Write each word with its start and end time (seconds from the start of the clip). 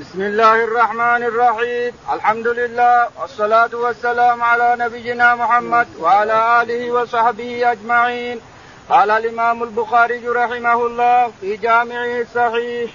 بسم 0.00 0.20
الله 0.20 0.64
الرحمن 0.64 1.22
الرحيم. 1.22 1.92
الحمد 2.12 2.46
لله 2.46 3.08
والصلاة 3.20 3.70
والسلام 3.72 4.42
على 4.42 4.76
نبينا 4.78 5.34
محمد 5.34 5.86
وعلى 5.98 6.62
آله 6.62 6.90
وصحبه 6.90 7.72
أجمعين. 7.72 8.40
قال 8.88 9.10
الإمام 9.10 9.62
البخاري 9.62 10.28
رحمه 10.28 10.86
الله 10.86 11.32
في 11.40 11.56
جامعه 11.56 12.20
الصحيح 12.20 12.90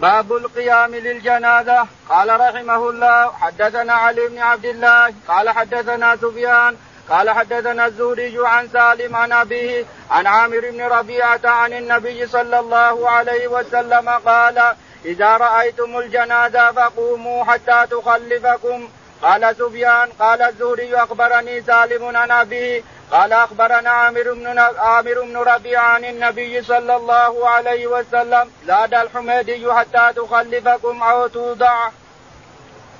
باب 0.00 0.32
القيام 0.32 0.94
للجنازة. 0.94 1.86
قال 2.08 2.40
رحمه 2.40 2.90
الله 2.90 3.32
حدثنا 3.32 3.92
علي 3.92 4.28
بن 4.28 4.38
عبد 4.38 4.64
الله 4.64 5.14
قال 5.28 5.50
حدثنا 5.50 6.16
سفيان 6.16 6.76
قال 7.10 7.30
حدثنا 7.30 7.86
الزهري 7.86 8.36
عن 8.46 8.68
سالم 8.68 9.16
عن 9.16 9.32
أبيه 9.32 9.84
عن 10.10 10.26
عامر 10.26 10.60
بن 10.70 10.82
ربيعة 10.82 11.40
عن 11.44 11.72
النبي 11.72 12.26
صلى 12.26 12.58
الله 12.58 13.10
عليه 13.10 13.48
وسلم 13.48 14.08
قال 14.08 14.74
إذا 15.04 15.36
رأيتم 15.36 15.98
الجنازة 15.98 16.72
فقوموا 16.72 17.44
حتى 17.44 17.86
تخلفكم. 17.90 18.88
قال 19.22 19.56
سفيان 19.56 20.08
قال 20.18 20.42
الزهري 20.42 20.96
أخبرني 20.96 21.62
سالم 21.62 22.16
عن 22.16 22.30
أبيه. 22.30 22.82
قال 23.10 23.32
أخبرنا 23.32 23.90
عامر 23.90 24.32
بن 24.32 24.58
عامر 24.58 25.20
بن 25.22 25.36
ربيعة 25.36 25.82
عن 25.82 26.04
النبي 26.04 26.62
صلى 26.62 26.96
الله 26.96 27.48
عليه 27.48 27.86
وسلم. 27.86 28.50
زاد 28.66 28.94
الحميدي 28.94 29.72
حتى 29.72 30.12
تخلفكم 30.16 31.02
أو 31.02 31.26
توضع. 31.26 31.88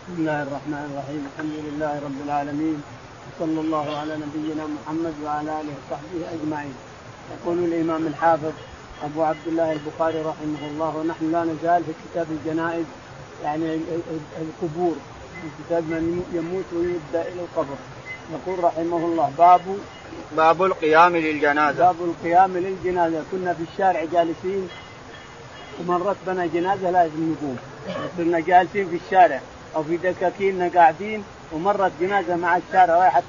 بسم 0.09 0.15
الله 0.19 0.43
الرحمن 0.43 0.83
الرحيم. 0.91 1.31
الحمد 1.33 1.57
لله 1.67 2.01
رب 2.07 2.27
العالمين. 2.27 2.83
صلى 3.39 3.61
الله 3.61 3.99
على 4.01 4.17
نبينا 4.17 4.65
محمد 4.67 5.15
وعلى 5.25 5.51
آله 5.61 5.75
وصحبه 5.79 6.21
أجمعين. 6.35 6.75
يقول 7.33 7.59
الإمام 7.59 8.07
الحافظ 8.07 8.53
أبو 9.05 9.23
عبد 9.23 9.47
الله 9.47 9.73
البخاري 9.73 10.19
رحمه 10.19 10.69
الله 10.71 10.97
ونحن 10.97 11.33
لا 11.33 11.45
نزال 11.45 11.85
في 11.85 11.93
كتاب 12.05 12.27
الجنائز 12.31 12.85
يعني 13.45 13.81
القبور 14.41 14.95
في 15.43 15.49
كتاب 15.65 15.83
من 15.83 16.25
يموت 16.35 16.65
ويبدأ 16.73 17.29
إلى 17.29 17.41
القبر. 17.41 17.77
يقول 18.33 18.65
رحمه 18.65 18.97
الله 18.97 19.33
باب 19.39 19.61
باب 20.37 20.63
القيام 20.63 21.17
للجنازة. 21.17 21.79
باب 21.79 21.97
القيام 22.01 22.57
للجنازة. 22.57 23.23
كنا 23.33 23.55
في 23.55 23.63
الشارع 23.73 24.05
جالسين 24.05 24.69
ومرت 25.81 26.17
بنا 26.27 26.47
جنازة 26.47 26.91
لازم 26.91 27.33
نقوم. 27.33 27.57
كنا 28.17 28.41
جالسين 28.41 28.89
في 28.89 28.97
الشارع 29.07 29.41
أو 29.77 29.83
في 29.83 29.97
دكاكيننا 29.97 30.71
قاعدين 30.75 31.25
ومرت 31.53 31.93
جنازة 32.01 32.37
مع 32.37 32.57
الشارع 32.57 32.99
رايحة 32.99 33.23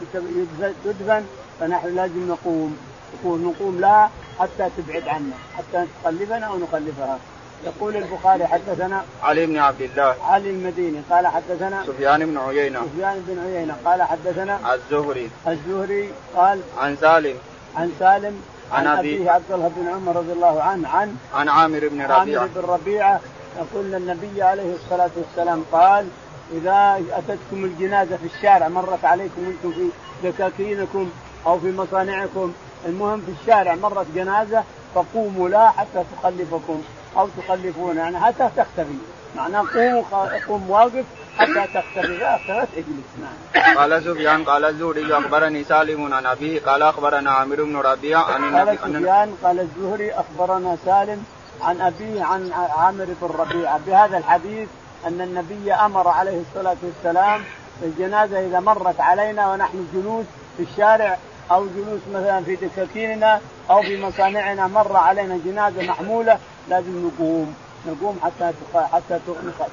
تدفن 0.84 1.24
فنحن 1.60 1.96
لازم 1.96 2.28
نقوم. 2.30 2.78
نقوم 3.26 3.80
لها 3.80 4.12
حتى 4.40 4.70
تبعد 4.78 5.08
عنا 5.08 5.36
حتى 5.58 5.86
تخلفنا 6.04 6.46
أو 6.46 6.58
نخلفها 6.58 7.20
يقول 7.66 7.96
البخاري 7.98 8.48
حدثنا 8.48 9.04
علي 9.24 9.46
بن 9.46 9.58
عبد 9.58 9.82
الله. 9.82 10.16
علي 10.24 10.50
المديني 10.50 11.02
قال 11.10 11.28
حدثنا 11.28 11.84
سفيان 11.88 12.26
بن 12.26 12.38
عيينة. 12.38 12.80
سفيان 12.80 13.24
بن 13.28 13.40
عيينة 13.40 13.76
قال 13.86 14.04
حدثنا 14.04 14.74
الزهري. 14.74 15.30
الزهري 15.48 16.10
قال 16.36 16.62
عن 16.78 16.96
سالم. 16.96 17.38
عن 17.76 17.92
سالم 18.00 18.42
عن, 18.72 18.88
عن 18.88 18.98
أبيه 18.98 19.32
عبد 19.32 19.52
الله 19.52 19.72
بن 19.76 19.88
عمر 19.88 20.16
رضي 20.16 20.32
الله 20.32 20.62
عنه 20.62 20.90
عن 20.90 21.16
عن 21.34 21.50
عامر 21.50 21.80
بن 21.80 22.02
ربيعة. 22.02 22.42
عامر 22.42 22.50
بن 22.56 22.62
ربيعة 22.62 23.20
يقول 23.58 23.96
النبي 23.96 24.44
عليه 24.44 24.76
الصلاة 24.76 25.12
والسلام 25.16 25.64
قال 25.72 26.08
إذا 26.52 27.02
أتتكم 27.12 27.66
الجنازة 27.66 28.18
في 28.18 28.38
الشارع 28.38 28.68
مرت 28.68 29.06
عليكم 29.06 29.42
أنتم 29.48 29.72
في 29.72 29.90
دكاكينكم 30.24 31.10
أو 31.46 31.60
في 31.60 31.72
مصانعكم 31.72 32.54
المهم 32.86 33.22
في 33.22 33.32
الشارع 33.42 33.76
مرت 33.76 34.08
جنازة 34.16 34.64
فقوموا 34.96 35.50
لا 35.50 35.70
حتى 35.70 36.04
تخلفكم 36.18 36.82
أو 37.18 37.28
تخلفون 37.38 37.98
يعني 37.98 38.20
حتى 38.20 38.50
تختفي. 38.58 38.98
معناه 39.36 39.66
قوموا 39.76 40.04
قوم 40.48 40.70
واقف 40.70 41.06
حتى 41.38 41.68
تختفي. 41.74 42.26
اختفت 42.26 42.78
إجلس 42.78 43.10
نعم. 43.22 43.78
قال 43.78 44.04
سفيان 44.04 44.44
قال 44.44 44.66
الزهري 44.66 45.14
أخبرني 45.18 45.64
سالم 45.64 46.14
عن 46.14 46.26
أبيه 46.26 46.62
قال 46.62 46.84
أخبرنا 46.84 47.32
عامر 47.32 47.64
بن 47.64 47.78
ربيعة 47.78 48.24
عن 48.24 48.44
النبي 48.44 48.78
قال 48.78 48.94
سفيان 48.94 49.36
قال 49.44 49.60
الزهري 49.60 50.12
أخبرنا 50.14 50.78
سالم 50.86 51.24
عن 51.62 51.82
أبيه 51.82 52.24
عن 52.24 52.52
عامر 52.54 53.06
بن 53.22 53.28
ربيعة. 53.28 53.80
بهذا 53.88 54.18
الحديث 54.18 54.68
أن 55.08 55.22
النبي 55.22 55.74
أمر 55.74 56.08
عليه 56.08 56.42
الصلاة 56.42 56.78
والسلام 56.84 57.44
الجنازة 57.84 58.48
إذا 58.48 58.60
مرت 58.60 59.00
علينا 59.00 59.52
ونحن 59.52 59.88
جلوس 59.94 60.26
في 60.58 60.64
الشارع 60.64 61.18
أو 61.52 61.66
جلوس 61.68 62.02
مثلا 62.14 62.44
في 62.44 62.56
دكاكيننا 62.56 63.42
أو 63.70 63.82
في 63.82 64.02
مصانعنا 64.02 64.68
مر 64.68 64.98
علينا 64.98 65.40
جنازة 65.46 65.82
محمولة 65.82 66.40
لازم 66.70 67.08
نقوم. 67.08 67.56
نقوم 67.88 68.20
حتى 68.24 68.52
حتى 68.76 69.20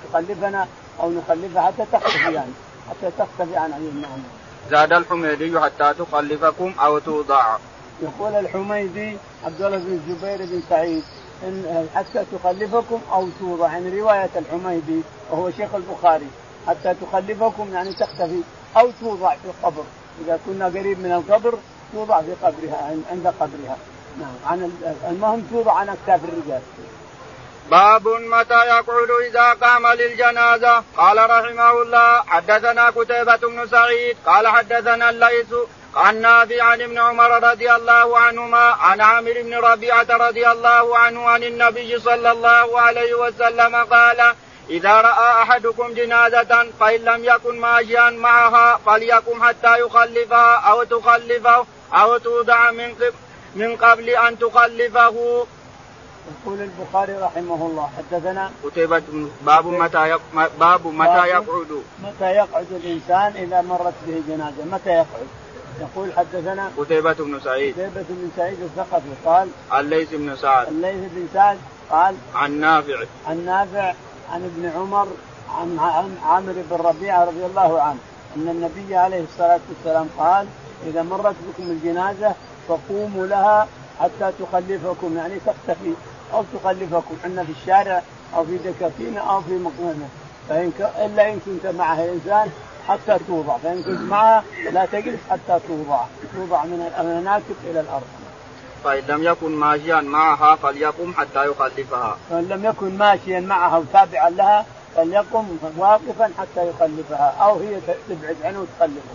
تخلفنا 0.08 0.66
أو 1.00 1.10
نخلفها 1.10 1.62
حتى 1.62 1.84
تختفي 1.92 2.32
يعني. 2.32 2.52
حتى 2.90 3.10
تختفي 3.18 3.56
عن 3.56 3.72
عيوننا 3.72 4.08
زاد 4.70 4.92
الحميدي 4.92 5.60
حتى 5.60 5.94
تخلفكم 5.98 6.74
أو 6.80 6.98
توضع. 6.98 7.56
يقول 8.02 8.34
الحميدي 8.34 9.16
عبد 9.44 9.62
الله 9.62 9.78
بن 9.78 9.92
الزبير 9.92 10.46
بن 10.46 10.62
سعيد 10.70 11.02
إن 11.42 11.88
حتى 11.94 12.24
تخلفكم 12.32 13.00
أو 13.12 13.28
توضع. 13.40 13.72
يعني 13.72 14.00
رواية 14.00 14.30
الحميدي 14.36 15.00
وهو 15.30 15.50
شيخ 15.50 15.74
البخاري. 15.74 16.26
حتى 16.66 16.94
تخلفكم 16.94 17.68
يعني 17.72 17.92
تختفي 17.92 18.40
أو 18.76 18.90
توضع 19.00 19.34
في 19.34 19.44
القبر. 19.44 19.84
إذا 20.24 20.38
كنا 20.46 20.66
قريب 20.66 20.98
من 21.00 21.12
القبر 21.12 21.54
توضع 21.92 22.20
في 22.20 22.34
قبرها 22.42 22.96
عند 23.10 23.26
قبرها. 23.40 23.76
نعم. 24.20 24.34
عن 24.46 24.72
المهم 25.10 25.46
توضع 25.50 25.72
عن 25.72 25.88
اكتاف 25.88 26.20
الرجال. 26.24 26.62
باب 27.70 28.08
متى 28.08 28.66
يقعد 28.66 29.10
إذا 29.28 29.52
قام 29.52 29.86
للجنازة؟ 29.86 30.82
قال 30.96 31.30
رحمه 31.30 31.82
الله 31.82 32.22
حدثنا 32.22 32.86
قتيبة 32.86 33.36
بن 33.36 33.66
سعيد 33.66 34.16
قال 34.26 34.48
حدثنا 34.48 35.10
الليث 35.10 35.54
عن 35.94 36.20
نافع 36.20 36.62
عن 36.62 36.82
ابن 36.82 36.98
عمر 36.98 37.50
رضي 37.50 37.72
الله 37.74 38.18
عنهما 38.18 38.58
عن 38.58 39.00
عامر 39.00 39.32
بن 39.42 39.54
ربيعة 39.54 40.06
رضي 40.10 40.48
الله 40.48 40.98
عنه 40.98 41.28
عن 41.28 41.42
النبي 41.42 41.98
صلى 41.98 42.30
الله 42.32 42.80
عليه 42.80 43.14
وسلم 43.14 43.76
قال 43.76 44.34
إذا 44.70 45.00
رأى 45.00 45.42
أحدكم 45.42 45.92
جنازة 45.94 46.66
فإن 46.80 47.00
لم 47.00 47.24
يكن 47.24 47.60
ماشيا 47.60 48.10
معها 48.10 48.80
فليقم 48.86 49.42
حتى 49.42 49.80
يخلفها 49.80 50.54
أو 50.56 50.84
تخلفه 50.84 51.66
أو 51.92 52.18
توضع 52.18 52.70
من 52.70 52.94
من 53.54 53.76
قبل 53.76 54.08
أن 54.10 54.38
تخلفه. 54.38 55.46
يقول 56.30 56.60
البخاري 56.60 57.12
رحمه 57.12 57.66
الله 57.66 57.90
حدثنا 57.98 58.50
قتيبة 58.64 59.02
باب 59.46 59.66
متى 59.66 60.18
باب 60.60 60.86
متى 60.86 61.26
يقعد. 61.26 61.82
متى 62.02 62.30
يقعد 62.30 62.66
الإنسان 62.70 63.32
إذا 63.44 63.60
مرت 63.60 63.94
به 64.06 64.22
جنازة؟ 64.28 64.64
متى 64.72 64.90
يقعد؟ 64.90 65.26
يقول 65.80 66.12
حدثنا 66.16 66.72
قتيبة 66.78 67.12
بن 67.12 67.40
سعيد. 67.40 67.74
قتيبة 67.74 68.04
بن 68.08 68.30
سعيد 68.36 68.58
الثقفي 68.62 69.08
قال 69.24 69.48
الليث 69.78 70.08
بن 70.12 70.36
سعد. 70.36 70.68
الليث 70.68 71.12
بن 71.12 71.28
سعد 71.34 71.58
قال 71.90 72.16
عن 72.34 72.60
نافع. 72.60 73.04
عن 73.26 73.44
نافع 73.44 73.94
عن 74.32 74.44
ابن 74.44 74.70
عمر 74.76 75.06
عن 75.58 75.78
عامر 76.24 76.52
بن 76.70 76.76
ربيعة 76.76 77.24
رضي 77.24 77.46
الله 77.46 77.82
عنه 77.82 77.98
أن 78.36 78.48
النبي 78.48 78.96
عليه 78.96 79.24
الصلاة 79.24 79.60
والسلام 79.68 80.08
قال 80.18 80.46
إذا 80.86 81.02
مرت 81.02 81.34
بكم 81.48 81.70
الجنازة 81.70 82.32
فقوموا 82.68 83.26
لها 83.26 83.68
حتى 84.00 84.32
تخلفكم 84.40 85.16
يعني 85.16 85.34
تختفي 85.46 85.92
أو 86.32 86.44
تخلفكم 86.54 87.14
إحنا 87.24 87.44
في 87.44 87.52
الشارع 87.52 88.02
أو 88.36 88.44
في 88.44 88.56
دكاكين 88.58 89.18
أو 89.18 89.40
في 89.40 89.58
مقننه 89.58 90.08
فإن 90.48 90.72
ك... 90.78 90.80
إلا 90.80 91.32
إن 91.32 91.40
كنت 91.46 91.66
معها 91.74 92.12
إنسان 92.12 92.50
حتى 92.88 93.18
توضع 93.28 93.56
فإن 93.56 93.82
كنت 93.82 94.00
معها 94.00 94.44
لا 94.72 94.86
تجلس 94.86 95.20
حتى 95.30 95.58
توضع 95.68 96.00
توضع 96.36 96.64
من 96.64 96.92
المناكب 97.00 97.54
إلى 97.70 97.80
الأرض. 97.80 98.02
فإن 98.84 99.04
لم 99.08 99.24
يكن 99.24 99.50
ماشيا 99.50 100.00
معها 100.00 100.56
فليقم 100.56 101.14
حتى 101.14 101.46
يخلفها. 101.46 102.18
فإن 102.30 102.48
لم 102.48 102.64
يكن 102.64 102.98
ماشيا 102.98 103.40
معها 103.40 103.78
وتابعا 103.78 104.30
لها 104.30 104.66
فليقم 104.96 105.58
واقفا 105.76 106.30
حتى 106.38 106.68
يخلفها 106.68 107.36
أو 107.40 107.58
هي 107.58 107.80
تبعد 108.08 108.36
عنه 108.44 108.60
وتخلفه. 108.60 109.14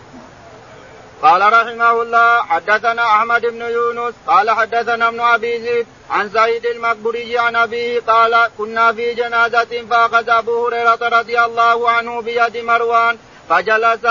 قال 1.22 1.42
رحمه 1.54 2.02
الله 2.02 2.42
حدثنا 2.42 3.04
أحمد 3.04 3.42
بن 3.42 3.62
يونس 3.62 4.14
قال 4.28 4.52
حدثنا 4.52 5.08
ابن 5.08 5.20
أبي 5.20 5.62
زيد 5.62 5.88
عن 6.10 6.30
سعيد 6.30 6.66
المقبري 6.66 7.38
عن 7.38 7.56
أبيه 7.56 8.00
قال 8.00 8.50
كنا 8.58 8.94
في 8.94 9.14
جنازة 9.14 9.86
فأخذ 9.90 10.30
أبو 10.30 10.68
هريرة 10.68 11.00
رضي 11.02 11.40
الله 11.40 11.90
عنه 11.90 12.22
بيد 12.22 12.58
مروان 12.58 13.18
فجلس 13.50 14.06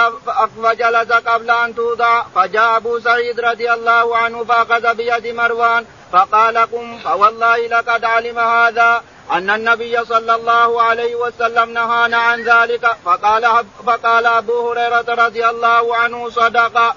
فجلس 0.63 1.13
قبل 1.13 1.51
أن 1.51 1.75
توضع 1.75 2.23
فجاء 2.35 2.77
أبو 2.77 2.99
سعيد 2.99 3.41
رضي 3.41 3.73
الله 3.73 4.17
عنه 4.17 4.45
فأخذ 4.45 4.95
بيد 4.95 5.27
مروان 5.27 5.85
فقال 6.13 6.59
قم 6.59 6.99
فوالله 6.99 7.67
لقد 7.67 8.05
علم 8.05 8.39
هذا 8.39 9.03
أن 9.33 9.51
النبي 9.51 10.05
صلى 10.05 10.35
الله 10.35 10.83
عليه 10.83 11.15
وسلم 11.15 11.71
نهانا 11.71 12.17
عن 12.17 12.43
ذلك 12.43 12.97
فقال 13.05 13.65
فقال 13.87 14.27
أبو 14.27 14.71
هريرة 14.71 15.25
رضي 15.25 15.49
الله 15.49 15.97
عنه 15.97 16.31
صدق. 16.31 16.95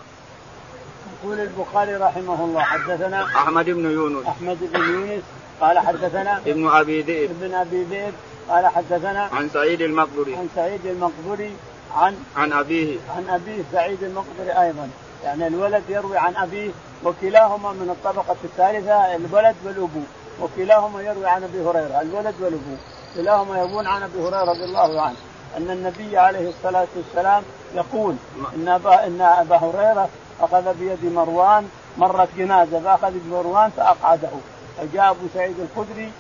يقول 1.24 1.40
البخاري 1.40 1.96
رحمه 1.96 2.46
الله 2.46 2.62
حدثنا 2.62 3.24
أحمد 3.24 3.66
بن 3.66 3.92
يونس. 3.92 4.28
أحمد 4.28 4.58
بن 4.74 4.80
يونس 4.80 5.24
قال 5.62 5.80
حدثنا 5.80 6.38
ابن 6.38 6.70
أبي 6.70 7.02
ذئب. 7.02 7.32
ابن 7.32 7.54
أبي 7.54 7.84
ذئب 7.84 8.14
قال 8.50 8.68
حدثنا 8.68 9.30
عن 9.34 9.50
سعيد 9.50 9.82
المقبري 9.82 10.36
عن 10.36 10.50
سعيد 10.56 10.86
المقبري 10.86 11.52
عن 11.98 12.16
عن 12.38 12.54
أبيه. 12.54 12.98
عن 13.18 13.30
أبيه 13.30 13.64
سعيد 13.72 14.04
المقبري 14.04 14.52
أيضا. 14.62 14.90
يعني 15.24 15.48
الولد 15.48 15.84
يروي 15.90 16.18
عن 16.18 16.36
أبيه 16.36 16.72
وكلاهما 17.04 17.72
من 17.72 17.90
الطبقة 17.90 18.36
الثالثة 18.44 19.16
الولد 19.16 19.56
والأبو. 19.66 20.02
وكلاهما 20.42 21.02
يروي 21.02 21.28
عن 21.28 21.44
أبي 21.44 21.62
هريرة 21.62 22.02
الولد 22.02 22.36
والأبو. 22.42 22.76
كلاهما 23.16 23.60
يروون 23.60 23.88
عن 23.88 24.04
أبي 24.04 24.20
هريرة 24.20 24.44
رضي 24.44 24.64
الله 24.64 25.02
عنه. 25.02 25.16
أن 25.58 25.72
النبي 25.72 26.18
عليه 26.18 26.50
الصلاة 26.50 26.88
والسلام 26.96 27.44
يقول 27.76 28.16
إن 28.56 28.68
ابا 28.68 29.08
إن 29.08 29.22
أبا 29.22 29.56
هريرة 29.56 30.10
أخذ 30.42 30.74
بيد 30.74 31.14
مروان 31.14 31.70
مرت 31.98 32.30
جنازة 32.38 32.80
فأخذ 32.80 33.12
بمروان 33.14 33.70
فأقعده. 33.70 34.30
فجاء 34.78 35.10
أبو 35.10 35.28
سعيد 35.34 35.56
الخدري 35.60 36.12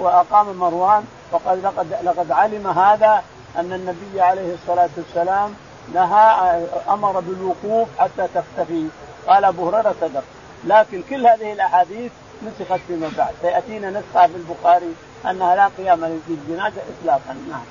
وأقام 0.00 0.56
مروان 0.56 1.04
وقال 1.32 1.62
لقد 1.62 1.96
لقد 2.04 2.30
علم 2.30 2.66
هذا 2.66 3.22
أن 3.58 3.72
النبي 3.72 4.20
عليه 4.20 4.54
الصلاة 4.54 4.88
والسلام 4.96 5.54
نهى 5.94 6.66
أمر 6.88 7.20
بالوقوف 7.20 7.88
حتى 7.98 8.28
تختفي. 8.34 8.86
قال 9.26 9.44
أبو 9.44 9.68
هريرة 9.68 9.94
صدق. 10.00 10.22
لكن 10.64 11.02
كل 11.10 11.26
هذه 11.26 11.52
الأحاديث 11.52 12.12
نسخت 12.42 12.80
فيما 12.88 13.10
بعد. 13.18 13.34
سيأتينا 13.42 13.90
نسخة 13.90 14.26
في 14.26 14.36
البخاري 14.36 14.94
أنها 15.30 15.56
لا 15.56 15.70
قيام 15.78 16.20
للجنازه 16.28 16.82
اطلاقا. 17.00 17.36
نعم. 17.50 17.64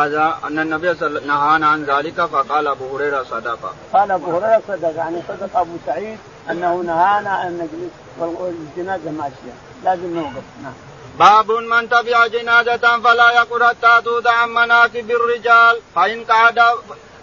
هذا 0.00 0.38
أن 0.44 0.58
النبي 0.58 0.94
صلى 0.94 1.06
الله 1.06 1.18
عليه 1.18 1.18
وسلم 1.18 1.26
نهانا 1.26 1.66
عن 1.66 1.84
ذلك 1.84 2.24
فقال 2.24 2.66
أبو 2.66 2.96
هريرة 2.96 3.22
صدق. 3.22 3.74
قال 3.92 4.10
أبو 4.10 4.36
هريرة 4.36 4.62
صدق. 4.68 4.96
يعني 4.96 5.16
صدق 5.28 5.56
أبو 5.58 5.76
سعيد 5.86 6.18
أنه 6.50 6.82
نهانا 6.82 7.46
ان 7.46 7.52
نجلس 7.52 7.92
والجنازه 8.18 9.10
ماشية. 9.10 9.54
لازم 9.84 10.14
نوقف. 10.14 10.42
نعم. 10.62 10.72
باب 11.18 11.50
من 11.50 11.88
تبع 11.88 12.26
جنازة 12.26 13.00
فلا 13.00 13.30
يقل 13.30 13.64
حتى 13.64 14.02
توضع 14.04 14.32
عن 14.32 14.48
مناكب 14.48 15.10
الرجال. 15.10 15.80
فإن 15.94 16.24
قعد 16.24 16.60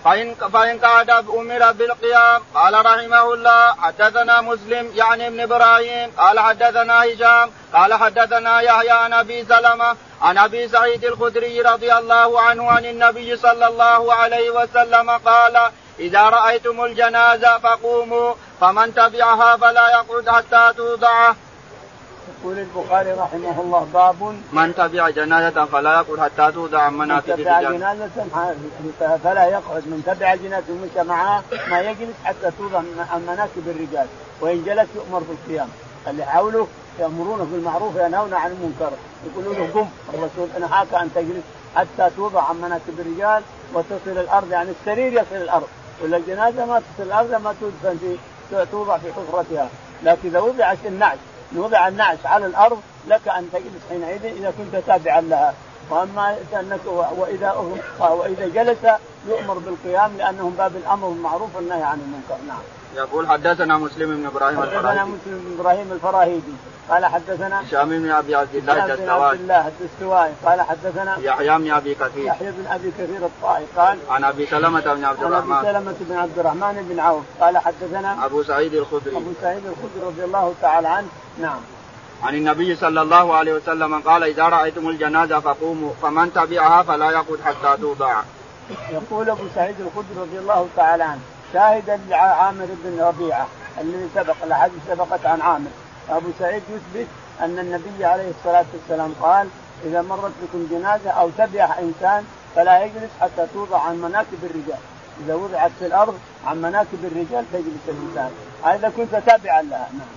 فإن 0.05 0.35
فإن 0.35 0.79
قعد 0.79 1.09
أمر 1.09 1.71
بالقيام. 1.71 2.41
قال 2.55 2.85
رحمه 2.85 3.33
الله 3.33 3.73
حدثنا 3.73 4.41
مسلم 4.41 4.91
يعني 4.95 5.27
ابن 5.27 5.39
إبراهيم. 5.39 6.11
قال 6.17 6.39
حدثنا 6.39 7.03
هشام. 7.05 7.51
قال 7.73 7.93
حدثنا 7.93 8.61
يحيى 8.61 8.91
عن 8.91 9.13
أبي 9.13 9.45
سلمة 9.45 9.95
عن 10.21 10.37
أبي 10.37 10.67
سعيد 10.67 11.05
الخدري 11.05 11.61
رضي 11.61 11.93
الله 11.93 12.41
عنه 12.41 12.71
عن 12.71 12.85
النبي 12.85 13.37
صلى 13.37 13.67
الله 13.67 14.13
عليه 14.13 14.49
وسلم 14.49 15.11
قال 15.11 15.61
إذا 15.99 16.21
رأيتم 16.21 16.83
الجنازة 16.83 17.57
فقوموا 17.57 18.33
فمن 18.61 18.93
تبعها 18.95 19.57
فلا 19.57 19.89
يقعد 19.89 20.29
حتى 20.29 20.73
توضع 20.77 21.33
يقول 22.29 22.59
البخاري 22.59 23.11
رحمه 23.11 23.61
الله 23.61 23.87
باب 23.93 24.15
من 24.53 24.75
تبع 24.75 25.09
جنازة 25.09 25.65
فلا 25.65 25.93
يقعد 25.93 26.19
حتى 26.19 26.51
توضع 26.51 26.81
عن 26.81 26.97
مناكب 26.97 27.29
من 27.29 27.45
تبع 27.45 27.61
جنازة 27.61 28.09
فلا 29.23 29.45
يقعد. 29.45 29.87
من 29.87 30.03
تبع 30.05 30.35
جنازة 30.35 30.65
ومشى 30.69 31.07
معها 31.07 31.43
ما 31.69 31.81
يجلس 31.81 32.15
حتى 32.23 32.51
توضع 32.57 32.81
عن 33.11 33.21
مناكب 33.27 33.67
الرجال 33.67 34.07
وإن 34.41 34.63
جلس 34.65 34.87
يؤمر 34.95 35.19
بالقيام. 35.19 35.69
اللي 36.07 36.25
حوله 36.25 36.67
يأمرونه 36.99 37.43
بالمعروف 37.43 37.95
وينهون 37.95 38.33
عن 38.33 38.51
المنكر. 38.51 38.91
يقولوا 39.25 39.53
له 39.53 39.69
قم 39.73 39.87
الرسول 40.13 40.61
نهاك 40.61 40.93
أن 40.93 41.09
تجلس 41.15 41.43
حتى 41.75 42.09
توضع 42.15 42.43
عن 42.43 42.55
مناكب 42.55 42.99
الرجال 42.99 43.43
وتصل 43.73 44.19
الأرض. 44.19 44.51
يعني 44.51 44.69
السرير 44.79 45.13
يصل 45.13 45.35
الأرض. 45.35 45.67
ولا 46.03 46.17
الجنازة 46.17 46.65
ما 46.65 46.79
تصل 46.79 47.03
الأرض 47.07 47.31
ما 47.31 47.55
تدفن 47.61 47.97
في 48.49 48.65
توضع 48.71 48.97
في 48.97 49.13
حفرتها. 49.13 49.69
لكن 50.03 50.29
إذا 50.29 50.39
وضعت 50.39 50.77
النعش 50.85 51.17
وضع 51.57 51.87
النعش 51.87 52.17
على 52.25 52.45
الأرض 52.45 52.81
لك 53.07 53.27
أن 53.27 53.49
تجلس 53.53 53.81
حينئذ 53.89 54.25
إذا 54.25 54.53
كنت 54.57 54.83
تابعا 54.87 55.21
لها 55.21 55.53
وأما 55.89 56.37
أنك 56.53 56.79
وإذا 57.17 57.51
وإذا 57.99 58.47
جلس 58.47 58.77
يؤمر 59.27 59.57
بالقيام 59.57 60.17
لانهم 60.17 60.55
باب 60.57 60.75
الأمر 60.75 61.07
بالمعروف 61.07 61.55
والنهي 61.55 61.83
عن 61.83 61.99
المنكر 61.99 62.45
نعم. 62.47 62.61
يقول 62.95 63.27
حدثنا 63.27 63.77
مسلم 63.77 64.17
بن 64.17 64.25
إبراهيم 64.25 64.63
الفراهيدي. 64.63 64.87
حدثنا 64.87 65.05
مسلم 65.05 65.19
بن 65.25 65.59
إبراهيم 65.59 65.91
الفراهيدي. 65.91 66.53
قال 66.89 67.05
حدثنا 67.05 67.61
هشام 67.61 67.89
بن 67.89 68.11
أبي 68.11 68.35
عبد 68.35 68.55
الله 68.55 68.85
الدستوائي 68.85 69.23
عبد 69.23 69.41
الله 69.41 69.67
الدستوائي. 69.67 70.33
قال 70.45 70.61
حدثنا 70.61 71.17
يحيى 71.19 71.57
بن 71.57 71.71
أبي 71.71 71.95
كثير. 71.95 72.25
يحيى 72.25 72.51
بن 72.51 72.67
أبي 72.67 72.91
كثير 72.91 73.25
الطائي. 73.25 73.65
قال 73.77 73.97
عن 74.09 74.23
أبي 74.23 74.45
سلمة 74.45 74.93
بن 74.93 75.05
عبد 75.05 75.23
الرحمن 75.23 75.53
عن 75.53 75.65
أبي 75.65 75.73
سلمة 75.73 75.95
بن 75.99 76.15
عبد 76.17 76.39
الرحمن 76.39 76.85
بن 76.89 76.99
عوف. 76.99 77.23
قال 77.41 77.57
حدثنا 77.57 78.25
أبو 78.25 78.43
سعيد 78.43 78.73
الخدري. 78.73 79.17
أبو 79.17 79.31
سعيد 79.41 79.63
الخدري 79.65 80.05
رضي 80.05 80.23
الله 80.23 80.53
تعالى 80.61 80.87
عنه. 80.87 81.07
نعم. 81.41 81.59
عن 82.23 82.35
النبي 82.35 82.75
صلى 82.75 83.01
الله 83.01 83.35
عليه 83.35 83.53
وسلم 83.53 83.99
قال 83.99 84.23
إذا 84.23 84.43
رأيتم 84.43 84.89
الجنازة 84.89 85.39
فقوموا 85.39 85.91
فمن 86.01 86.33
تبعها 86.33 86.83
فلا 86.83 87.11
يقعد 87.11 87.39
حتى 87.45 87.81
توضع. 87.81 88.21
يقول 88.91 89.29
أبو 89.29 89.43
سعيد 89.55 89.75
الخدري 89.79 90.19
رضي 90.19 90.39
الله 90.39 90.67
تعالى 90.75 91.03
عنه. 91.03 91.21
شاهدا 91.55 91.99
لعامر 92.09 92.67
بن 92.83 93.01
ربيعة 93.01 93.47
الذي 93.81 94.09
سبق 94.15 94.35
الأحاديث 94.43 94.79
سبقت 94.87 95.25
عن 95.25 95.41
عامر. 95.41 95.69
أبو 96.09 96.27
سعيد 96.39 96.63
يثبت 96.69 97.07
أن 97.41 97.59
النبي 97.59 98.05
عليه 98.05 98.29
الصلاة 98.29 98.65
والسلام 98.73 99.15
قال 99.21 99.47
إذا 99.85 100.01
مرت 100.01 100.31
بكم 100.41 100.67
جنازة 100.71 101.09
أو 101.09 101.29
تبع 101.37 101.69
إنسان 101.79 102.25
فلا 102.55 102.83
يجلس 102.83 103.11
حتى 103.21 103.47
توضع 103.53 103.81
عن 103.81 103.95
مناكب 103.95 104.39
الرجال. 104.43 104.79
إذا 105.25 105.35
وضعت 105.35 105.71
في 105.79 105.85
الأرض 105.85 106.19
عن 106.45 106.61
مناكب 106.61 106.99
الرجال 107.03 107.45
تجلس 107.53 107.85
الإنسان. 107.87 108.31
هذا 108.63 108.89
كنت 108.97 109.15
تابعا 109.25 109.61
لها. 109.61 109.89
نعم 109.93 110.15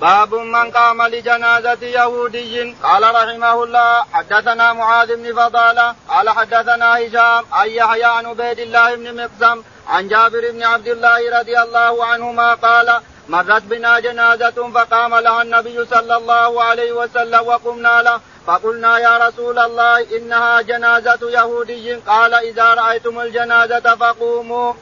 باب 0.00 0.34
من 0.34 0.70
قام 0.70 1.02
لجنازة 1.02 1.82
يهودي. 1.82 2.72
قال 2.82 3.02
رحمه 3.14 3.64
الله 3.64 4.04
حدثنا 4.12 4.72
معاذ 4.72 5.16
بن 5.16 5.32
فضالة 5.32 5.94
قال 6.08 6.30
حدثنا 6.30 6.98
هشام 6.98 7.44
عن 7.52 7.68
يحيى 7.68 8.04
عن 8.04 8.26
عبيد 8.26 8.58
الله 8.58 8.94
بن 8.94 9.22
مقسم 9.22 9.62
عن 9.88 10.08
جابر 10.08 10.50
بن 10.50 10.62
عبد 10.62 10.88
الله 10.88 11.38
رضي 11.38 11.58
الله 11.62 12.04
عنهما 12.04 12.54
قال 12.54 13.00
مرت 13.28 13.62
بنا 13.62 14.00
جنازة 14.00 14.70
فقام 14.74 15.14
لها 15.14 15.42
النبي 15.42 15.84
صلى 15.84 16.16
الله 16.16 16.62
عليه 16.62 16.92
وسلم 16.92 17.46
وقمنا 17.46 18.02
له 18.02 18.20
فقلنا 18.46 18.98
يا 18.98 19.28
رسول 19.28 19.58
الله 19.58 20.16
إنها 20.16 20.60
جنازة 20.60 21.30
يهودي 21.30 21.94
قال 21.94 22.34
إذا 22.34 22.74
رأيتم 22.74 23.20
الجنازة 23.20 23.94
فقوموا. 23.94 24.72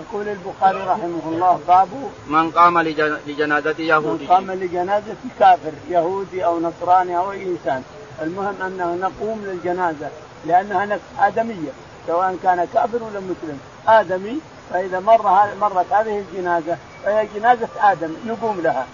يقول 0.00 0.28
البخاري 0.28 0.78
رحمه 0.78 1.22
الله 1.26 1.60
باب 1.68 1.88
من 2.26 2.50
قام 2.50 2.78
لجنازة 3.26 3.74
يهودي. 3.78 4.24
من 4.24 4.30
قام 4.30 4.50
لجنازة 4.50 5.16
كافر 5.38 5.72
يهودي 5.88 6.44
أو 6.44 6.60
نصراني 6.60 7.18
أو 7.18 7.32
أي 7.32 7.42
إنسان. 7.42 7.82
المهم 8.22 8.62
أنه 8.62 8.94
نقوم 8.94 9.44
للجنازة 9.44 10.08
لأنها 10.46 10.86
نفس 10.86 11.02
آدمية 11.18 11.72
سواء 12.06 12.36
كان 12.42 12.68
كافر 12.74 13.02
ولا 13.02 13.20
مسلم. 13.20 13.60
آدمي 13.88 14.40
فإذا 14.70 15.00
مر 15.00 15.48
مرت 15.60 15.92
هذه 15.92 16.18
الجنازة 16.18 16.76
فهي 17.04 17.28
جنازة 17.34 17.68
آدم 17.80 18.10
نقوم 18.26 18.60
لها. 18.60 18.86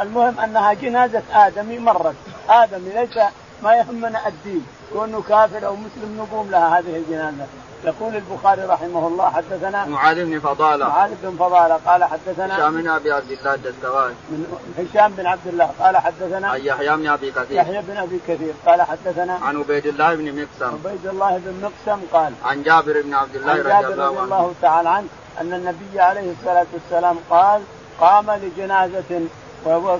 المهم 0.00 0.40
أنها 0.40 0.72
جنازة 0.72 1.22
آدمي 1.32 1.78
مرت. 1.78 2.14
آدمي 2.48 2.90
ليس 2.90 3.18
ما 3.62 3.74
يهمنا 3.74 4.28
الدين. 4.28 4.66
كونه 4.92 5.22
كافر 5.28 5.66
أو 5.66 5.76
مسلم 5.76 6.16
نقوم 6.18 6.50
لها 6.50 6.78
هذه 6.78 6.96
الجنازة. 6.96 7.46
يقول 7.84 8.16
البخاري 8.16 8.62
رحمه 8.62 9.08
الله 9.08 9.30
حدثنا 9.30 9.86
معاذ 9.86 10.24
بن 10.24 10.40
فضالة. 10.40 10.88
معاذ 10.88 11.10
بن 11.22 11.36
فضالة 11.36 11.74
قال 11.86 12.04
حدثنا 12.04 12.56
هشام 12.56 12.82
بن 12.82 12.88
أبي 12.88 13.12
عبد 13.12 13.30
الله 13.30 13.54
الدستوائي. 13.54 14.14
من 14.30 14.74
هشام 14.78 15.12
بن 15.12 15.26
عبد 15.26 15.46
الله 15.46 15.70
قال 15.80 15.96
حدثنا 15.96 16.48
عن 16.48 16.60
يحيى 16.60 16.96
بن 16.96 17.08
أبي 17.08 17.30
كثير. 17.30 17.56
يحيى 17.56 17.82
بن 17.82 17.96
أبي 17.96 18.20
كثير 18.28 18.54
قال 18.66 18.82
حدثنا 18.82 19.38
عن 19.42 19.56
عبيد 19.56 19.86
الله 19.86 20.14
بن 20.14 20.42
مقسم. 20.42 20.74
عبيد 20.84 21.06
الله 21.06 21.38
بن 21.44 21.54
مقسم 21.62 22.00
قال 22.12 22.32
عن 22.44 22.62
جابر 22.62 23.02
بن 23.02 23.14
عبد 23.14 23.36
الله 23.36 23.52
رضي 23.52 23.94
الله 23.94 24.04
عنه. 24.04 24.06
رضي 24.06 24.24
الله 24.24 24.54
تعالى 24.62 24.88
عنه 24.88 25.08
أن 25.40 25.52
النبي 25.52 26.00
عليه 26.00 26.32
الصلاة 26.32 26.66
والسلام 26.72 27.16
قال 27.30 27.62
قام 28.00 28.30
لجنازة 28.30 29.20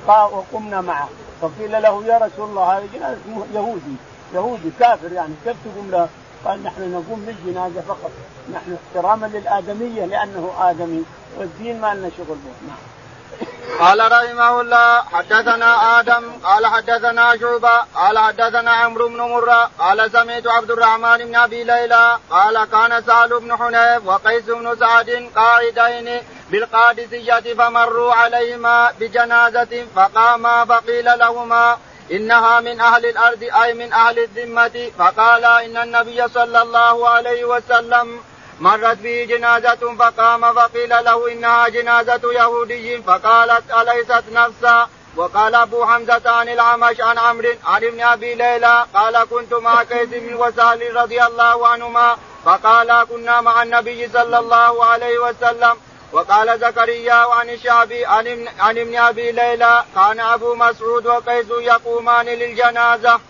وقمنا 0.07 0.81
معه. 0.81 1.09
فقيل 1.41 1.83
له 1.83 2.05
يا 2.05 2.19
رسول 2.19 2.49
الله 2.49 2.79
هذه 2.79 2.89
جنازة 2.95 3.17
يهودي 3.55 3.97
يهودي 4.35 4.71
كافر 4.81 5.13
يعني 5.13 5.35
كيف 5.45 5.57
تقوم 5.65 5.91
له؟ 5.91 6.09
قال 6.45 6.63
نحن 6.63 6.93
نقوم 6.93 7.27
للجنازه 7.27 7.81
فقط 7.81 8.11
نحن 8.53 8.77
احتراما 8.87 9.27
للآدمية 9.27 10.05
لأنه 10.05 10.53
آدمي 10.59 11.05
والدين 11.39 11.81
ما 11.81 11.95
لنا 11.95 12.11
شغل 12.17 12.37
به 12.45 12.69
نعم. 12.69 12.77
قال 13.81 14.13
رحمه 14.13 14.61
الله 14.61 15.03
حدثنا 15.03 16.01
آدم 16.01 16.33
قال 16.45 16.67
حدثنا 16.67 17.37
شعبة 17.37 17.79
قال 17.95 18.19
حدثنا 18.19 18.71
عمرو 18.71 19.09
بن 19.09 19.17
مرة 19.17 19.71
قال 19.79 20.11
سمعت 20.13 20.47
عبد 20.47 20.71
الرحمن 20.71 21.17
بن 21.17 21.37
أبي 21.37 21.65
ليلى 21.65 22.19
قال 22.31 22.65
كان 22.65 23.03
سهل 23.07 23.41
بن 23.41 23.57
حنيف 23.57 24.07
وقيس 24.07 24.45
بن 24.45 24.77
سعد 24.81 25.31
قاعدين 25.37 26.23
بالقادسية 26.51 27.55
فمروا 27.55 28.13
عليهما 28.13 28.91
بجنازة 29.01 29.87
فقاما 29.97 30.65
فقيل 30.65 31.05
لهما 31.05 31.79
إنها 32.11 32.61
من 32.61 32.81
أهل 32.81 33.07
الأرض 33.07 33.43
أي 33.63 33.75
من 33.75 33.93
أهل 33.93 34.19
الذمة. 34.19 34.91
فقال 34.99 35.45
إن 35.45 35.77
النبي 35.77 36.29
صلى 36.29 36.63
الله 36.63 37.09
عليه 37.09 37.45
وسلم 37.45 38.21
مرت 38.61 38.99
به 38.99 39.27
جنازة 39.29 39.97
فقام 39.99 40.55
فقيل 40.55 40.89
له 40.89 41.33
إنها 41.33 41.69
جنازة 41.69 42.33
يهودي. 42.33 43.03
فقالت 43.03 43.71
أليست 43.71 44.25
نفسا؟ 44.33 44.89
وقال 45.17 45.55
أبو 45.55 45.87
حمزة 45.87 46.31
عن 46.31 46.49
العمش 46.49 47.01
عن 47.01 47.19
عمرو 47.19 47.55
عن 47.65 47.85
ابن 47.85 48.01
أبي 48.01 48.35
ليلى 48.35 48.87
قال 48.95 49.25
كنت 49.25 49.55
مع 49.55 49.85
كيس 49.85 50.09
بن 50.09 50.35
وسهل 50.35 50.97
رضي 50.97 51.23
الله 51.25 51.69
عنهما 51.69 52.17
فقال 52.45 53.05
كنا 53.05 53.41
مع 53.41 53.63
النبي 53.63 54.09
صلى 54.09 54.39
الله 54.39 54.85
عليه 54.85 55.19
وسلم. 55.19 55.77
وقال 56.13 56.61
زكريا 56.61 57.15
عن 57.15 57.51
الشعبي 57.51 58.07
عن 58.07 58.49
عن 58.59 58.79
ابن 58.79 58.97
أبي 58.97 59.33
ليلى 59.33 59.85
كان 59.95 60.21
أبو 60.21 60.55
مسعود 60.55 61.07
وقيس 61.07 61.47
يقومان 61.51 62.27
للجنازة. 62.27 63.21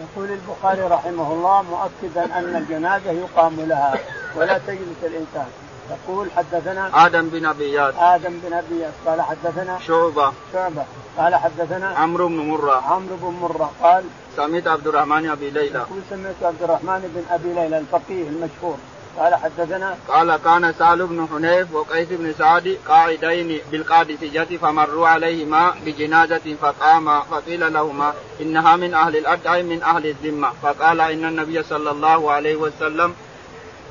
يقول 0.00 0.30
البخاري 0.30 0.82
رحمه 0.82 1.32
الله 1.32 1.62
مؤكدا 1.62 2.24
أن 2.38 2.56
الجنازة 2.56 3.10
يقام 3.10 3.56
لها 3.60 3.94
ولا 4.36 4.58
تجلس 4.58 5.00
الإنسان. 5.02 5.46
يقول 5.90 6.28
حدثنا 6.36 7.06
آدم 7.06 7.28
بن 7.28 7.46
أبي 7.46 7.80
آدم 7.80 8.40
بن 8.44 8.52
أبي 8.52 8.86
قال 9.06 9.22
حدثنا 9.22 9.78
شعبة. 9.86 10.32
شعبة. 10.52 10.84
قال 11.18 11.34
حدثنا 11.34 11.88
عمرو 11.88 12.28
بن 12.28 12.36
مرة. 12.36 12.82
عمرو 12.90 13.16
بن 13.16 13.38
مرة. 13.40 13.72
قال 13.82 14.04
سمعت 14.36 14.66
عبد 14.66 14.86
الرحمن 14.86 15.30
أبي 15.30 15.50
ليلى. 15.50 15.78
يقول 15.78 16.00
سمعت 16.10 16.34
عبد 16.42 16.62
الرحمن 16.62 17.12
بن 17.14 17.34
أبي 17.34 17.52
ليلى 17.52 17.78
الفقيه 17.78 18.28
المشهور. 18.28 18.76
قال 19.18 19.34
حدثنا 19.34 19.96
قال 20.08 20.36
كان 20.36 20.74
سهل 20.78 21.06
بن 21.06 21.28
حنيف 21.32 21.74
وقيس 21.74 22.08
بن 22.10 22.34
سعد 22.38 22.78
قاعدين 22.88 23.60
بالقادسية 23.70 24.58
فمروا 24.62 25.08
عليهما 25.08 25.74
بجنازة 25.86 26.56
فقام 26.60 27.20
فقيل 27.20 27.72
لهما 27.72 28.14
إنها 28.40 28.76
من 28.76 28.94
أهل 28.94 29.16
الأرض 29.16 29.46
أي 29.46 29.62
من 29.62 29.82
أهل 29.82 30.06
الذمة. 30.06 30.52
فقال 30.62 31.00
إن 31.00 31.24
النبي 31.24 31.62
صلى 31.62 31.90
الله 31.90 32.32
عليه 32.32 32.56
وسلم 32.56 33.14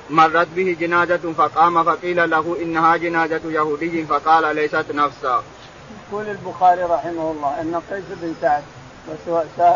مرت 0.10 0.48
به 0.56 0.78
جنازة 0.80 1.34
فقام 1.38 1.84
فقيل 1.84 2.30
له 2.30 2.58
إنها 2.62 2.98
جنازة 2.98 3.42
يهودي 3.46 4.06
فقال 4.06 4.56
ليست 4.56 4.86
نفسا. 4.94 5.44
يقول 6.10 6.30
البخاري 6.30 6.84
رحمه 6.84 7.32
الله 7.32 7.62
أن 7.62 7.82
قيس 7.92 8.04
بن 8.22 8.34
سعد 8.42 8.64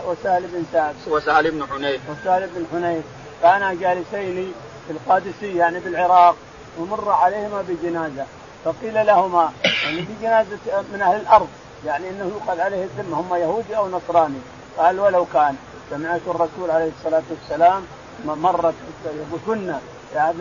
وسهل 0.07 0.43
بن 0.53 0.63
سعد 0.73 0.95
وسهل 1.07 1.51
بن 1.51 1.63
حنيف. 1.71 2.01
وسهل 2.09 2.49
بن 2.55 2.65
حنيف 2.71 3.03
كانا 3.41 3.73
جالسين 3.73 4.53
في 4.89 4.95
القادسية 4.95 5.59
يعني 5.59 5.79
بالعراق 5.79 6.35
ومر 6.79 7.09
عليهما 7.11 7.61
بجنازة. 7.61 8.25
فقيل 8.65 9.05
لهما 9.05 9.51
يعني 9.83 10.01
بجنازة 10.01 10.57
من 10.93 11.01
أهل 11.01 11.21
الأرض 11.21 11.47
يعني 11.85 12.09
أنه 12.09 12.23
يوقد 12.23 12.59
عليه 12.59 12.83
الذمة 12.83 13.19
هم 13.19 13.35
يهودي 13.35 13.77
أو 13.77 13.89
نصراني. 13.89 14.39
قال 14.77 14.99
ولو 14.99 15.25
كان. 15.33 15.55
سمعت 15.89 16.21
الرسول 16.27 16.71
عليه 16.71 16.91
الصلاة 16.99 17.21
والسلام 17.29 17.83
مرت 18.25 18.73
كنا 19.45 19.79
يعني 20.15 20.37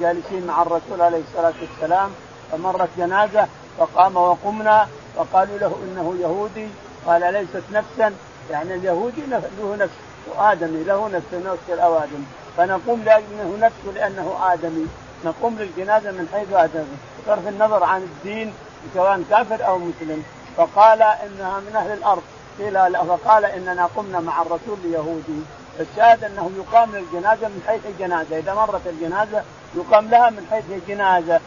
جالسين 0.00 0.46
مع 0.46 0.62
الرسول 0.62 1.00
عليه 1.00 1.22
الصلاة 1.28 1.54
والسلام 1.60 2.10
فمرت 2.52 2.88
جنازة 2.98 3.46
فقام 3.78 4.16
وقمنا 4.16 4.88
فقالوا 5.16 5.58
له 5.58 5.76
إنه 5.84 6.14
يهودي. 6.20 6.68
قال 7.06 7.32
ليست 7.32 7.64
نفسا 7.72 8.14
يعني 8.50 8.74
اليهودي 8.74 9.26
له 9.26 9.76
نفس 9.78 9.94
وآدمي 10.28 10.84
له 10.84 11.08
نفس 11.08 11.34
نفس 11.46 11.62
الأوادم. 11.68 12.24
فنقوم 12.56 13.02
لأنه 13.04 13.56
نفسه 13.60 13.92
لأنه 13.94 14.38
آدمي. 14.52 14.86
نقوم 15.24 15.58
للجنازة 15.58 16.10
من 16.10 16.28
حيث 16.32 16.52
آدمي 16.52 16.96
بصرف 17.22 17.48
النظر 17.48 17.84
عن 17.84 18.02
الدين 18.02 18.54
سواء 18.94 19.22
كافر 19.30 19.66
أو 19.66 19.78
مسلم. 19.78 20.24
فقال 20.56 21.02
إنها 21.02 21.60
من 21.60 21.76
أهل 21.76 21.92
الأرض. 21.92 22.22
قيل 22.58 22.74
فقال 23.08 23.44
إننا 23.44 23.86
قمنا 23.96 24.20
مع 24.20 24.42
الرسول 24.42 24.78
اليهودي. 24.84 25.42
الشاهد 25.80 26.24
أنه 26.24 26.50
يقام 26.56 26.96
للجنازة 26.96 27.48
من 27.48 27.62
حيث 27.66 27.80
الجنازة. 27.86 28.38
إذا 28.38 28.54
مرت 28.54 28.86
الجنازة 28.86 29.42
يقام 29.74 30.08
لها 30.08 30.30
من 30.30 30.46
حيث 30.50 30.64
الجنازة 30.70 31.40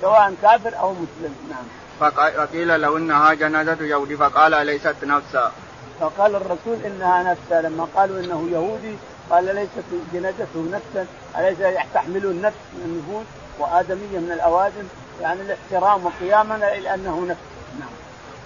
سواء 0.00 0.34
كافر 0.42 0.78
أو 0.80 0.92
مسلم. 0.92 1.34
نعم. 1.50 1.64
فقيل 2.00 2.80
له 2.80 2.96
إنها 2.96 3.34
جنازة 3.34 3.84
يهودي. 3.84 4.16
فقال 4.16 4.66
ليست 4.66 4.96
نفسا؟ 5.02 5.52
فقال 6.00 6.34
الرسول 6.34 6.78
إنها 6.86 7.22
نفسا. 7.22 7.68
لما 7.68 7.88
قالوا 7.96 8.20
إنه 8.20 8.48
يهودي 8.52 8.96
قال 9.30 9.44
ليست 9.44 9.84
جنازته 10.12 10.68
نفسا 10.72 11.06
أليس 11.38 11.60
يحتملون 11.60 12.42
نفس 12.42 12.56
من 12.74 12.84
النفوس 12.84 13.26
وآدمية 13.58 14.18
من 14.18 14.32
الأوادم 14.32 14.84
يعني 15.20 15.40
الاحترام 15.40 16.06
وقيامنا 16.06 16.80
لأنه 16.80 17.26
نفس 17.28 17.40
نعم. 17.80 17.88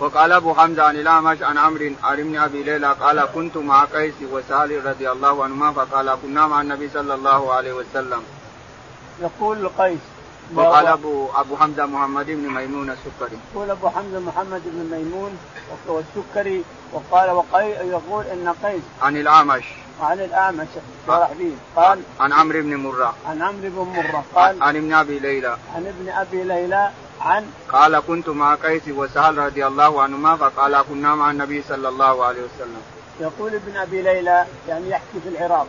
وقال 0.00 0.32
أبو 0.32 0.54
حمزة 0.54 0.82
عن 0.82 0.97
الأعمش 0.97 1.42
عن 1.42 1.58
عمرو 1.58 1.90
عن 2.02 2.20
ابن 2.20 2.38
أبي 2.38 2.62
ليلى 2.62 2.92
قال 2.92 3.25
كنت 3.35 3.56
مع 3.56 3.85
قيس 3.85 4.14
وسهل 4.32 4.87
رضي 4.87 5.11
الله 5.11 5.44
عنهما 5.44 5.73
فقال 5.73 6.18
كنا 6.23 6.47
مع 6.47 6.61
النبي 6.61 6.88
صلى 6.88 7.14
الله 7.14 7.52
عليه 7.54 7.73
وسلم. 7.73 8.23
يقول 9.23 9.68
قيس 9.68 9.99
وقال 10.54 10.87
ابو 10.87 11.28
أبو 11.35 11.56
حمزة 11.56 11.87
محمد 11.87 12.26
بن 12.26 12.49
ميمون 12.49 12.90
السكري. 12.90 13.38
يقول 13.54 13.70
أبو 13.70 13.88
حمزة 13.88 14.20
محمد 14.20 14.62
بن 14.64 14.97
ميمون 14.97 15.38
والسكري 15.87 16.64
وقال 16.92 17.30
وقي 17.30 17.70
يقول 17.70 18.25
إن 18.25 18.54
قيس 18.64 18.82
عن 19.02 19.16
الأعمش 19.16 19.64
عن 20.00 20.21
الاعمش 20.21 20.67
شرح 21.07 21.33
به 21.33 21.52
قال 21.76 22.00
عن 22.21 22.33
عمرو 22.33 22.62
بن 22.62 22.76
مرة. 22.76 23.14
عن 23.28 23.43
عمرو 23.43 23.85
بن 23.85 23.90
مرة. 23.97 24.25
قال 24.35 24.62
عن 24.62 24.76
ابن 24.76 24.95
أبي 24.95 25.19
ليلى. 25.19 25.57
عن 25.75 25.87
ابن 25.87 26.09
أبي 26.09 26.45
ليلى 26.45 26.90
عن 27.21 27.50
قال 27.73 27.99
كنت 27.99 28.28
مع 28.28 28.55
قيس 28.55 28.83
وسهل 28.88 29.38
رضي 29.38 29.67
الله 29.67 30.02
عنهما 30.02 30.37
فقال 30.37 30.83
كنا 30.88 31.14
مع 31.14 31.31
النبي 31.31 31.62
صلى 31.69 31.88
الله 31.88 32.25
عليه 32.25 32.40
وسلم. 32.40 32.83
يقول 33.21 33.55
ابن 33.55 33.76
أبي 33.76 34.02
ليلى 34.02 34.45
يعني 34.69 34.90
يحكي 34.90 35.21
في 35.23 35.28
العراق 35.28 35.67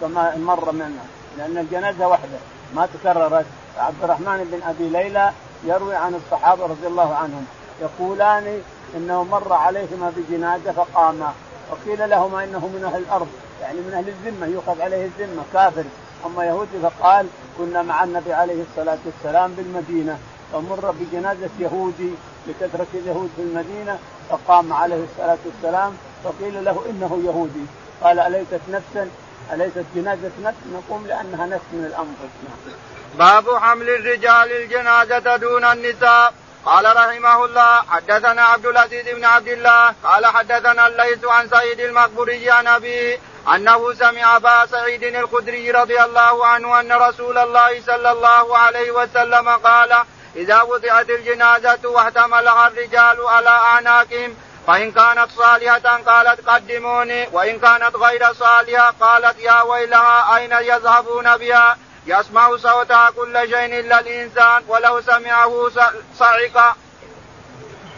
كما 0.00 0.36
مر 0.36 0.72
منا 0.72 1.04
لأن 1.38 1.58
الجنازة 1.58 2.08
واحدة 2.08 2.38
ما 2.74 2.88
تكررت. 2.94 3.46
عبد 3.78 4.04
الرحمن 4.04 4.48
بن 4.52 4.68
أبي 4.68 4.88
ليلى 4.88 5.32
يروي 5.64 5.94
عن 5.94 6.14
الصحابة 6.14 6.66
رضي 6.66 6.86
الله 6.86 7.14
عنهم 7.14 7.46
يقولان 7.80 8.62
إنه 8.96 9.24
مر 9.24 9.52
عليهما 9.52 10.12
بجنازة 10.16 10.72
فقاما 10.72 11.32
وقيل 11.70 12.10
لهما 12.10 12.44
إنه 12.44 12.58
من 12.58 12.84
أهل 12.84 13.02
الأرض. 13.02 13.28
يعني 13.62 13.80
من 13.80 13.94
أهل 13.94 14.08
الذمة 14.08 14.46
يؤخذ 14.46 14.80
عليه 14.80 15.04
الذمة 15.04 15.42
كافر. 15.52 15.84
أما 16.26 16.44
يهودي 16.44 16.78
فقال 16.82 17.26
كنا 17.58 17.82
مع 17.82 18.04
النبي 18.04 18.32
عليه 18.32 18.62
الصلاة 18.70 18.98
والسلام 19.06 19.52
بالمدينة. 19.52 20.18
فمر 20.52 20.94
بجنازة 21.00 21.50
يهودي 21.58 22.10
لكثرة 22.46 22.86
اليهود 22.94 23.30
في 23.36 23.42
المدينة 23.42 23.98
فقام 24.30 24.72
عليه 24.72 25.04
الصلاة 25.04 25.38
والسلام 25.44 25.96
فقيل 26.24 26.64
له 26.64 26.84
إنه 26.90 27.22
يهودي. 27.26 27.66
قال 28.02 28.18
أليست 28.18 28.60
نفسا؟ 28.68 29.10
أليست 29.52 29.84
جنازة 29.94 30.30
نفس؟ 30.42 30.58
نقوم 30.72 31.06
لأنها 31.06 31.46
نفس 31.46 31.64
من 31.72 31.84
الانفس 31.84 32.32
نعم. 32.44 32.76
باب 33.18 33.56
حمل 33.56 33.88
الرجال 33.88 34.52
الجنازة 34.52 35.36
دون 35.36 35.64
النساء. 35.64 36.34
قال 36.64 36.96
رحمه 36.96 37.44
الله 37.44 37.82
حدثنا 37.88 38.42
عبد 38.42 38.66
العزيز 38.66 39.08
بن 39.08 39.24
عبد 39.24 39.48
الله 39.48 39.94
قال 40.04 40.26
حدثنا 40.26 40.86
الليث 40.86 41.24
عن 41.24 41.48
سعيد 41.48 41.80
المقبوري 41.80 42.50
عن 42.50 42.66
أبيه 42.66 43.18
انه 43.48 43.94
سمع 43.94 44.36
أبا 44.36 44.66
سعيد 44.66 45.02
الخدري 45.02 45.70
رضي 45.70 46.02
الله 46.02 46.46
عنه 46.46 46.80
أن 46.80 46.92
رسول 46.92 47.38
الله 47.38 47.82
صلى 47.86 48.12
الله 48.12 48.58
عليه 48.58 48.90
وسلم 48.90 49.48
قال 49.48 49.92
إذا 50.36 50.62
وضعت 50.62 51.10
الجنازة 51.10 51.78
واحتملها 51.84 52.66
الرجال 52.66 53.26
على 53.26 53.48
اعناقهم 53.48 54.36
فإن 54.66 54.92
كانت 54.92 55.30
صالحة 55.30 55.98
قالت 56.06 56.48
قدموني 56.48 57.28
وإن 57.32 57.58
كانت 57.58 57.96
غير 57.96 58.32
صالحة 58.32 58.94
قالت 59.00 59.38
يا 59.38 59.62
ويلها 59.62 60.36
أين 60.36 60.52
يذهبون 60.52 61.36
بها 61.36 61.76
يسمع 62.06 62.56
صوتها 62.56 63.10
كل 63.10 63.48
شيء 63.50 63.80
إلا 63.80 64.00
الإنسان 64.00 64.62
ولو 64.68 65.00
سمعه 65.00 65.70
صعق. 66.18 66.76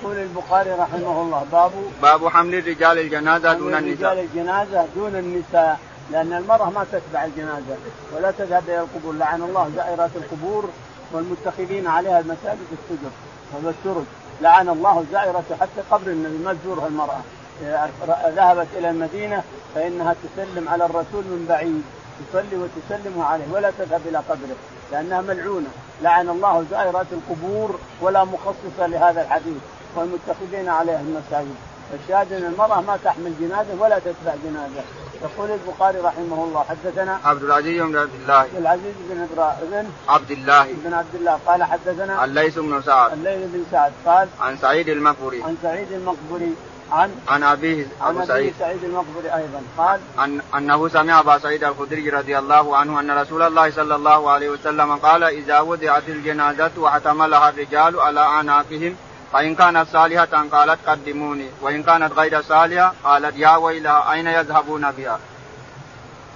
يقول 0.04 0.18
البخاري 0.18 0.70
رحمه 0.70 1.23
الله 1.23 1.46
باب 1.52 1.73
باب 2.02 2.28
حمل 2.28 2.54
الرجال 2.54 2.99
الجنازة 2.99 3.52
دون 3.52 3.75
النساء. 3.75 4.12
رجال 4.12 4.25
الجنازة 4.25 4.87
دون 4.96 5.16
النساء 5.16 5.78
لأن 6.11 6.32
المرأة 6.32 6.70
ما 6.70 6.87
تتبع 6.92 7.25
الجنازة 7.25 7.76
ولا 8.16 8.30
تذهب 8.30 8.62
إلى 8.68 8.80
القبور 8.80 9.14
لعن 9.14 9.42
الله 9.42 9.70
زائرات 9.76 10.11
القبور 10.16 10.68
والمتخذين 11.12 11.87
عليها 11.87 12.20
المساجد 12.20 12.66
السجر 12.73 13.11
والسرج 13.62 14.04
لعن 14.40 14.68
الله 14.68 15.04
زائرة 15.12 15.44
حتى 15.61 15.80
قبر 15.90 16.06
النبي 16.06 16.44
ما 16.44 16.52
تزورها 16.54 16.87
المرأة 16.87 17.20
ذهبت 18.28 18.68
إلى 18.78 18.90
المدينة 18.90 19.42
فإنها 19.75 20.14
تسلم 20.25 20.68
على 20.68 20.84
الرسول 20.84 21.25
من 21.25 21.46
بعيد 21.49 21.82
تصلي 22.32 22.56
وتسلم 22.56 23.23
عليه 23.23 23.44
ولا 23.52 23.70
تذهب 23.78 24.00
إلى 24.08 24.18
قبره 24.18 24.56
لأنها 24.92 25.20
ملعونة. 25.20 25.68
لعن 26.02 26.28
الله 26.28 26.64
زائرات 26.70 27.06
القبور 27.12 27.78
ولا 28.00 28.25
مخصصة 28.25 28.87
لهذا 28.87 29.23
الحديث. 29.23 29.62
والمتخذين 29.96 30.68
عليها 30.68 31.00
المساجد. 31.00 31.54
الشاهد 31.94 32.32
أن 32.32 32.44
المرأة 32.44 32.80
ما 32.80 32.98
تحمل 33.04 33.32
جنازة 33.40 33.74
ولا 33.78 33.98
تتبع 33.98 34.34
جنازة. 34.44 34.84
يقول 35.22 35.50
البخاري 35.50 35.98
رحمه 35.98 36.44
الله 36.44 36.64
حدثنا 36.64 37.20
عبد 37.24 37.42
العزيز 37.42 37.82
بن 37.82 37.96
عبد 37.96 38.14
الله. 38.22 38.34
عبد 38.34 38.56
العزيز 38.56 38.94
بن 39.10 39.26
بن 39.62 39.86
عبد 40.08 40.30
الله. 40.30 40.66
بن 40.84 40.94
عبد 40.94 41.14
الله. 41.14 41.38
قال 41.46 41.64
حدثنا 41.64 42.24
الليث 42.24 42.58
بن 42.58 42.82
سعد. 42.82 43.12
الليث 43.12 43.50
بن 43.52 43.64
سعد. 43.70 43.92
قال 44.06 44.28
عن 44.40 44.56
سعيد 44.56 44.88
المقبري 44.88 45.42
عن 45.42 45.56
سعيد 45.62 45.92
المقبري 45.92 46.54
عن 46.92 47.10
عن 47.28 47.42
أبيه 47.42 47.86
أبو 48.02 48.20
عن 48.20 48.26
سعيد. 48.26 48.54
سعيد 48.58 48.84
المقبري 48.84 49.34
أيضا. 49.34 49.62
قال 49.78 50.00
أن 50.18 50.40
أنه 50.56 50.88
سمع 50.88 51.20
أبا 51.20 51.38
سعيد 51.38 51.64
الخدري 51.64 52.10
رضي 52.10 52.38
الله 52.38 52.76
عنه 52.76 53.00
أن 53.00 53.10
رسول 53.10 53.42
الله 53.42 53.70
صلى 53.70 53.94
الله 53.94 54.30
عليه 54.30 54.48
وسلم 54.48 54.96
قال 54.96 55.24
إذا 55.24 55.60
وضعت 55.60 56.08
الجنازة 56.08 56.70
واحتملها 56.76 57.48
الرجال 57.48 58.00
على 58.00 58.20
اعناقهم 58.20 58.96
فإن 59.33 59.54
كانت 59.54 59.88
صالحة 59.93 60.49
قالت 60.52 60.78
قدموني 60.87 61.49
وإن 61.62 61.83
كانت 61.83 62.12
غير 62.12 62.43
صالحة 62.43 62.95
قالت 63.04 63.37
يا 63.37 63.57
ويلها 63.57 64.12
أين 64.12 64.26
يذهبون 64.26 64.90
بها؟ 64.90 65.19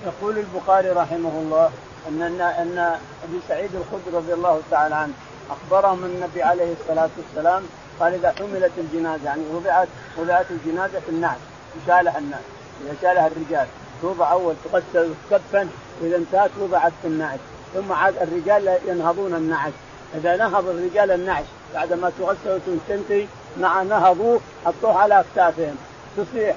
يقول 0.07 0.38
البخاري 0.38 0.90
رحمه 0.90 1.28
الله 1.28 1.71
ان 2.09 2.23
ان 2.40 2.99
أبي 3.25 3.40
سعيد 3.49 3.71
الخدري 3.75 4.16
رضي 4.16 4.35
الله 4.35 4.61
تعالى 4.71 4.95
عنه 4.95 5.12
أخبرهم 5.50 6.04
النبي 6.04 6.42
عليه 6.42 6.75
الصلاة 6.80 7.09
والسلام 7.16 7.62
قال 8.00 8.14
إذا 8.14 8.35
حملت 8.38 8.73
الجنازة 8.78 9.25
يعني 9.25 9.42
وضعت 9.52 9.88
وضعت 10.16 10.47
الجنازة 10.50 11.00
في 11.00 11.09
النعش 11.09 11.38
يشالها 11.83 12.18
الناس 12.18 12.40
إذا 12.85 12.95
شالها 13.02 13.26
الرجال 13.26 13.66
توضع 14.02 14.33
أول 14.33 14.54
تغسل 14.64 15.11
وتكفن 15.11 15.68
وإذا 16.00 16.16
انتهت 16.16 16.50
وضعت 16.61 16.92
في 17.02 17.09
النعش 17.09 17.38
ثم 17.75 17.92
عاد 17.92 18.14
الرجال 18.16 18.78
ينهضون 18.87 19.35
النعش 19.35 19.73
إذا 20.14 20.37
نهض 20.37 20.68
الرجال 20.68 21.11
النعش 21.11 21.45
بعد 21.75 21.92
ما 21.92 22.12
تغسل 22.18 22.60
وتنتهي 22.66 23.26
مع 23.60 23.82
نهضوه 23.82 24.40
حطوه 24.64 24.98
على 24.98 25.20
أكتافهم. 25.20 25.76
تصيح 26.16 26.56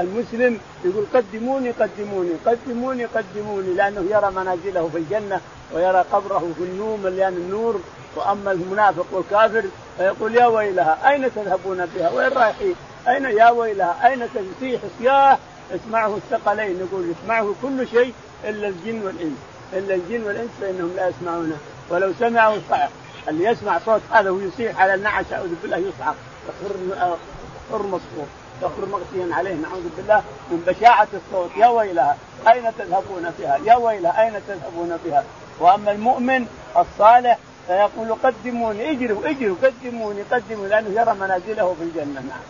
المسلم 0.00 0.58
يقول 0.84 1.04
قدموني 1.14 1.70
قدموني 1.70 2.30
قدموني 2.46 3.04
قدموني 3.04 3.74
لأنه 3.74 4.00
يرى 4.10 4.30
منازله 4.30 4.88
في 4.92 4.98
الجنة 4.98 5.40
ويرى 5.74 6.04
قبره 6.12 6.52
في 6.58 6.64
النور 6.64 6.98
مليان 7.04 7.32
النور. 7.32 7.80
وأما 8.16 8.52
المنافق 8.52 9.06
والكافر 9.12 9.64
فيقول 9.98 10.34
يا 10.34 10.46
ويلها 10.46 11.10
أين 11.10 11.34
تذهبون 11.34 11.86
بها؟ 11.86 12.10
وين 12.10 12.28
رايحين؟ 12.32 12.74
أين 13.08 13.24
يا 13.24 13.50
ويلها؟ 13.50 14.06
أين 14.06 14.28
تصيح 14.58 14.80
صياح 14.98 15.38
اسمعه 15.74 16.16
الثقلين 16.16 16.80
يقول 16.80 17.10
يسمعه 17.10 17.54
كل 17.62 17.88
شيء 17.88 18.12
إلا 18.44 18.68
الجن 18.68 19.02
والإنس. 19.06 19.38
إلا 19.72 19.94
الجن 19.94 20.22
والإنس 20.22 20.50
فإنهم 20.60 20.92
لا 20.96 21.08
يسمعونه. 21.08 21.56
ولو 21.90 22.12
سمعوا 22.20 22.56
اللي 23.28 23.44
يسمع 23.44 23.78
صوت 23.86 24.00
هذا 24.10 24.30
ويصيح 24.30 24.80
على 24.80 24.94
النعش 24.94 25.24
أعوذ 25.32 25.54
بالله 25.62 25.76
يصعق 25.76 26.14
يخر 27.70 27.82
مصفوف. 27.82 28.28
يخر 28.62 28.86
مغشيا 28.86 29.34
عليه 29.34 29.54
نعوذ 29.54 29.88
بالله. 29.96 30.22
من 30.50 30.64
بشاعة 30.66 31.08
الصوت 31.14 31.50
يا 31.56 31.68
ويلها 31.68 32.16
أين 32.48 32.72
تذهبون 32.78 33.32
بها؟ 33.38 33.58
يا 33.64 33.74
ويلها 33.74 34.22
أين 34.22 34.32
تذهبون 34.48 34.98
بها؟ 35.04 35.24
وأما 35.60 35.92
المؤمن 35.92 36.46
الصالح 36.76 37.38
فيقول 37.66 38.14
قدموني 38.14 38.90
اجروا 38.90 39.30
اجروا 39.30 39.56
قدموني 39.62 40.22
قدموا 40.22 40.66
لأنه 40.66 41.00
يرى 41.00 41.14
منازله 41.14 41.74
في 41.78 41.84
الجنة. 41.84 42.20
نعم. 42.20 42.40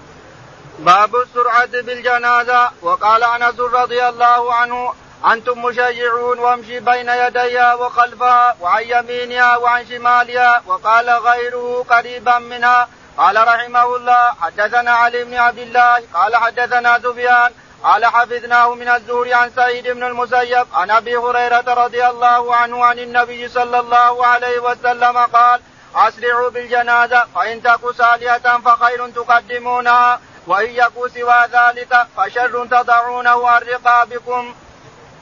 باب 0.79 1.17
السرعة 1.17 1.83
بالجنازة 1.83 2.71
وقال 2.83 3.25
أنس 3.25 3.61
رضي 3.61 4.09
الله 4.09 4.55
عنه 4.55 4.93
أنتم 5.27 5.63
مشيعون 5.63 6.39
وامشي 6.39 6.81
بين 6.81 7.09
يديها 7.09 7.75
وخلفها 7.75 8.57
وعن 8.61 8.83
يمينها 8.87 9.57
وعن 9.57 9.87
شمالها 9.87 10.63
وقال 10.67 11.11
غيره 11.11 11.85
قريبا 11.91 12.39
منها 12.39 12.89
قال 13.17 13.49
رحمه 13.49 13.97
الله 13.97 14.33
حدثنا 14.41 14.91
علي 14.91 15.25
بن 15.25 15.35
عبد 15.35 15.59
الله 15.59 16.03
قال 16.15 16.37
حدثنا 16.37 16.99
سفيان 16.99 17.53
قال 17.83 18.07
حفظناه 18.07 18.75
من 18.75 18.89
الزهر 18.89 19.35
عن 19.35 19.51
سعيد 19.51 19.89
بن 19.89 20.05
المسيب 20.05 20.67
عن 20.75 20.91
أبي 20.91 21.17
هريرة 21.17 21.75
رضي 21.85 22.07
الله 22.07 22.57
عنه 22.57 22.85
عن 22.85 22.99
النبي 22.99 23.49
صلى 23.49 23.81
الله 23.81 24.27
عليه 24.27 24.59
وسلم 24.59 25.19
قال 25.19 25.61
أسرعوا 25.95 26.51
بالجنازة 26.51 27.27
فإن 27.35 27.63
تك 27.63 27.81
سالية 27.99 28.59
فخير 28.65 29.11
تقدمونها 29.11 30.21
وإن 30.47 30.71
يكو 30.71 31.09
سوى 31.09 31.45
ذلك 31.53 32.07
فشر 32.17 32.67
تضعونه 32.67 33.49
عن 33.49 33.63
رقابكم. 33.63 34.55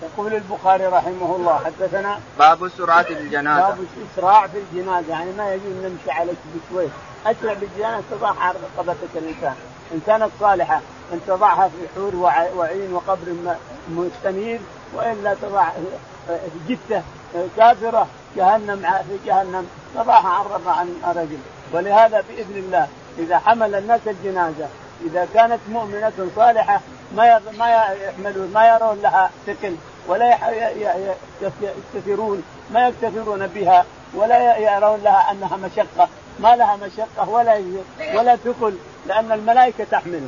يقول 0.02 0.34
البخاري 0.34 0.86
رحمه 0.86 1.36
الله 1.36 1.60
حدثنا 1.64 2.20
باب 2.38 2.64
السرعه 2.64 3.02
في 3.02 3.12
الجنازة. 3.12 3.68
باب 3.68 3.78
الاسراع 3.80 4.46
في 4.46 4.58
الجنازة 4.58 5.10
يعني 5.10 5.32
ما 5.32 5.54
يجوز 5.54 5.72
نمشي 5.84 6.10
عليك 6.10 6.36
بشوي. 6.54 6.88
أسرع 7.26 7.52
بالجنازة 7.52 8.02
تضعها 8.10 8.40
على 8.40 8.58
رقبتك 8.76 9.16
الإنسان. 9.16 9.54
ان 9.92 10.00
كانت 10.06 10.30
صالحة 10.40 10.80
أن 11.12 11.20
تضعها 11.26 11.68
في 11.68 11.88
حور 11.94 12.16
وعين 12.56 12.92
وقبر 12.92 13.56
مستنير 13.90 14.60
وإلا 14.94 15.34
تضع 15.34 15.68
جته 16.68 17.02
كافرة 17.56 18.06
جهنم 18.36 18.82
في 19.08 19.26
جهنم 19.26 19.66
تضعها 19.94 20.44
عن 20.66 20.94
عن 21.04 21.14
رجل. 21.16 21.38
ولهذا 21.72 22.24
بإذن 22.28 22.56
الله 22.56 22.88
إذا 23.18 23.38
حمل 23.38 23.74
الناس 23.74 24.00
الجنازة 24.06 24.66
إذا 25.06 25.28
كانت 25.34 25.60
مؤمنة 25.68 26.28
صالحة 26.36 26.80
ما 27.16 27.40
ما 27.58 27.94
يحملون 28.04 28.50
ما 28.54 28.68
يرون 28.68 28.98
لها 29.02 29.30
ثقل 29.46 29.76
ولا 30.08 30.38
يكتفرون 31.94 32.42
ما 32.72 32.88
يكتفرون 32.88 33.46
بها 33.46 33.84
ولا 34.14 34.56
يرون 34.56 35.00
لها 35.02 35.30
أنها 35.30 35.56
مشقة. 35.56 36.08
ما 36.40 36.56
لها 36.56 36.76
مشقة 36.76 37.28
ولا 37.28 37.62
ولا 38.14 38.36
ثقل 38.36 38.76
لأن 39.06 39.32
الملائكة 39.32 39.84
تحمله 39.90 40.26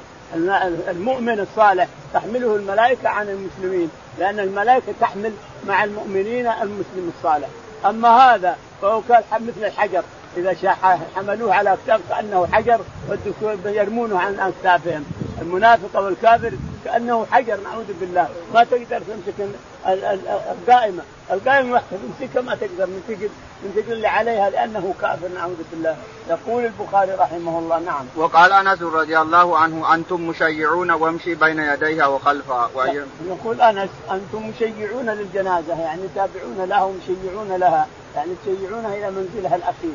المؤمن 0.88 1.40
الصالح 1.40 1.88
تحمله 2.14 2.56
الملائكة 2.56 3.08
عن 3.08 3.28
المسلمين 3.28 3.90
لأن 4.18 4.40
الملائكة 4.40 4.92
تحمل 5.00 5.32
مع 5.66 5.84
المؤمنين 5.84 6.46
المسلم 6.46 7.12
الصالح. 7.16 7.48
أما 7.86 8.08
هذا 8.08 8.56
فهو 8.82 9.02
كان 9.08 9.22
مثل 9.32 9.66
الحجر. 9.66 10.02
إذا 10.36 10.54
حملوه 11.16 11.54
على 11.54 11.72
اكتاف 11.72 12.00
كانه 12.08 12.48
حجر 12.52 12.80
يرمونه 13.64 14.18
عن 14.18 14.40
اكتافهم 14.40 15.04
المنافق 15.40 16.00
والكافر 16.00 16.52
كأنه 16.84 17.26
حجر 17.30 17.60
نعوذ 17.60 17.92
بالله. 18.00 18.28
ما 18.54 18.64
تقدر 18.64 19.00
تمسك 19.00 19.50
القائمة. 20.52 21.02
القائمة 21.30 21.72
وحده 21.72 21.98
تمسكها 22.18 22.42
ما 22.42 22.54
تقدر 22.54 22.86
من 22.86 23.02
ثقل 23.08 23.28
من 23.62 23.72
ثقل 23.76 23.92
اللي 23.92 24.06
عليها 24.06 24.50
لأنه 24.50 24.94
كافر 25.00 25.28
نعوذ 25.28 25.56
بالله. 25.72 25.96
يقول 26.28 26.64
البخاري 26.64 27.12
رحمه 27.12 27.58
الله 27.58 27.78
نعم. 27.78 28.04
وقال 28.16 28.52
أنس 28.52 28.82
رضي 28.82 29.18
الله 29.18 29.58
عنه 29.58 29.94
أنتم 29.94 30.20
مشيعون 30.28 30.90
وامشي 30.90 31.34
بين 31.34 31.58
يديها 31.58 32.06
وخلفها. 32.06 32.70
يقول 33.26 33.60
أنس 33.60 33.90
أنتم 34.10 34.48
مشيعون 34.48 35.10
للجنازة 35.10 35.80
يعني 35.80 36.02
تابعون 36.14 36.68
لها 36.68 36.82
ومشيعون 36.82 37.56
لها. 37.56 37.86
يعني 38.16 38.30
تشيعونها 38.44 38.94
إلى 38.94 39.10
منزلها 39.10 39.56
الأخير 39.56 39.94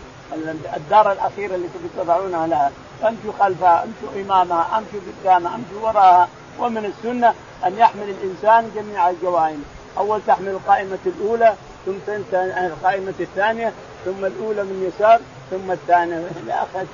الدار 0.75 1.12
الاخيره 1.12 1.56
اللي 1.56 1.67
تضعونها 1.97 2.47
لها. 2.47 2.71
أمشوا 3.04 3.34
خلفها 3.39 3.84
أمشوا 3.84 4.21
إمامها 4.21 4.78
أمشوا 4.78 4.99
قدامها 5.21 5.56
أمشوا 5.56 5.88
وراها. 5.88 6.28
ومن 6.60 6.86
السنة 6.86 7.34
أن 7.65 7.78
يحمل 7.78 8.10
الإنسان 8.10 8.71
جميع 8.75 9.10
الجوائم. 9.10 9.63
أول 9.97 10.21
تحمل 10.28 10.47
القائمة 10.47 10.97
الأولى 11.06 11.54
ثم 11.86 12.12
القائمة 12.34 13.13
الثانية 13.19 13.73
ثم 14.06 14.25
الأولى 14.25 14.63
من 14.63 14.91
يسار 14.93 15.19
ثم 15.51 15.71
الثانية. 15.71 16.23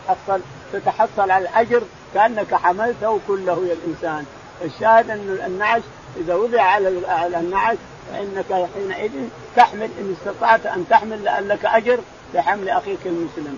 تحصل 0.08 0.42
تتحصل 0.74 1.32
على 1.32 1.38
الأجر 1.50 1.84
كأنك 2.14 2.56
حملته 2.56 3.20
كله 3.28 3.66
يا 3.66 3.74
الإنسان. 3.74 4.26
الشاهد 4.66 5.10
أن 5.10 5.40
النعش 5.46 5.82
إذا 6.18 6.36
وضع 6.36 6.62
على 6.62 7.40
النعش 7.40 7.78
فإنك 8.12 8.70
حينئذ 8.74 9.12
تحمل 9.56 9.90
إن 10.00 10.16
استطعت 10.20 10.66
أن 10.66 10.86
تحمل 10.90 11.26
لك 11.50 11.66
أجر 11.66 12.00
بحمل 12.34 12.70
أخيك 12.70 13.00
المسلم. 13.06 13.58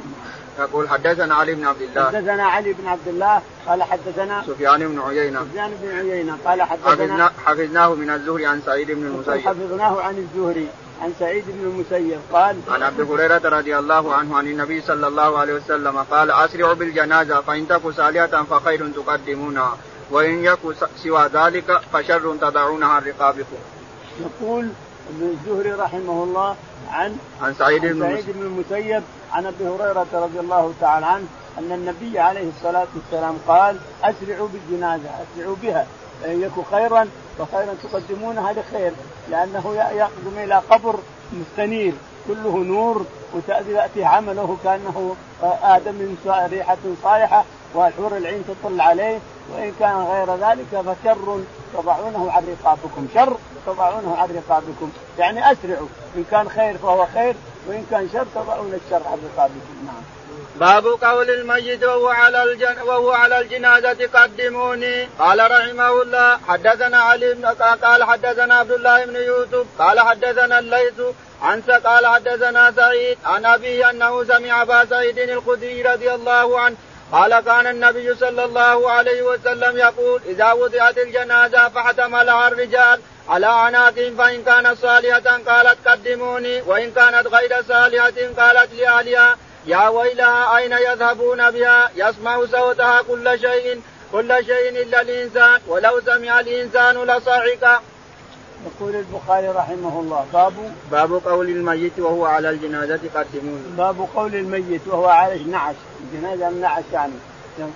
يقول 0.60 0.90
حدثنا 0.90 1.36
علي 1.36 1.56
بن 1.56 1.66
عبد 1.66 1.82
الله 1.82 2.06
حدثنا 2.06 2.44
علي 2.44 2.74
بن 2.74 2.88
عبد 2.88 3.08
الله 3.08 3.42
قال 3.68 3.84
حدثنا 3.84 4.44
سفيان 4.48 4.88
بن 4.88 5.00
عيينة 5.00 5.40
سفيان 5.52 5.72
بن 5.82 5.98
عيينة 5.98 6.38
قال 6.46 6.62
حدثنا 6.62 7.32
حفظناه 7.46 7.94
من 7.94 8.10
الزهري 8.10 8.46
عن 8.46 8.62
سعيد 8.66 8.92
بن 8.92 9.06
المسيب 9.06 9.48
حفظناه 9.48 10.02
عن 10.02 10.18
الزهري 10.18 10.68
عن 11.02 11.14
سعيد 11.20 11.44
بن 11.48 11.70
المسيب 11.70 12.20
قال 12.34 12.56
عن 12.70 12.84
عبد 12.84 13.02
هريرة 13.02 13.42
رضي 13.44 13.78
الله 13.78 14.14
عنه 14.14 14.38
عن 14.38 14.48
النبي 14.48 14.82
صلى 14.82 15.08
الله 15.08 15.38
عليه 15.40 15.54
وسلم 15.54 15.98
قال 15.98 16.32
اسرعوا 16.32 16.74
بالجنازة 16.74 17.42
فإن 17.42 17.68
تك 17.68 17.92
سالية 17.98 18.26
فخير 18.26 18.88
تقدمونها 18.88 19.78
وإن 20.12 20.46
يك 20.46 20.60
سوى 21.04 21.30
ذلك 21.34 21.82
فشر 21.94 22.36
تضعونها 22.42 22.88
عن 22.88 23.02
رقابكم. 23.04 23.58
يقول 24.20 24.70
ابن 25.10 25.30
الزهري 25.30 25.72
رحمه 25.72 26.24
الله 26.24 26.56
عن 26.92 27.18
عن 27.42 27.54
سعيد 27.54 27.82
بن 27.86 28.00
سعيد 28.00 28.26
بن 28.28 28.42
المسيب 28.42 29.04
عن 29.32 29.46
أبي 29.46 29.68
هريرة 29.68 30.08
رضي 30.14 30.40
الله 30.40 30.74
تعالى 30.82 31.06
عنه 31.06 31.26
أن 31.60 31.72
النبي 31.72 32.20
عليه 32.20 32.50
الصلاة 32.58 32.88
والسلام 32.96 33.38
قال 33.48 33.78
أسرعوا 34.04 34.48
بالجنازة 34.48 35.10
أسرعوا 35.10 35.56
بها. 35.64 35.88
فان 36.22 36.42
يكن 36.42 36.64
خيرا 36.72 37.08
فخيرا 37.40 37.74
تقدمون 37.84 38.38
هذا 38.38 38.64
خير 38.72 38.92
لأنه 39.32 39.76
يقدم 39.76 40.38
إلى 40.38 40.56
قبر 40.70 40.96
مستنير 41.34 41.94
كله 42.28 42.58
نور 42.58 43.06
وتأتي 43.34 44.04
عمله 44.06 44.58
كأنه 44.64 45.16
آدم 45.64 45.92
من 45.92 46.48
ريحة 46.52 46.78
صالحة 47.04 47.44
والحور 47.74 48.18
العين 48.18 48.44
تطل 48.48 48.82
عليه 48.82 49.20
وإن 49.54 49.74
كان 49.80 49.96
غير 49.96 50.36
ذلك 50.36 50.66
فشر 50.82 51.40
تضعونه 51.74 52.32
عن 52.32 52.44
رقابكم. 52.48 53.08
شر 53.14 53.38
تضعونه 53.66 54.16
عن 54.16 54.30
رقابكم. 54.30 54.92
يعني 55.20 55.52
أسرعوا. 55.52 55.88
إن 56.16 56.24
كان 56.32 56.50
خير 56.50 56.78
فهو 56.78 57.06
خير 57.14 57.36
وإن 57.68 57.86
كان 57.92 58.10
شر 58.14 58.26
تضعون 58.36 58.74
الشر 58.86 59.08
عن 59.08 59.18
رقابكم. 59.36 59.86
نعم. 59.86 60.04
باب 60.56 60.86
قول 60.88 61.30
الميت 61.30 61.84
وهو 61.84 62.08
على 62.08 62.44
الجن 62.44 62.82
وهو 62.82 63.12
على 63.12 63.40
الجنازة 63.40 64.10
قدموني. 64.14 65.10
قال 65.20 65.52
رحمه 65.52 66.02
الله 66.02 66.40
حدثنا 66.48 66.98
علي 66.98 67.34
بن 67.34 67.46
قال 67.46 68.04
حدثنا 68.04 68.56
عبد 68.56 68.72
الله 68.72 69.06
بن 69.06 69.16
يوسف 69.16 69.66
قال 69.80 70.00
حدثنا 70.00 70.60
الليث 70.60 71.02
عن 71.42 71.62
قال 71.62 72.08
حدثنا 72.08 72.72
سعيد 72.72 73.18
عن 73.26 73.46
ابي 73.46 73.90
أنه 73.90 74.24
سمع 74.24 74.62
أبا 74.62 74.86
سعيد 74.86 75.20
الخدري 75.20 75.82
رضي 75.82 76.14
الله 76.14 76.60
عنه 76.60 76.76
قال 77.12 77.40
كان 77.40 77.68
النبي 77.68 78.16
صلى 78.16 78.46
الله 78.46 78.92
عليه 78.92 79.22
وسلم 79.22 79.78
يقول 79.78 80.22
إذا 80.26 80.52
وضعت 80.52 80.98
الجنازة 80.98 81.70
فاحتملها 81.70 82.48
الرجال 82.48 83.00
على 83.30 83.46
عناقهم 83.46 84.18
فإن 84.18 84.44
كانت 84.44 84.78
صالحة 84.82 85.40
قالت 85.48 85.88
قدموني 85.88 86.62
وإن 86.62 86.92
كانت 86.92 87.28
غير 87.28 87.64
صالحة 87.68 88.14
قالت 88.38 88.74
لأهلها. 88.74 89.38
يا 89.66 89.88
ويلها 89.88 90.58
أين 90.58 90.72
يذهبون 90.72 91.52
بها؟ 91.52 91.90
يسمع 91.96 92.46
صوتها 92.46 93.02
كل 93.02 93.40
شيء 93.40 93.82
كل 94.12 94.46
شيء 94.46 94.70
إلا 94.84 95.02
الإنسان 95.02 95.60
ولو 95.68 96.02
سمع 96.06 96.40
الإنسان 96.40 96.98
لصعق. 96.98 97.82
يقول 98.66 98.96
البخاري 98.96 99.48
رحمه 99.48 100.00
الله 100.00 100.26
باب 100.34 100.54
باب 100.92 101.22
قول 101.26 101.50
الميت 101.50 102.00
وهو 102.00 102.26
على 102.26 102.50
الجنازة 102.50 103.00
قدموني 103.16 103.64
باب 103.78 104.08
قول 104.16 104.36
الميت 104.36 104.82
وهو 104.88 105.06
على 105.06 105.36
النعش 105.36 105.76
الجنازة 106.04 106.48
النعش 106.48 106.84
يعني. 106.94 107.14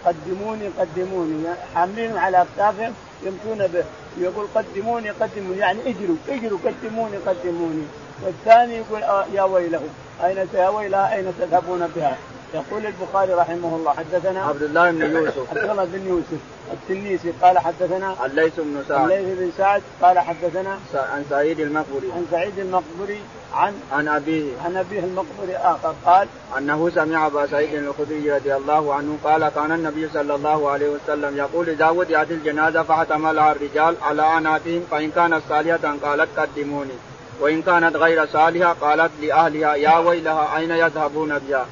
قدموني 0.06 0.70
قدموني 0.80 1.44
حاملين 1.76 2.18
على 2.18 2.42
اكتافهم 2.42 2.94
يمشون 3.24 3.68
به. 3.68 3.84
يقول 4.18 4.48
قدموني 4.56 5.10
قدموني 5.10 5.60
يعني 5.60 5.80
اجروا 5.82 6.16
اجروا 6.30 6.60
قدموني 6.66 7.18
قدموني. 7.18 7.88
والثاني 8.24 8.78
يقول 8.78 9.04
آه 9.04 9.26
يا 9.34 9.44
ويله 9.44 9.82
أين 10.24 10.48
يا 10.54 10.70
ويلها 10.70 11.16
أين 11.16 11.34
تذهبون 11.40 11.88
بها؟ 11.96 12.18
يقول 12.54 12.86
البخاري 12.86 13.34
رحمه 13.34 13.76
الله 13.76 13.94
حدثنا 13.94 14.44
عبد 14.44 14.64
الله 14.64 14.92
بن 14.92 15.16
يوسف. 15.16 15.50
عبد 15.50 15.70
الله 15.70 15.86
بن 15.86 16.08
يوسف 16.08 16.42
التنيسي 16.74 17.34
قال 17.42 17.60
حدثنا 17.60 18.26
الليث 18.26 18.54
بن 18.58 18.84
سعد. 18.88 19.12
الليث 19.12 19.40
بن 19.40 19.52
سعد 19.58 19.82
قال 20.02 20.20
حدثنا 20.20 20.80
عن 20.94 21.26
سعيد 21.30 21.60
المقبري 21.60 22.12
عن 22.16 22.26
سعيد 22.32 22.60
المقبري 22.60 23.22
عن 23.54 23.74
عن 23.92 24.08
أبيه. 24.08 24.52
عن 24.66 24.78
أبيه 24.78 25.00
المقبري 25.00 25.56
آخر. 25.58 25.96
قال 26.06 26.28
أنه 26.58 26.90
سمع 26.90 27.28
أبا 27.28 27.48
سعيد 27.48 27.74
الخدري 27.74 28.32
رضي 28.32 28.56
الله 28.56 28.94
عنه 28.94 29.18
قال 29.24 29.50
كان 29.50 29.72
النبي 29.72 30.10
صلى 30.14 30.36
الله 30.36 30.70
عليه 30.70 30.90
وسلم 30.90 31.38
يقول 31.38 31.70
إذا 31.70 31.90
وضعت 31.90 32.32
الجنازة 32.32 32.84
فاحتملها 32.84 33.52
الرجال 33.52 33.96
على 34.02 34.22
عناتهم 34.22 34.84
فإن 34.92 35.12
كانت 35.12 35.42
صالحة 35.50 35.96
قالت 36.04 36.40
قدموني. 36.40 36.94
وإن 37.42 37.62
كانت 37.62 37.96
غير 37.96 38.26
صالحة 38.26 38.74
قالت 38.74 39.12
لأهلها 39.22 39.76
يا 39.76 39.98
ويلها 39.98 40.58
أين 40.58 40.72
يذهبون 40.72 41.40
بها؟ 41.40 41.66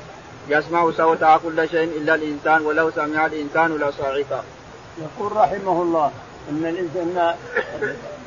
يسمع 0.50 0.92
صوتها 0.92 1.38
كل 1.38 1.70
شيء 1.70 1.84
إلا 1.84 2.16
الإنسان 2.16 2.62
ولو 2.62 2.92
سمع 2.92 3.26
الإنسان 3.26 3.78
لصعق. 3.78 4.44
يقول 4.98 5.32
رحمه 5.32 5.82
الله 5.82 6.12
إن 6.50 6.66
الانسان 6.66 7.36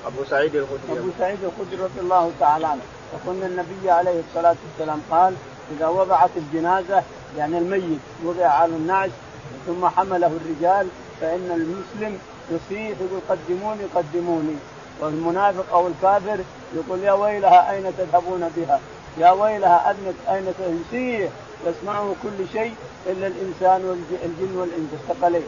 أبو 0.07 0.24
سعيد 0.31 0.57
الخدري. 0.57 0.98
أبو 0.98 1.11
سعيد 1.18 1.38
الخدري 1.44 1.83
رضي 1.83 2.01
الله 2.01 2.33
تعالى 2.40 2.66
عنه. 2.66 2.83
يقول 3.14 3.42
النبي 3.42 3.90
عليه 3.90 4.20
الصلاة 4.29 4.57
والسلام 4.68 5.03
قال 5.11 5.35
إذا 5.77 5.88
وضعت 5.88 6.31
الجنازة 6.37 7.03
يعني 7.37 7.59
الميت 7.59 8.01
وضع 8.24 8.46
على 8.46 8.72
النعش 8.72 9.11
ثم 9.66 9.88
حمله 9.88 10.27
الرجال 10.27 10.88
فإن 11.20 11.51
المسلم 11.51 12.18
يصيح 12.51 12.88
يقول 13.01 13.20
قدموني 13.29 13.85
قدموني 13.94 14.57
والمنافق 15.01 15.73
أو 15.73 15.87
الكافر 15.87 16.39
يقول 16.75 16.99
يا 17.03 17.13
ويلها 17.13 17.73
أين 17.73 17.93
تذهبون 17.99 18.51
بها؟ 18.57 18.81
يا 19.19 19.31
ويلها 19.31 19.95
أين 20.29 20.55
يصيح 20.61 21.31
يسمعه 21.67 22.15
كل 22.23 22.49
شيء 22.53 22.75
إلا 23.07 23.27
الإنسان 23.27 23.85
والجن 23.85 24.57
والإنس. 24.57 24.91
الثقلين 24.93 25.43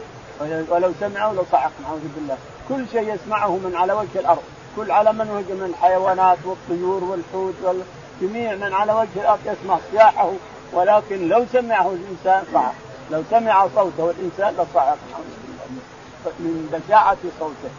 ولو 0.69 0.91
سمعوا 0.99 1.33
لصعق 1.33 1.71
نعوذ 1.83 2.01
بالله. 2.15 2.37
كل 2.69 2.85
شيء 2.91 3.13
يسمعه 3.13 3.49
من 3.49 3.75
على 3.75 3.93
وجه 3.93 4.19
الأرض. 4.19 4.43
كل 4.75 4.91
على 4.91 5.13
من 5.13 5.29
وجه 5.29 5.53
من 5.53 5.65
الحيوانات 5.69 6.37
والطيور 6.45 7.03
والحوت 7.03 7.53
والجميع 7.63 8.55
من 8.55 8.73
على 8.73 8.93
وجه 8.93 9.21
الأرض 9.21 9.39
يسمع 9.45 9.77
صياحه. 9.91 10.31
ولكن 10.73 11.27
لو 11.27 11.45
سمعه 11.53 11.91
الإنسان 11.91 12.43
صعق. 12.53 12.73
لو 13.11 13.23
سمع 13.31 13.67
صوته 13.75 14.11
الإنسان 14.11 14.53
لصعق 14.53 14.97
من 16.39 16.69
بشاعة 16.73 17.17
صوته. 17.39 17.71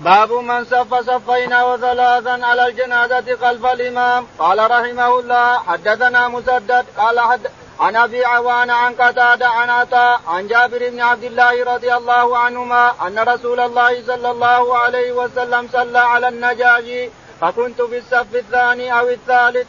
باب 0.00 0.32
من 0.32 0.64
صف 0.64 0.94
صفين 0.94 1.54
وثلاثا 1.54 2.46
على 2.46 2.66
الجنازة 2.66 3.36
خلف 3.36 3.66
الإمام 3.66 4.26
قال 4.38 4.70
رحمه 4.70 5.18
الله 5.18 5.58
حدثنا 5.58 6.28
مسدد 6.28 6.84
قال 6.96 7.20
حد 7.20 7.40
عن 7.80 7.96
أبي 7.96 8.24
عوان 8.24 8.70
عن 8.70 8.94
قتادة 8.94 9.48
عن 9.48 9.70
عطاء 9.70 10.20
عن 10.26 10.46
جابر 10.48 10.90
بن 10.90 11.00
عبد 11.00 11.24
الله 11.24 11.74
رضي 11.74 11.94
الله 11.94 12.38
عنهما 12.38 13.06
أن 13.06 13.18
رسول 13.18 13.60
الله 13.60 14.02
صلى 14.06 14.30
الله 14.30 14.78
عليه 14.78 15.12
وسلم 15.12 15.68
صلى 15.72 15.98
على 15.98 16.28
النجاشي 16.28 17.10
فكنت 17.40 17.82
في 17.82 17.98
الصف 17.98 18.34
الثاني 18.34 18.98
أو 18.98 19.08
الثالث. 19.08 19.66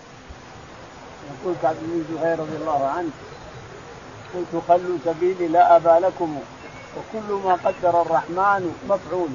يقول 1.30 1.56
كعب 1.62 1.76
بن 1.82 2.06
زهير 2.14 2.40
رضي 2.40 2.56
الله 2.62 2.88
عنه 2.88 3.10
قلت 4.36 4.64
خلوا 4.68 4.98
سبيلي 5.06 5.48
لا 5.48 5.76
أبا 5.76 6.06
لكم 6.06 6.40
وكل 6.98 7.34
ما 7.46 7.54
قدر 7.66 8.02
الرحمن 8.02 8.76
مفعول 8.90 9.30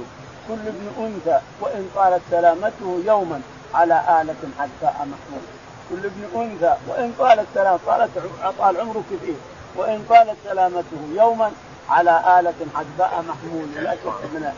كل 0.48 0.68
ابن 0.68 0.86
أنثى 0.98 1.40
وإن 1.60 1.90
طالت 1.94 2.22
سلامته 2.30 3.02
يوما 3.06 3.40
على 3.74 4.22
آلة 4.22 4.50
حتى 4.58 4.86
محمول 4.86 5.44
كل 5.90 6.06
ابن 6.06 6.42
أنثى 6.42 6.76
وإن 6.88 7.12
طالت 7.18 7.46
سلامته 7.54 7.84
طالت 7.86 8.10
طال 8.58 8.80
عمره 8.80 9.02
كثير 9.10 9.36
وإن 9.76 10.04
طالت 10.08 10.36
سلامته 10.44 11.08
يوما 11.14 11.50
على 11.88 12.40
آلة 12.40 12.54
حدباء 12.74 13.24
محمول 13.28 13.84
لا 13.84 13.94
شك 13.94 14.24
من 14.34 14.52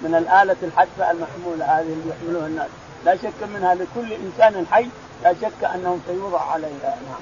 من 0.00 0.14
الآلة 0.14 0.56
الحدباء 0.62 1.10
المحمولة 1.10 1.64
هذه 1.64 1.82
اللي 1.82 2.10
يحملوها 2.10 2.46
الناس. 2.46 2.68
لا 3.04 3.16
شك 3.16 3.42
منها 3.54 3.74
لكل 3.74 4.12
إنسان 4.12 4.66
حي. 4.72 4.88
لا 5.22 5.34
شك 5.34 5.64
أنه 5.74 5.98
سيوضع 6.06 6.40
عليها. 6.40 6.96
نعم. 7.08 7.20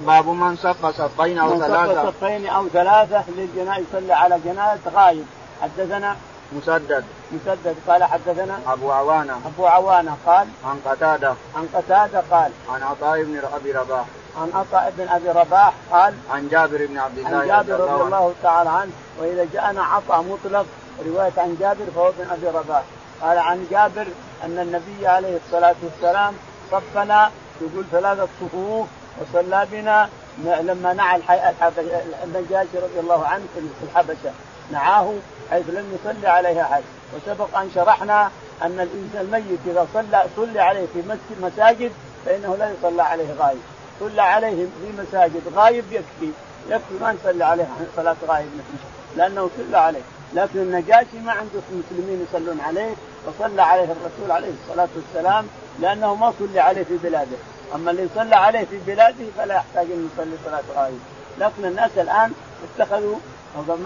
باب 0.00 0.28
من 0.28 0.56
صف 0.56 0.86
صفين 0.86 1.38
أو 1.38 1.58
ثلاثة. 1.60 2.10
صفين 2.10 2.46
أو 2.46 2.68
ثلاثة 2.68 3.24
للجنائز 3.36 3.84
يصلي 3.88 4.12
على 4.12 4.40
جنازة 4.44 4.80
غايب. 4.94 5.26
حدثنا 5.62 6.16
مسدد. 6.56 7.04
مسدد. 7.32 7.76
قال 7.88 8.04
حدثنا 8.04 8.58
أبو 8.66 8.92
عوانة. 8.92 9.40
أبو 9.46 9.66
عوانة 9.66 10.16
قال 10.26 10.46
عن 10.64 10.80
قتادة. 10.84 11.34
عن 11.56 11.68
قتادة 11.74 12.22
قال 12.30 12.52
عن 12.68 12.82
عطاء 12.82 13.22
بن 13.22 13.40
أبي 13.54 13.72
رباح. 13.72 14.04
عن 14.40 14.50
عطاء 14.54 14.92
بن 14.98 15.08
أبي 15.08 15.28
رباح 15.28 15.72
قال 15.92 16.14
عن 16.30 16.48
جابر 16.48 16.86
بن 16.86 16.98
عبد 16.98 17.18
الله 17.18 17.38
عن 17.38 17.46
جابر 17.46 17.80
رضي 17.80 18.02
الله 18.02 18.34
تعالى 18.42 18.70
عنه 18.70 18.90
وإذا 19.18 19.46
جاءنا 19.52 19.82
عطاء 19.82 20.22
مطلق 20.22 20.66
رواية 21.06 21.32
عن 21.36 21.56
جابر 21.60 21.84
فهو 21.94 22.12
بن 22.18 22.30
أبي 22.30 22.58
رباح. 22.58 22.82
قال 23.22 23.38
عن 23.38 23.66
جابر 23.70 24.06
أن 24.44 24.58
النبي 24.58 25.06
عليه 25.06 25.38
الصلاة 25.46 25.74
والسلام 25.82 26.34
صفنا 26.72 27.30
يقول 27.60 27.84
ثلاثة 27.92 28.28
صفوف 28.40 28.86
وصلى 29.20 29.66
بنا 29.72 30.08
لما 30.44 30.92
نعى 30.92 31.20
النجاشي 32.24 32.78
رضي 32.78 33.00
الله 33.00 33.26
عنه 33.26 33.44
في 33.54 33.84
الحبشة. 33.84 34.32
نعاه 34.70 35.12
حيث 35.50 35.70
لم 35.70 35.98
يصلي 36.00 36.28
عليه 36.28 36.62
احد 36.62 36.82
وسبق 37.16 37.58
أن 37.58 37.70
شرحنا 37.74 38.30
أن 38.62 38.80
الإنسان 38.80 39.20
الميت 39.20 39.58
إذا 39.66 39.86
صلى 39.94 40.24
صلي 40.36 40.60
عليه 40.60 40.86
في 40.92 41.02
مساجد 41.42 41.92
فإنه 42.26 42.56
لا 42.56 42.70
يصلى 42.70 43.02
عليه 43.02 43.34
غايب 43.38 43.58
صلى 44.00 44.22
عليه 44.22 44.56
في 44.56 45.02
مساجد 45.02 45.42
غايب 45.54 45.84
يكفي. 45.90 46.32
يكفي 46.68 46.94
ما 47.00 47.12
نصلي 47.12 47.44
عليه 47.44 47.66
صلاة 47.96 48.16
غايب 48.28 48.48
لأنه 49.16 49.50
صلى 49.56 49.78
عليه. 49.78 50.00
لكن 50.34 50.58
النجاشي 50.58 51.18
ما 51.24 51.32
عنده 51.32 51.60
مسلمين 51.72 52.26
يصلون 52.28 52.60
عليه 52.60 52.94
وصلى 53.26 53.62
عليه 53.62 53.84
الرسول 53.84 54.30
عليه 54.30 54.50
الصلاة 54.62 54.88
والسلام 54.96 55.46
لأنه 55.80 56.14
ما 56.14 56.32
صلي 56.38 56.60
عليه 56.60 56.84
في 56.84 56.96
بلاده. 56.96 57.36
أما 57.74 57.90
اللي 57.90 58.08
صلى 58.14 58.36
عليه 58.36 58.64
في 58.64 58.78
بلاده 58.86 59.24
فلا 59.36 59.54
يحتاج 59.54 59.86
أن 59.90 60.08
يصلي 60.12 60.36
صلاة 60.44 60.62
غايب 60.76 60.98
لكن 61.38 61.64
الناس 61.64 61.90
الآن 61.96 62.32
اتخذوا 62.78 63.16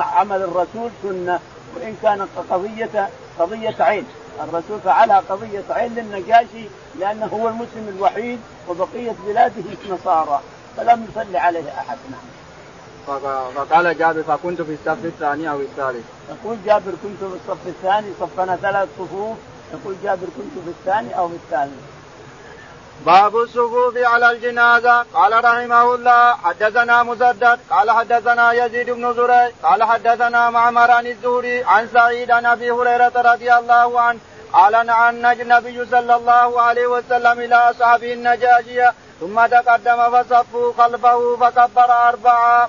عمل 0.01 0.43
الرسول 0.43 0.91
سنة 1.03 1.41
وإن 1.77 1.97
كان 2.03 2.29
قضيه 2.51 3.09
قضية 3.39 3.75
عين 3.81 4.07
الرسول 4.41 4.81
فعلها 4.85 5.23
قضية 5.29 5.65
عين 5.71 5.95
للنجاشي 5.95 6.69
لأنه 6.99 7.27
هو 7.27 7.49
المسلم 7.49 7.95
الوحيد 7.97 8.41
وبقية 8.69 9.15
بلاده 9.27 9.65
نصارى 9.91 10.41
فلم 10.77 11.07
يصلي 11.11 11.39
عليه 11.39 11.69
أحد 11.79 11.99
نعم. 12.11 12.21
فقال 13.55 13.99
جابر 13.99 14.23
فكنت 14.23 14.63
في 14.63 14.73
الصف 14.73 15.05
الثاني 15.05 15.51
أو 15.51 15.61
الثالث. 15.61 16.05
يقول 16.29 16.57
جابر 16.67 16.93
كنت 17.03 17.19
في 17.19 17.25
الصف 17.51 17.67
الثاني 17.67 18.07
صفنا 18.21 18.57
ثلاث 18.57 18.89
صفوف 18.99 19.37
يقول 19.73 19.95
جابر 20.05 20.27
كنت 20.37 20.65
في 20.65 20.71
الثاني 20.71 21.19
أو 21.19 21.29
في 21.29 21.35
الثالث. 21.35 21.98
باب 23.07 23.37
الصفوف 23.37 23.97
على 23.97 24.31
الجنازة. 24.31 25.03
قال 25.15 25.45
رحمه 25.45 25.95
الله 25.95 26.35
حدثنا 26.35 27.03
مسدد. 27.03 27.59
قال 27.71 27.91
حدثنا 27.91 28.53
يزيد 28.53 28.91
بن 28.91 29.15
زريع. 29.15 29.51
قال 29.63 29.85
حدثنا 29.85 30.51
معمر 30.51 30.91
عن 30.91 31.07
الزهري 31.07 31.65
عن 31.65 31.89
سعيد 31.89 32.31
عن 32.31 32.47
أبي 32.47 32.71
هريرة 32.71 33.13
رضي 33.17 33.55
الله 33.55 34.01
عنه. 34.01 34.19
قال 34.53 34.87
نعم 34.87 35.15
النبي 35.25 35.87
صلى 35.87 36.17
الله 36.17 36.61
عليه 36.61 36.87
وسلم 36.87 37.41
إلى 37.41 37.55
أصحابه 37.55 38.13
النجاشية 38.13 38.95
ثم 39.21 39.47
تقدم 39.47 40.11
فصفوا 40.11 40.73
خلفه 40.79 41.37
فكبر 41.37 41.91
اربعا. 42.09 42.69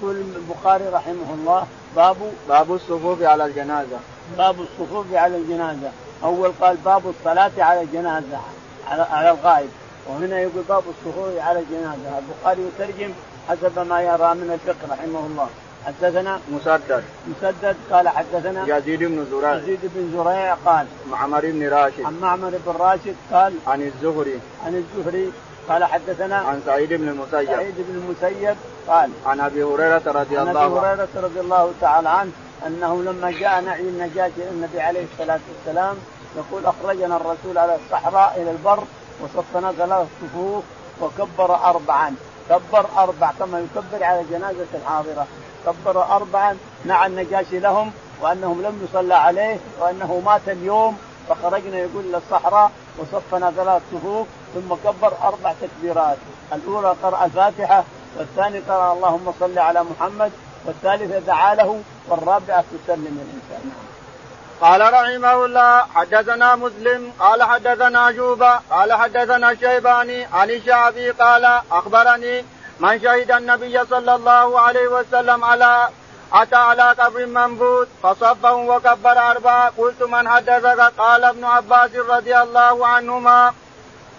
يقول 0.00 0.16
البخاري 0.16 0.84
رحمه 0.88 1.34
الله 1.34 1.66
باب 1.96 2.16
باب 2.48 2.74
الصفوف 2.74 3.22
على 3.22 3.44
الجنازة. 3.44 3.98
باب 4.38 4.56
الصفوف 4.60 5.06
على 5.14 5.36
الجنازة، 5.36 5.90
أول 6.24 6.52
قال 6.60 6.76
باب 6.76 7.02
الصلاة 7.08 7.52
على 7.58 7.80
الجنازة. 7.80 8.38
على 8.86 9.02
على 9.02 9.30
الغائب. 9.30 9.68
وهنا 10.08 10.40
يقول 10.40 10.62
باب 10.68 10.82
الصفوف 10.88 11.38
على 11.38 11.58
الجنازة. 11.60 12.18
البخاري 12.18 12.62
يترجم 12.62 13.12
حسب 13.48 13.78
ما 13.78 14.02
يرى 14.02 14.34
من 14.34 14.50
الفقه 14.54 14.94
رحمه 14.94 15.26
الله. 15.26 15.48
حدثنا 15.86 16.40
مسدد. 16.52 17.04
مسدد 17.28 17.76
قال 17.90 18.08
حدثنا 18.08 18.76
يزيد 18.76 19.04
بن 19.04 19.26
زريع. 19.30 19.54
يزيد 19.54 19.80
بن 19.82 20.12
زريع 20.16 20.54
قال 20.54 20.86
معمر 21.10 21.40
بن 21.40 21.68
راشد. 21.68 22.00
عن 22.00 22.18
معمر 22.20 22.50
بن 22.66 22.72
راشد 22.78 23.16
قال 23.32 23.54
عن 23.66 23.82
الزهري. 23.82 24.40
عن 24.66 24.74
الزهري 24.74 25.32
قال 25.68 25.84
حدثنا 25.84 26.36
عن 26.36 26.62
سعيد 26.66 26.92
بن 26.92 27.08
المسيب. 27.08 27.46
سعيد 27.46 27.74
بن 27.78 27.94
المسيب 27.94 28.56
قال 28.88 29.10
عن 29.26 29.40
أبي 29.40 29.62
هريرة 29.62 30.02
رضي 30.06 30.38
عن 30.38 30.48
الله 30.48 30.66
ابي 30.66 30.78
عنه. 30.78 30.80
هريرة 30.80 31.08
رضي 31.16 31.40
الله 31.40 31.72
تعالى 31.80 32.08
عنه 32.08 32.30
أنه 32.66 33.02
لما 33.02 33.30
جاء 33.30 33.60
نعي 33.60 33.80
النجاة 33.80 34.30
إلى 34.36 34.50
النبي 34.50 34.80
عليه 34.80 35.04
الصلاة 35.12 35.40
والسلام 35.48 35.96
يقول 36.36 36.66
أخرجنا 36.66 37.16
الرسول 37.16 37.58
على 37.58 37.76
الصحراء 37.76 38.42
إلى 38.42 38.50
البر 38.50 38.82
وصفنا 39.20 39.72
ثلاث 39.72 40.06
صفوف 40.22 40.64
وكبر 41.00 41.54
اربعا. 41.54 42.14
كبر 42.48 42.86
أربع 42.98 43.32
كما 43.38 43.58
يكبر 43.60 44.04
على 44.04 44.24
جنازة 44.30 44.66
الحاضرة. 44.74 45.26
كبر 45.66 46.02
اربعا 46.16 46.56
نعى 46.84 47.06
النجاشي 47.06 47.58
لهم 47.58 47.92
وأنهم 48.20 48.62
لم 48.62 48.88
يصلى 48.88 49.14
عليه 49.14 49.58
وأنه 49.80 50.22
مات 50.26 50.48
اليوم. 50.48 50.98
فخرجنا 51.28 51.78
يقول 51.78 52.04
إلى 52.04 52.16
الصحراء 52.16 52.70
وصفنا 52.98 53.50
ثلاث 53.50 53.82
صفوف 53.92 54.26
ثم 54.54 54.74
كبر 54.84 55.12
أربع 55.22 55.54
تكبيرات. 55.60 56.16
الأولى 56.52 56.94
قرأ 57.02 57.24
الفاتحة 57.24 57.84
والثاني 58.18 58.58
قرأ 58.58 58.92
اللهم 58.92 59.32
صل 59.40 59.58
على 59.58 59.84
محمد 59.84 60.32
والثالثة 60.66 61.18
دعا 61.18 61.54
له 61.54 61.80
والرابعة 62.08 62.64
تسلم 62.86 63.18
الانسان 63.24 63.68
نعم. 63.68 63.85
قال 64.60 64.80
رحمه 64.80 65.44
الله 65.44 65.84
حدثنا 65.94 66.56
مسلم 66.56 67.12
قال 67.18 67.42
حدثنا 67.42 68.12
شوبة 68.12 68.52
قال 68.70 68.92
حدثنا 68.92 69.50
الشيباني 69.50 70.24
عن 70.24 70.50
الشعبي 70.50 71.10
قال 71.10 71.44
أخبرني 71.72 72.44
من 72.80 73.00
شهد 73.00 73.30
النبي 73.30 73.84
صلى 73.84 74.14
الله 74.14 74.60
عليه 74.60 74.88
وسلم 74.88 75.44
على 75.44 75.88
أتى 76.32 76.56
على 76.56 76.94
قبر 76.98 77.26
منبوذ 77.26 77.86
فصفه 78.02 78.54
وكبر 78.54 79.18
أربعة 79.30 79.72
قلت 79.78 80.02
من 80.02 80.28
حدثك؟ 80.28 80.80
قال 80.98 81.24
ابن 81.24 81.44
عباس 81.44 81.90
رضي 81.94 82.36
الله 82.36 82.86
عنهما. 82.86 83.52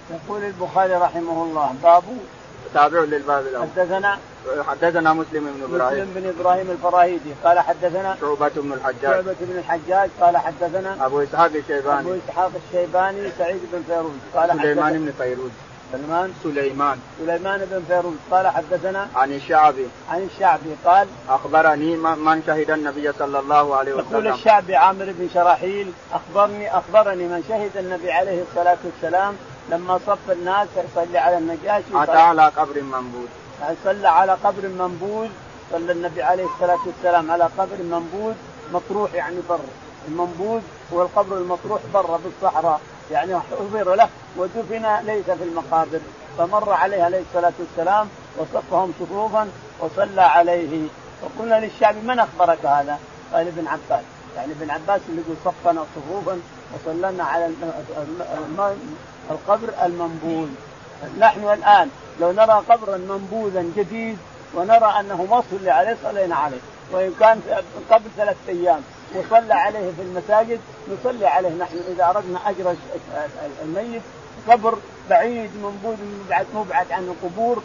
يقول 0.10 0.43
البخاري 0.43 0.93
رحمه 0.93 1.43
الله 1.43 1.76
باب 1.84 2.04
تابع 2.73 3.00
للباب 3.00 3.47
الأول. 3.47 3.67
حدثنا 3.76 4.19
حدثنا 4.67 5.13
مسلم 5.13 5.43
بن 5.43 5.63
إبراهيم. 5.63 6.03
مسلم 6.03 6.13
بن 6.15 6.33
إبراهيم 6.39 6.71
الفراهيدي. 6.71 7.33
قال 7.43 7.60
حدثنا 7.60 8.17
شعبة 8.21 8.51
بن 8.55 8.73
الحجاج. 8.73 9.13
شعبة 9.13 9.36
بن 9.39 9.57
الحجاج. 9.57 10.10
قال 10.21 10.38
حدثنا 10.38 11.05
أبو 11.05 11.23
إسحاق 11.23 11.45
أبو 11.45 11.57
الشيباني 11.57 12.19
إسحاق 12.29 12.51
الشيباني 12.67 13.31
سعيد 13.38 13.62
بن 13.73 13.83
فيروز. 13.88 14.12
قال 14.36 14.62
سليمان 14.62 15.05
بن 15.05 15.12
فيروز. 15.17 15.51
سلمان 15.91 16.33
سليمان. 16.43 16.99
سليمان 17.19 17.60
بن 17.71 17.83
فيروز. 17.88 18.15
قال 18.31 18.47
حدثنا 18.47 19.07
عن 19.15 19.33
الشعبي. 19.33 19.88
عن 20.12 20.29
الشعبي. 20.33 20.75
قال 20.86 21.07
أخبرني 21.29 21.95
من 21.97 22.43
شهد 22.47 22.71
النبي 22.71 23.12
صلى 23.12 23.39
الله 23.39 23.75
عليه 23.75 23.91
يقول 23.91 24.05
وسلم. 24.05 24.33
الشعبي 24.33 24.75
عامر 24.75 25.13
بن 25.19 25.29
شراحيل 25.33 25.91
اخبرني 26.13 26.77
أخبرني 26.77 27.23
من 27.23 27.43
شهد 27.49 27.77
النبي 27.77 28.12
عليه 28.12 28.43
الصلاة 28.49 28.77
والسلام 28.86 29.36
لما 29.71 29.99
صف 30.07 30.31
الناس 30.31 30.67
يصلي 30.77 31.17
على 31.17 31.38
النجاشي. 31.38 31.91
أتى 31.93 32.12
على 32.12 32.45
قبر 32.57 32.81
منبوذ. 32.81 33.27
صلى 33.84 34.08
على 34.08 34.32
قبر 34.43 34.67
منبوذ 34.67 35.30
صلى 35.72 35.91
النبي 35.91 36.24
عليه 36.24 36.46
الصلاة 36.46 36.80
والسلام 36.86 37.32
على 37.32 37.43
قبر 37.58 37.78
منبوذ 37.84 38.34
مطروح 38.74 39.13
يعني 39.13 39.36
بر. 39.50 39.60
المنبوذ 40.08 40.62
هو 40.93 41.02
القبر 41.02 41.38
المطروح 41.38 41.82
برا 41.93 42.20
بالصحراء 42.24 42.82
يعني 43.12 43.39
حفر 43.39 43.96
له 43.96 44.10
ودفن 44.38 44.86
ليس 45.06 45.26
في 45.26 45.43
المقابر. 45.43 46.00
فمر 46.38 46.74
عليه 46.74 47.04
عليه 47.04 47.22
الصلاة 47.22 47.54
والسلام 47.60 48.08
وصفهم 48.38 48.93
صفوفا 49.00 49.50
وصلى 49.80 50.22
عليه. 50.22 50.88
فقلنا 51.22 51.60
للشعب 51.65 51.96
من 52.04 52.20
أخبرك 52.20 52.65
هذا؟ 52.65 53.00
قال 53.34 53.48
ابن 53.48 53.67
عباس. 53.67 54.04
يعني 54.36 54.52
ابن 54.52 54.70
عباس 54.70 55.02
اللي 55.10 55.22
يقول 55.22 55.36
صفنا 55.46 55.86
صفوفا 55.96 56.39
وصلنا 56.74 57.24
على 57.24 57.52
القبر 59.32 59.74
المنبوذ. 59.86 60.50
نحن 61.19 61.39
الآن 61.53 61.89
لو 62.21 62.31
نرى 62.31 62.63
قبرا 62.69 62.97
منبوذا 62.97 63.65
جديد 63.77 64.17
ونرى 64.53 64.93
أنه 64.99 65.27
ما 65.31 65.43
صلي 65.51 65.71
عليه 65.71 65.97
صلينا 66.03 66.36
عليه. 66.36 66.57
وإن 66.91 67.13
كان 67.19 67.41
قبل 67.91 68.05
ثلاثة 68.17 68.38
أيام 68.49 68.81
وصلى 69.15 69.53
عليه 69.53 69.91
في 69.91 70.01
المساجد 70.01 70.60
نصلي 70.89 71.27
عليه 71.27 71.49
نحن. 71.49 71.77
إذا 71.88 72.05
أردنا 72.10 72.39
أجر 72.49 72.75
الميت 73.63 74.01
قبر 74.49 74.77
بعيد 75.10 75.49
منبوذ 75.55 75.95
مبعد 76.25 76.45
مبعد 76.55 76.91
عن 76.91 77.03
القبور 77.03 77.63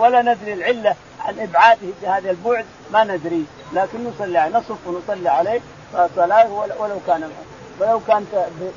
ولا 0.00 0.22
ندري 0.22 0.52
العلة 0.52 0.94
عن 1.20 1.38
إبعاده 1.40 1.88
بهذا 2.02 2.30
البعد 2.30 2.64
ما 2.92 3.04
ندري. 3.04 3.44
لكن 3.72 4.04
نصلي 4.04 4.38
عليه 4.38 4.56
نصف 4.58 4.76
ونصلي 4.86 5.28
عليه 5.28 5.60
صلاه 6.16 6.52
ول- 6.52 6.72
ولو 6.78 6.96
كان 7.06 7.30
ولو 7.80 8.00
كان 8.08 8.26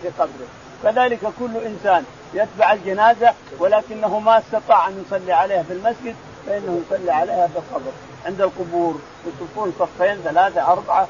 في 0.02 0.10
قبره. 0.20 0.48
كذلك 0.84 1.20
كل 1.40 1.58
إنسان 1.66 2.04
يتبع 2.34 2.74
الجنازة 2.74 3.34
ولكنه 3.60 4.20
ما 4.20 4.38
استطاع 4.38 4.88
أن 4.88 5.04
يصلي 5.06 5.34
عليها 5.34 5.64
في 5.64 5.74
المسجد 5.74 6.16
فإنه 6.46 6.82
يصلي 6.86 7.12
عليها 7.12 7.48
في 7.48 7.58
القبر 7.58 7.92
عند 8.26 8.42
القبور 8.42 9.00
يصفون 9.26 9.74
صفين 9.80 10.16
ثلاثة 10.16 10.72
أربعة 10.72 11.08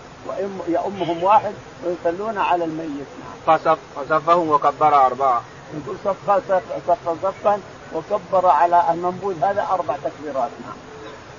يؤمهم 0.67 1.23
واحد 1.23 1.53
ويصلون 1.85 2.37
على 2.37 2.63
الميت 2.65 3.07
نعم. 3.47 3.57
فصف 3.57 3.77
فصفهم 3.95 4.49
وكبر 4.49 5.05
أربعة 5.05 5.41
يقول 5.73 5.97
صف 6.05 6.29
صف 6.29 6.63
صف 6.87 7.23
صفا 7.23 7.61
وكبر 7.93 8.47
على 8.47 8.83
المنبوذ 8.91 9.43
هذا 9.43 9.67
أربع 9.71 9.95
تكبيرات 10.03 10.49
نعم. 10.65 10.86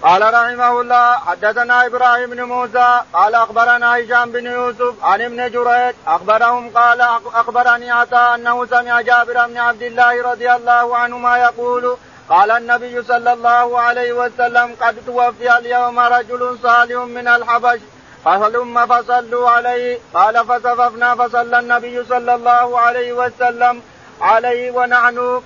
قال 0.02 0.22
رحمه 0.34 0.80
الله 0.80 1.12
حدثنا 1.12 1.86
إبراهيم 1.86 2.30
بن 2.30 2.42
موسى 2.42 3.00
قال 3.12 3.34
أخبرنا 3.34 3.96
هشام 3.98 4.32
بن 4.32 4.46
يوسف 4.46 4.94
عن 5.02 5.22
ابن 5.22 5.50
جريج 5.50 5.94
أخبرهم 6.06 6.70
قال 6.70 7.00
أخبرني 7.34 7.90
عطاء 7.90 8.34
أنه 8.34 8.66
سمع 8.66 9.00
جابر 9.00 9.46
بن 9.46 9.58
عبد 9.58 9.82
الله 9.82 10.22
رضي 10.22 10.52
الله 10.52 10.96
عنهما 10.96 11.38
يقول 11.38 11.96
قال 12.28 12.50
النبي 12.50 13.02
صلى 13.02 13.32
الله 13.32 13.80
عليه 13.80 14.12
وسلم 14.12 14.76
قد 14.80 14.96
توفي 15.06 15.58
اليوم 15.58 15.98
رجل 15.98 16.58
صالح 16.62 16.96
من 17.02 17.28
الحبش 17.28 17.80
فهلم 18.24 18.86
فصلوا 18.86 19.50
عليه؟ 19.50 19.98
قال 20.14 20.46
فصففنا 20.46 21.14
فصلى 21.14 21.58
النبي 21.58 22.04
صلى 22.04 22.34
الله 22.34 22.80
عليه 22.80 23.12
وسلم 23.12 23.82
عليه 24.20 24.70
ونحن 24.70 25.42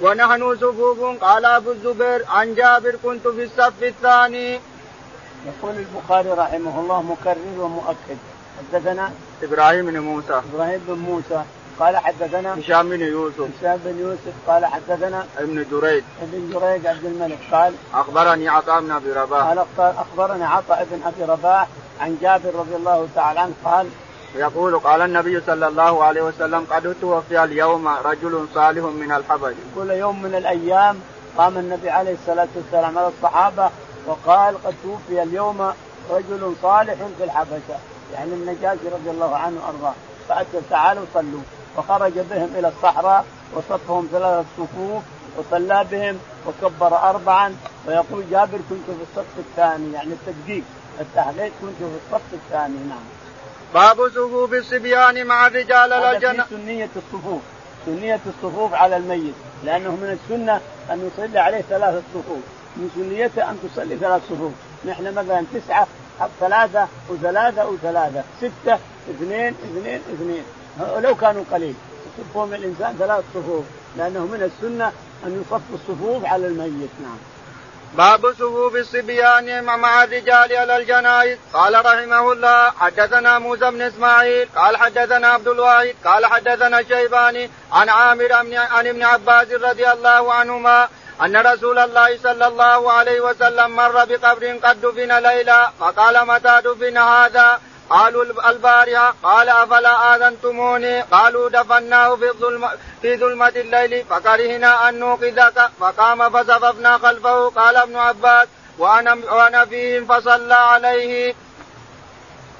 ونحن 0.00 0.56
صفوف 0.56 1.24
قال 1.24 1.44
أبو 1.44 1.70
الزبير 1.72 2.24
عن 2.28 2.54
جابر 2.54 2.96
كنت 3.04 3.28
في 3.28 3.42
الصف 3.44 3.82
الثاني. 3.82 4.60
يقول 5.46 5.74
البخاري 5.76 6.30
رحمه 6.30 6.80
الله 6.80 7.02
مكرر 7.02 7.58
ومؤكد. 7.58 8.18
حدثنا 8.58 9.10
إبراهيم 9.42 9.86
بن 9.86 9.98
موسى. 9.98 10.42
إبراهيم 10.54 10.80
بن 10.88 10.94
موسى. 10.94 11.42
قال 11.80 11.96
حدثنا 11.96 12.58
هشام 12.58 12.88
بن 12.88 13.00
يوسف. 13.00 13.48
هشام 13.60 13.80
بن 13.84 13.98
يوسف. 13.98 14.34
قال 14.46 14.66
حدثنا 14.66 15.26
ابن 15.38 15.66
جريج. 15.70 16.02
ابن 16.22 16.50
جريج 16.52 16.86
عبد 16.86 17.04
الملك. 17.04 17.38
قال 17.52 17.74
أخبرني 17.94 18.48
عطاء 18.48 18.80
بن 18.80 18.90
أبي 18.90 19.12
رباح. 19.12 19.46
قال 19.46 19.64
أخبرني 19.78 20.44
عطاء 20.44 20.86
بن 20.90 21.02
أبي 21.06 21.32
رباح 21.32 21.68
عن 22.00 22.18
جابر 22.22 22.54
رضي 22.54 22.76
الله 22.76 23.08
تعالى 23.14 23.40
عنه. 23.40 23.54
قال 23.64 23.88
يقول 24.34 24.78
قال 24.78 25.00
النبي 25.00 25.40
صلى 25.40 25.68
الله 25.68 26.04
عليه 26.04 26.22
وسلم 26.22 26.66
قد 26.70 26.96
توفي 27.00 27.44
اليوم 27.44 27.88
رجل 27.88 28.46
صالح 28.54 28.84
من 28.84 29.12
الحبش 29.12 29.54
كل 29.74 29.90
يوم 29.90 30.22
من 30.22 30.34
الأيام 30.34 31.00
قام 31.38 31.58
النبي 31.58 31.90
عليه 31.90 32.14
الصلاة 32.14 32.48
والسلام 32.56 32.98
على 32.98 33.08
الصحابة 33.08 33.70
وقال 34.06 34.64
قد 34.64 34.74
توفي 34.82 35.22
اليوم 35.22 35.72
رجل 36.10 36.54
صالح 36.62 36.94
في 37.18 37.24
الحبشة. 37.24 37.78
يعني 38.14 38.32
النجاشي 38.32 38.88
رضي 38.88 39.10
الله 39.10 39.36
عنه 39.36 39.60
وأرضاه. 39.66 39.94
فاتوا 40.28 40.60
تعالوا 40.70 41.04
صلوا. 41.14 41.40
فخرج 41.76 42.12
بهم 42.12 42.50
إلى 42.58 42.68
الصحراء 42.68 43.24
وصفهم 43.54 44.08
ثلاثة 44.12 44.44
صفوف 44.58 45.02
وصلى 45.38 45.86
بهم 45.90 46.18
وكبر 46.46 46.96
اربعا. 46.96 47.56
ويقول 47.86 48.24
جابر 48.30 48.58
كنت 48.70 48.86
في 48.86 49.02
الصف 49.10 49.38
الثاني. 49.38 49.92
يعني 49.92 50.12
التدقيق 50.12 50.64
التحقيق 51.00 51.52
كنت 51.60 51.78
في 51.78 51.98
الصف 52.14 52.34
الثاني. 52.34 52.78
نعم. 52.88 53.17
باب 53.74 54.08
صفوف 54.08 54.52
الصبيان 54.52 55.26
مع 55.26 55.46
الرجال 55.46 55.92
هذا 55.92 56.12
للجنة. 56.12 56.44
في 56.44 56.56
سنية 56.56 56.88
الصفوف. 56.96 57.42
سنية 57.86 58.20
الصفوف 58.26 58.74
على 58.74 58.96
الميت. 58.96 59.34
لأنه 59.64 59.90
من 59.90 60.18
السنة 60.18 60.60
أن 60.90 61.10
يصلي 61.14 61.38
عليه 61.38 61.60
ثلاثة 61.60 62.02
صفوف. 62.14 62.42
من 62.76 62.90
سنيته 62.94 63.50
أن 63.50 63.58
تصلي 63.62 63.96
ثلاث 63.96 64.22
صفوف. 64.30 64.52
نحن 64.84 65.14
مثلا 65.14 65.44
تسعة 65.54 65.86
ثلاثة 66.40 66.88
وثلاثة 67.08 67.66
وثلاثة. 67.68 68.24
ستة 68.38 68.78
اثنين 69.10 69.54
اثنين 69.64 70.00
اثنين. 70.14 70.42
لو 71.02 71.14
كانوا 71.14 71.44
قليل. 71.52 71.74
يصفهم 72.18 72.54
الإنسان 72.54 72.96
ثلاث 72.98 73.24
صفوف. 73.34 73.64
لأنه 73.96 74.20
من 74.20 74.42
السنة 74.42 74.92
أن 75.26 75.42
يصف 75.42 75.62
الصفوف 75.74 76.24
على 76.24 76.46
الميت. 76.46 76.90
نعم. 77.02 77.18
باب 77.94 78.32
صفوف 78.32 78.76
الصبيان 78.76 79.64
مع- 79.64 80.04
الرجال 80.04 80.56
على 80.56 80.76
الجنائز 80.76 81.38
قال 81.52 81.74
رحمه 81.86 82.32
الله 82.32 82.70
حدثنا 82.70 83.38
موسى 83.38 83.70
بن 83.70 83.82
إسماعيل 83.82 84.48
قال 84.56 84.76
حدثنا 84.76 85.28
عبد 85.28 85.48
الواحد 85.48 85.94
قال 86.04 86.26
حدثنا 86.26 86.82
شيباني 86.82 87.50
عن 87.72 87.88
عامر 87.88 88.32
عن 88.32 88.86
ابن 88.86 89.02
عباس 89.02 89.48
رضي 89.52 89.88
الله 89.92 90.34
عنهما 90.34 90.88
أن 91.22 91.36
رسول 91.36 91.78
الله 91.78 92.18
صلى 92.22 92.46
الله 92.46 92.92
عليه 92.92 93.20
وسلم 93.20 93.76
مر 93.76 94.04
بقبر 94.04 94.58
قد 94.64 94.80
دفن 94.80 95.18
ليلا 95.18 95.70
فقال 95.80 96.26
متى 96.26 96.60
دفن 96.64 96.96
هذا؟ 96.98 97.60
قالوا 97.90 98.50
البارحة 98.50 99.14
قال 99.22 99.48
أفلا 99.48 100.14
آذنتموني؟ 100.14 101.00
قالوا 101.00 101.48
دفناه 101.48 102.16
في 102.16 102.30
الظلمة 102.30 102.70
في 103.02 103.16
ظلمة 103.16 103.48
الليل 103.48 104.04
فكرهنا 104.04 104.88
أن 104.88 104.98
نوقظك 104.98 105.70
فقام 105.80 106.30
فصففنا 106.30 106.98
خلفه 106.98 107.48
قال 107.48 107.76
ابن 107.76 107.96
عباس 107.96 108.48
وأنا 108.78 109.14
وأنا 109.14 109.64
فيهم 109.64 110.06
فصلى 110.06 110.54
عليه. 110.54 111.34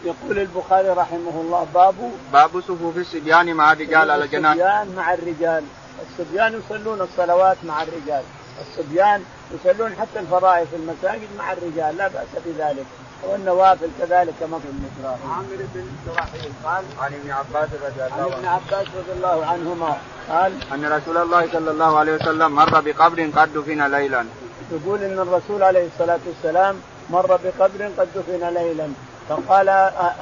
يقول 0.04 0.38
البخاري 0.38 0.88
رحمه 0.88 1.40
الله 1.40 1.66
باب 1.74 2.12
باب 2.32 2.60
صفوف 2.60 2.96
الصبيان 2.96 3.54
مع 3.54 3.72
الرجال 3.72 4.10
على 4.10 4.24
الجنان 4.24 4.52
الصبيان 4.52 4.94
مع 4.96 5.14
الرجال. 5.14 5.64
الصبيان 6.10 6.60
يصلون 6.60 7.00
الصلوات 7.00 7.56
مع 7.64 7.82
الرجال. 7.82 8.22
الصبيان 8.60 9.24
يصلون 9.54 9.96
حتى 10.00 10.20
الفرائض 10.20 10.66
في 10.66 10.76
المساجد 10.76 11.28
مع 11.38 11.52
الرجال 11.52 11.96
لا 11.96 12.08
بأس 12.08 12.28
بذلك. 12.46 12.86
والنوافل 13.24 13.88
كذلك 14.00 14.34
كما 14.40 14.58
في 14.58 14.68
المسرار. 14.74 15.18
عامر 15.30 15.58
بن 15.74 15.84
شراحيل 16.06 16.52
قال 16.64 16.84
عن 17.00 17.12
ابن 17.14 17.30
عباس 17.30 17.68
رضي 17.86 18.02
الله 18.06 18.14
عنه 18.14 18.24
عن 18.24 18.32
ابن 18.32 18.46
عباس 18.46 18.86
رضي 18.98 19.12
الله 19.16 19.46
عنهما 19.46 19.96
قال 20.28 20.52
أن 20.74 20.92
رسول 20.92 21.16
الله 21.16 21.52
صلى 21.52 21.70
الله 21.70 21.98
عليه 21.98 22.14
وسلم 22.14 22.52
مر 22.52 22.80
بقبر 22.80 23.30
قد 23.36 23.52
دفن 23.54 23.90
ليلا. 23.90 24.24
يقول 24.72 25.02
إن 25.02 25.18
الرسول 25.18 25.62
عليه 25.62 25.86
الصلاة 25.86 26.20
والسلام 26.26 26.76
مر 27.10 27.26
بقبر 27.26 27.90
قد 27.98 28.08
دفن 28.14 28.48
ليلا 28.54 28.88
فقال 29.28 29.68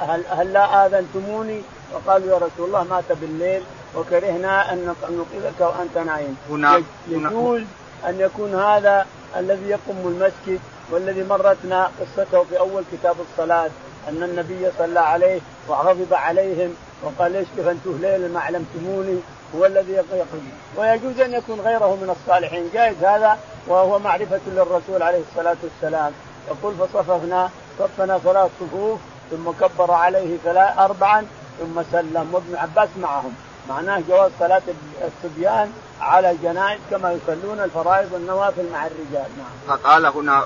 هل, 0.09 0.23
هل 0.29 0.53
لا 0.53 0.85
آذنتموني؟ 0.85 1.61
فقالوا 1.93 2.27
يا 2.27 2.35
رسول 2.35 2.67
الله 2.67 2.83
مات 2.83 3.11
بالليل 3.11 3.63
وكرهنا 3.95 4.73
أن 4.73 4.95
نوقظك 5.09 5.59
وأنت 5.59 5.97
نايم. 5.97 6.37
هنا 6.49 6.83
يجوز 7.07 7.61
أن 8.07 8.19
يكون 8.19 8.55
هذا 8.55 9.05
الذي 9.37 9.69
يقوم 9.69 9.97
المسجد 10.05 10.59
والذي 10.91 11.23
مرتنا 11.23 11.91
قصته 11.99 12.43
في 12.43 12.59
أول 12.59 12.83
كتاب 12.91 13.15
الصلاة 13.31 13.69
أن 14.09 14.23
النبي 14.23 14.71
صلى 14.77 14.99
عليه 14.99 15.39
وغضب 15.67 16.13
عليهم 16.13 16.75
وقال 17.03 17.31
ليش 17.31 17.47
كفنتوه 17.57 17.97
ليلا 18.01 18.27
ما 18.27 18.39
علمتموني؟ 18.39 19.19
هو 19.55 19.65
الذي 19.65 19.91
يقضي 19.91 20.23
ويجوز 20.77 21.19
أن 21.19 21.33
يكون 21.33 21.59
غيره 21.59 21.95
من 21.95 22.09
الصالحين. 22.09 22.69
جائز 22.73 23.03
هذا 23.03 23.37
وهو 23.67 23.99
معرفة 23.99 24.39
للرسول 24.47 25.03
عليه 25.03 25.21
الصلاة 25.31 25.57
والسلام. 25.63 26.11
يقول 26.47 26.73
فصففنا 26.75 27.49
صفنا 27.79 28.17
ثلاث 28.17 28.51
صفوف 28.59 28.99
ثم 29.31 29.51
كبر 29.51 29.91
عليه 29.91 30.37
ثلاث 30.43 30.77
اربعا 30.77 31.25
ثم 31.59 31.81
سلم 31.91 32.29
وابن 32.33 32.55
عباس 32.55 32.89
معهم. 33.01 33.35
معناه 33.69 34.03
جواز 34.09 34.31
صلاة 34.39 34.61
الصبيان 35.01 35.71
على 36.01 36.31
الجنائز 36.31 36.79
كما 36.91 37.11
يصلون 37.11 37.59
الفرائض 37.59 38.13
والنوافل 38.13 38.71
مع 38.71 38.87
الرجال 38.87 39.31
نعم. 39.37 39.77
فقال 39.77 40.05
هنا 40.05 40.41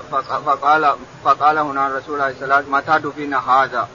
فقال 0.46 0.94
فقال 1.24 1.58
هنا 1.58 1.86
الرسول 1.86 2.20
عليه 2.20 2.32
الصلاه 2.34 2.56
والسلام 2.56 2.72
متى 2.72 3.08
دفن 3.08 3.34
هذا؟ 3.34 3.88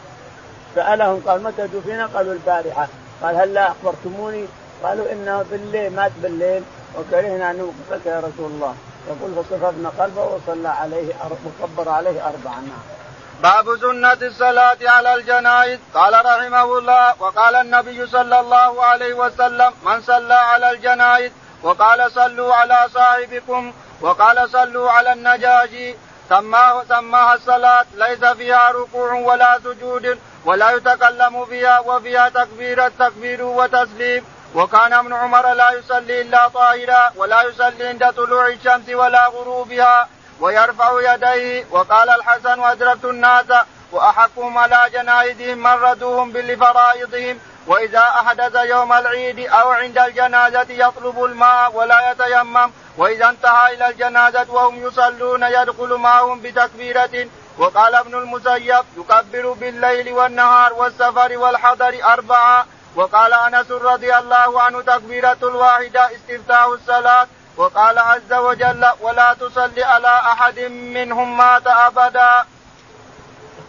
سألهم 0.76 1.22
قال 1.28 1.44
متى 1.44 1.68
دفن؟ 1.68 2.02
قالوا 2.02 2.34
البارحة 2.34 2.88
قال 3.24 3.36
هل 3.36 3.54
لا 3.54 3.72
أخبرتموني؟ 3.72 4.46
قالوا 4.84 5.12
إنه 5.12 5.46
بالليل 5.52 5.96
مات 5.96 6.12
بالليل 6.24 6.64
وكرهنا 7.00 7.52
ان 7.52 7.58
نوقفك 7.58 8.06
يا 8.06 8.20
رسول 8.20 8.52
الله 8.52 8.76
يقول 9.08 9.32
فصففنا 9.36 9.90
قلبه 10.00 10.24
وصلى 10.24 10.68
عليه 10.68 11.14
وكبر 11.46 11.90
عليه 11.90 12.26
اربعا 12.28 12.62
نعم. 12.62 12.97
باب 13.44 13.78
سنة 13.78 14.18
الصلاة 14.22 14.78
على 14.82 15.14
الجنائز. 15.16 15.80
قال 15.94 16.14
رحمه 16.26 16.78
الله 16.78 17.14
وقال 17.20 17.56
النبي 17.56 18.08
صلى 18.08 18.40
الله 18.40 18.84
عليه 18.86 19.14
وسلم 19.14 19.74
من 19.84 20.02
صلى 20.02 20.34
على 20.34 20.72
الجنائز 20.72 21.32
وقال 21.64 22.12
صلوا 22.12 22.54
على 22.54 22.88
صاحبكم 22.94 23.74
وقال 24.02 24.50
صلوا 24.50 24.92
على 24.92 25.14
النجاشي 25.14 25.96
سماه 26.30 26.84
سماها 26.90 27.34
الصلاة 27.34 27.86
ليس 27.96 28.26
فيها 28.26 28.72
ركوع 28.72 29.14
ولا 29.14 29.60
سجود 29.64 30.20
ولا 30.46 30.72
يتكلم 30.72 31.46
فيها 31.46 31.80
وفيها 31.80 32.30
تكبير 32.30 32.86
التكبير 32.86 33.44
وتسليم. 33.44 34.26
وكان 34.56 34.94
ابن 34.94 35.14
عمر 35.14 35.54
لا 35.54 35.72
يصلي 35.72 36.22
إلا 36.22 36.48
طاهرا 36.48 37.12
ولا 37.16 37.42
يصلي 37.42 37.88
عند 37.88 38.14
طلوع 38.14 38.48
الشمس 38.48 38.90
ولا 38.90 39.28
غروبها. 39.28 40.08
ويرفع 40.40 41.14
يديه 41.14 41.66
وقال 41.72 42.10
الحسن 42.10 42.60
وأدركت 42.60 43.06
الناس 43.06 43.46
واحقهم 43.92 44.58
على 44.58 44.90
جنائزهم 44.94 45.58
من 45.58 45.72
ردوهم 45.72 46.32
بلفرائضهم 46.32 47.40
وإذا 47.68 48.00
أحدث 48.00 48.56
يوم 48.56 48.94
العيد 48.94 49.40
أو 49.40 49.70
عند 49.72 49.98
الجنازة 49.98 50.66
يطلب 50.70 51.24
الماء 51.24 51.76
ولا 51.76 52.12
يتيمم 52.12 52.72
وإذا 52.98 53.30
انتهى 53.30 53.74
إلى 53.74 53.88
الجنازة 53.90 54.46
وهم 54.50 54.88
يصلون 54.88 55.44
يدخل 55.44 55.94
معهم 55.94 56.40
بتكبيرة 56.42 57.28
وقال 57.58 57.96
ابن 57.96 58.16
المسيب 58.16 58.84
يكبر 58.98 59.52
بالليل 59.52 60.14
والنهار 60.14 60.74
والسفر 60.74 61.38
والحضر 61.38 62.04
أربعة 62.04 62.66
وقال 62.96 63.34
أنس 63.34 63.72
رضي 63.72 64.16
الله 64.18 64.62
عنه 64.62 64.82
تكبيرة 64.82 65.38
الواحدة 65.44 66.10
استفتاح 66.16 66.64
الصلاة 66.66 67.28
وقال 67.58 68.00
عز 68.00 68.34
وجل 68.34 68.86
ولا 69.02 69.34
تصلي 69.34 69.84
على 69.84 70.08
أحد 70.08 70.60
منهم 70.70 71.38
مات 71.38 71.68
أبدا. 71.68 72.46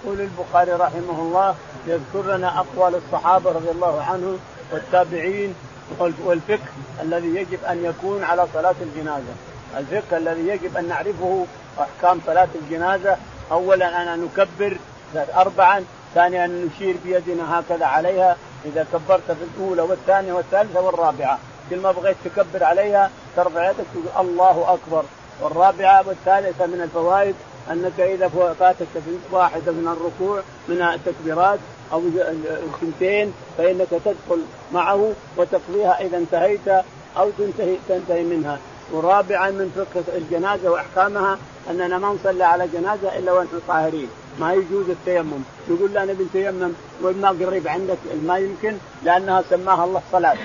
يقول 0.05 0.21
البخاري 0.21 0.73
رحمه 0.73 1.19
الله 1.19 1.55
يذكر 1.87 2.37
لنا 2.37 2.59
أقوال 2.59 2.95
الصحابة 2.95 3.51
رضي 3.51 3.71
الله 3.71 4.03
عنهم 4.03 4.39
والتابعين 4.73 5.55
والفقه 6.01 6.69
الذي 7.03 7.29
يجب 7.29 7.65
أن 7.65 7.85
يكون 7.85 8.25
على 8.25 8.47
صلاة 8.55 8.75
الجنازة. 8.81 9.35
الفقه 9.77 10.17
الذي 10.17 10.49
يجب 10.49 10.77
أن 10.77 10.89
نعرفه 10.89 11.47
أحكام 11.81 12.21
صلاة 12.27 12.49
الجنازة 12.55 13.17
اولا 13.51 14.15
أن 14.15 14.25
نكبر 14.25 14.77
اربعا 15.17 15.85
ثانيا 16.15 16.45
أن 16.45 16.67
نشير 16.67 16.97
بيدنا 17.05 17.61
هكذا 17.61 17.87
عليها 17.87 18.37
إذا 18.65 18.87
كبرت 18.93 19.27
في 19.27 19.45
الأولى 19.55 19.83
والثانية 19.83 20.33
والثالثة 20.33 20.81
والرابعة 20.81 21.39
كل 21.71 21.81
ما 21.81 21.93
بغيت 21.93 22.17
تكبر 22.25 22.65
عليها 22.65 23.11
ترفع 23.37 23.71
يدك 23.71 23.85
تقول 23.95 24.27
الله 24.27 24.75
أكبر. 24.75 25.05
والرابعة 25.43 26.09
والثالثه 26.09 26.67
من 26.67 26.81
الفوائد 26.81 27.35
أنك 27.71 28.01
إذا 28.01 28.29
فاتك 28.61 28.87
واحدة 29.33 29.73
من 29.73 29.89
الركوع 29.89 30.43
من 30.69 30.83
التكبيرات 30.83 31.59
أو 31.93 32.03
الثنتين 32.47 33.33
فإنك 33.59 33.89
تدخل 33.91 34.43
معه 34.73 35.13
وتقضيها 35.37 36.01
إذا 36.01 36.17
انتهيت 36.17 36.69
أو 37.17 37.31
تنتهي 37.39 37.77
تنتهي 37.89 38.23
منها. 38.23 38.59
ورابعا 38.93 39.51
من 39.51 39.73
فقه 39.77 40.17
الجنازة 40.17 40.71
وأحكامها 40.71 41.39
أننا 41.71 41.99
ما 41.99 42.09
نصلي 42.09 42.45
على 42.45 42.69
جنازة 42.69 43.19
إلا 43.19 43.33
ونحن 43.33 43.61
طاهرين. 43.69 44.09
ما 44.41 44.55
يجوز 44.55 44.91
التيمم. 44.91 45.43
يقول 45.69 45.95
لا 45.95 46.05
نبي 46.05 46.25
نتيمم. 46.25 46.73
والماء 47.03 47.33
قريب 47.33 47.69
عندك 47.69 47.99
ما 48.23 48.39
يمكن 48.39 48.77
لأنها 49.03 49.43
سماها 49.51 49.85
الله 49.85 50.03
صلاة. 50.13 50.37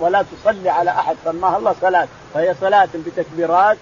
ولا 0.00 0.22
تصلي 0.22 0.70
على 0.70 0.90
أحد 0.90 1.16
سماها 1.24 1.58
الله 1.58 1.74
صلاة. 1.80 2.08
فهي 2.34 2.54
صلاة 2.60 2.88
بتكبيرات 2.94 3.76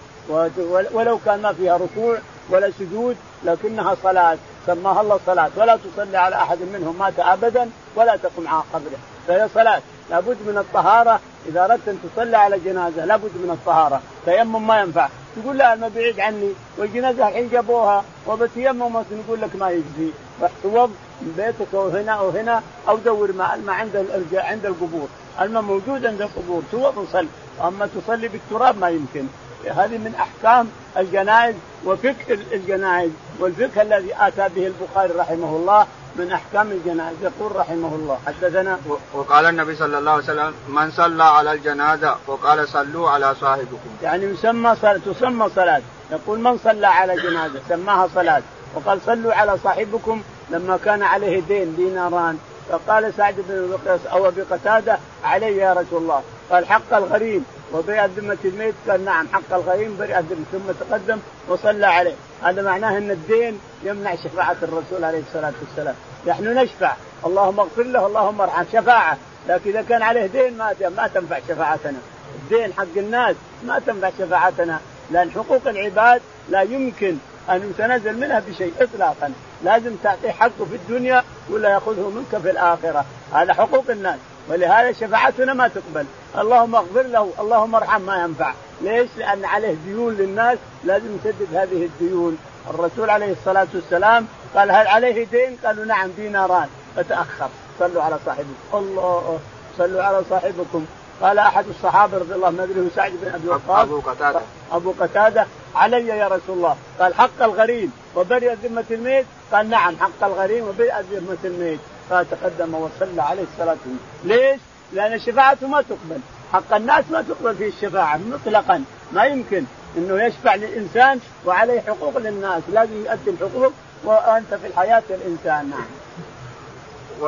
ولو 0.93 1.19
كان 1.25 1.41
ما 1.41 1.53
فيها 1.53 1.77
ركوع 1.77 2.17
ولا 2.49 2.71
سجود 2.79 3.15
لكنها 3.43 3.95
صلاة. 4.03 4.37
سماها 4.67 5.01
الله 5.01 5.19
صلاة. 5.25 5.49
ولا 5.57 5.77
تصلي 5.77 6.17
على 6.17 6.35
أحد 6.35 6.57
منهم 6.73 6.99
مات 6.99 7.19
ابدا 7.19 7.69
ولا 7.95 8.15
تقم 8.15 8.47
على 8.47 8.63
قبره. 8.73 8.99
فهي 9.27 9.49
صلاة. 9.55 9.81
لابد 10.09 10.37
من 10.47 10.57
الطهارة. 10.57 11.19
إذا 11.47 11.65
أردت 11.65 11.87
أن 11.87 11.99
تصلي 12.03 12.37
على 12.37 12.59
جنازة 12.59 13.05
لابد 13.05 13.31
من 13.43 13.49
الطهارة. 13.51 14.01
تيمم 14.25 14.67
ما 14.67 14.79
ينفع. 14.81 15.09
تقول 15.35 15.57
لا 15.57 15.73
أنا 15.73 15.87
بعيد 15.87 16.19
عني. 16.19 16.51
والجنازة 16.77 17.27
الحين 17.27 17.49
جابوها. 17.49 18.03
وبتيمم 18.27 18.97
نقول 18.97 19.41
لك 19.41 19.55
ما 19.55 19.69
يجزي. 19.69 20.11
روح 20.41 20.51
توض 20.63 20.91
من 21.21 21.33
بيتك 21.37 21.73
أو 21.73 21.87
هنا 21.87 22.11
أو 22.11 22.29
هنا 22.29 22.61
أو 22.89 22.97
دور 22.97 23.31
مع 23.31 23.55
الماء 23.55 23.75
عند 23.75 24.05
عند 24.33 24.65
القبور. 24.65 25.07
الماء 25.41 25.61
موجود 25.61 26.05
عند 26.05 26.21
القبور 26.21 26.63
توض 26.71 26.97
وصل 26.97 27.27
أما 27.61 27.89
تصلي 27.95 28.27
بالتراب 28.27 28.77
ما 28.77 28.89
يمكن. 28.89 29.27
هذه 29.65 29.97
من 29.97 30.13
أحكام 30.19 30.67
الجنائز 30.97 31.55
وفقه 31.85 32.37
الجنائز 32.53 33.11
والفقه 33.39 33.81
الذي 33.81 34.13
آتى 34.19 34.49
به 34.55 34.67
البخاري 34.67 35.13
رحمه 35.13 35.55
الله 35.55 35.87
من 36.15 36.31
أحكام 36.31 36.71
الجنائز. 36.71 37.15
يقول 37.21 37.55
رحمه 37.55 37.95
الله 37.95 38.19
حدثنا 38.27 38.79
وقال 39.13 39.45
النبي 39.45 39.75
صلى 39.75 39.97
الله 39.97 40.11
عليه 40.11 40.23
وسلم 40.23 40.53
من 40.67 40.91
صلى 40.91 41.23
على 41.23 41.51
الجنازة 41.51 42.15
وقال 42.27 42.67
صلوا 42.67 43.09
على 43.09 43.35
صاحبكم. 43.35 43.89
يعني 44.03 44.25
يسمى 44.25 44.75
صلاة 44.75 44.99
تسمى 45.05 45.49
صلاة. 45.55 45.81
يقول 46.11 46.39
من 46.39 46.57
صلى 46.57 46.87
على 46.87 47.15
جنازة؟ 47.15 47.59
سماها 47.69 48.07
صلاة. 48.15 48.41
وقال 48.75 49.01
صلوا 49.05 49.33
على 49.33 49.57
صاحبكم 49.63 50.21
لما 50.49 50.77
كان 50.85 51.03
عليه 51.03 51.39
دين 51.39 51.75
ديناران. 51.75 52.37
فقال 52.69 53.13
سعد 53.17 53.35
بن 53.49 53.71
وقاص 53.71 53.99
أو 54.11 54.27
ابي 54.27 54.41
قتاده 54.41 54.97
علي 55.23 55.57
يا 55.57 55.73
رسول 55.73 56.01
الله. 56.01 56.21
قال 56.51 56.65
حق 56.65 56.93
الغريم 56.93 57.45
وبيع 57.73 58.05
ذمة 58.05 58.37
الميت 58.45 58.75
قال 58.89 59.05
نعم 59.05 59.27
حق 59.33 59.53
الغريم 59.53 59.97
برئ 59.99 60.19
الذمة 60.19 60.45
ثم 60.51 60.71
تقدم 60.79 61.19
وصلى 61.47 61.85
عليه. 61.85 62.15
هذا 62.43 62.61
معناه 62.61 62.97
إن 62.97 63.11
الدين 63.11 63.59
يمنع 63.83 64.15
شفاعة 64.15 64.55
الرسول 64.63 65.03
عليه 65.03 65.19
الصلاة 65.19 65.53
والسلام. 65.61 65.95
نحن 66.27 66.57
نشفع. 66.57 66.93
اللهم 67.25 67.59
اغفر 67.59 67.83
له 67.83 68.07
اللهم 68.07 68.41
ارحم. 68.41 68.63
شفاعة. 68.73 69.17
لكن 69.49 69.69
إذا 69.69 69.81
كان 69.81 70.01
عليه 70.01 70.25
دين 70.25 70.57
ما 70.57 70.75
ما 70.97 71.07
تنفع 71.07 71.39
شفاعتنا. 71.47 71.97
الدين 72.35 72.73
حق 72.73 72.97
الناس 72.97 73.35
ما 73.65 73.79
تنفع 73.79 74.09
شفاعتنا. 74.19 74.79
لأن 75.11 75.31
حقوق 75.31 75.67
العباد 75.67 76.21
لا 76.49 76.61
يمكن 76.61 77.17
أن 77.49 77.69
يتنازل 77.69 78.17
منها 78.17 78.39
بشيء 78.39 78.73
اطلاقا. 78.79 79.33
لازم 79.63 79.95
تعطيه 80.03 80.31
حقه 80.31 80.65
في 80.69 80.75
الدنيا 80.75 81.23
ولا 81.49 81.69
يأخذه 81.69 82.09
منك 82.09 82.41
في 82.41 82.51
الآخرة. 82.51 83.05
هذا 83.33 83.53
حقوق 83.53 83.85
الناس. 83.89 84.19
ولهذا 84.49 84.91
شفاعتنا 84.91 85.53
ما 85.53 85.67
تقبل. 85.67 86.05
اللهم 86.37 86.75
اغفر 86.75 87.01
له 87.01 87.29
اللهم 87.39 87.75
ارحم 87.75 88.01
ما 88.01 88.23
ينفع. 88.23 88.53
ليش؟ 88.81 89.09
لأن 89.17 89.45
عليه 89.45 89.75
ديون 89.85 90.13
للناس 90.13 90.57
لازم 90.83 91.15
يسدد 91.15 91.55
هذه 91.55 91.85
الديون. 91.85 92.37
الرسول 92.69 93.09
عليه 93.09 93.31
الصلاة 93.31 93.67
والسلام 93.73 94.27
قال 94.55 94.71
هل 94.71 94.87
عليه 94.87 95.25
دين؟ 95.25 95.57
قالوا 95.65 95.85
نعم 95.85 96.09
ديناران. 96.11 96.67
فتأخر. 96.95 97.49
صلوا 97.79 98.03
على 98.03 98.17
صاحبكم. 98.25 98.47
الله 98.73 99.39
صلوا 99.77 100.03
على 100.03 100.21
صاحبكم. 100.29 100.85
قال 101.21 101.39
أحد 101.39 101.65
الصحابة 101.67 102.17
رضي 102.17 102.33
الله 102.33 102.47
عنه 102.47 102.63
أدري 102.63 102.89
سعد 102.95 103.11
بن 103.21 103.33
أبي 103.33 103.47
وقاص. 103.47 103.79
أبو 103.79 103.99
قتادة. 103.99 104.41
أبو 104.71 104.93
قتادة. 104.99 105.45
علي 105.75 106.07
يا 106.07 106.27
رسول 106.27 106.57
الله. 106.57 106.75
قال 106.99 107.15
حق 107.15 107.41
الغريم 107.41 107.91
وبرئ 108.15 108.53
ذمة 108.53 108.85
الميت؟ 108.91 109.25
قال 109.51 109.69
نعم 109.69 109.95
حق 109.97 110.23
الغريم 110.23 110.67
وبرئ 110.67 110.93
ذمة 111.11 111.37
الميت. 111.45 111.79
فتقدم 112.09 112.73
وصلى 112.73 113.21
عليه 113.21 113.41
والسلام. 113.41 113.77
ليش؟ 114.23 114.59
لأن 114.93 115.19
شفاعته 115.19 115.67
ما 115.67 115.81
تقبل. 115.81 116.19
حق 116.53 116.75
الناس 116.75 117.05
ما 117.11 117.21
تقبل 117.21 117.55
فيه 117.55 117.67
الشفاعة 117.67 118.17
مطلقا. 118.17 118.83
ما 119.13 119.23
يمكن 119.23 119.63
إنه 119.97 120.23
يشفع 120.23 120.55
للإنسان 120.55 121.19
وعليه 121.45 121.81
حقوق 121.81 122.17
للناس. 122.17 122.63
لازم 122.69 123.05
يؤدي 123.05 123.29
الحقوق 123.29 123.73
وأنت 124.03 124.53
في 124.53 124.67
الحياة 124.67 125.03
الإنسان. 125.09 125.69
نعم. 125.69 125.85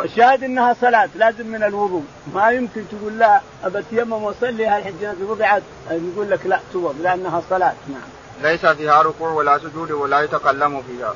الشاهد 0.03 0.43
إنها 0.43 0.75
صلاة 0.81 1.09
لازم 1.15 1.47
من 1.47 1.63
الوضوء. 1.63 2.03
ما 2.33 2.49
يمكن 2.49 2.83
تقول 2.91 3.19
لا 3.19 3.41
ابتيمم 3.63 4.13
واصلي 4.13 4.77
الجنازه 4.89 5.25
وضعت 5.29 5.63
يقول 5.91 6.31
لك 6.31 6.45
لا 6.45 6.59
توض 6.73 6.95
لأنها 7.01 7.41
صلاة. 7.49 7.73
نعم. 7.89 8.09
ليس 8.43 8.65
فيها 8.65 9.01
ركوع 9.01 9.31
ولا 9.31 9.57
سجود 9.57 9.91
ولا 9.91 10.21
يتكلم 10.21 10.81
فيها. 10.81 11.13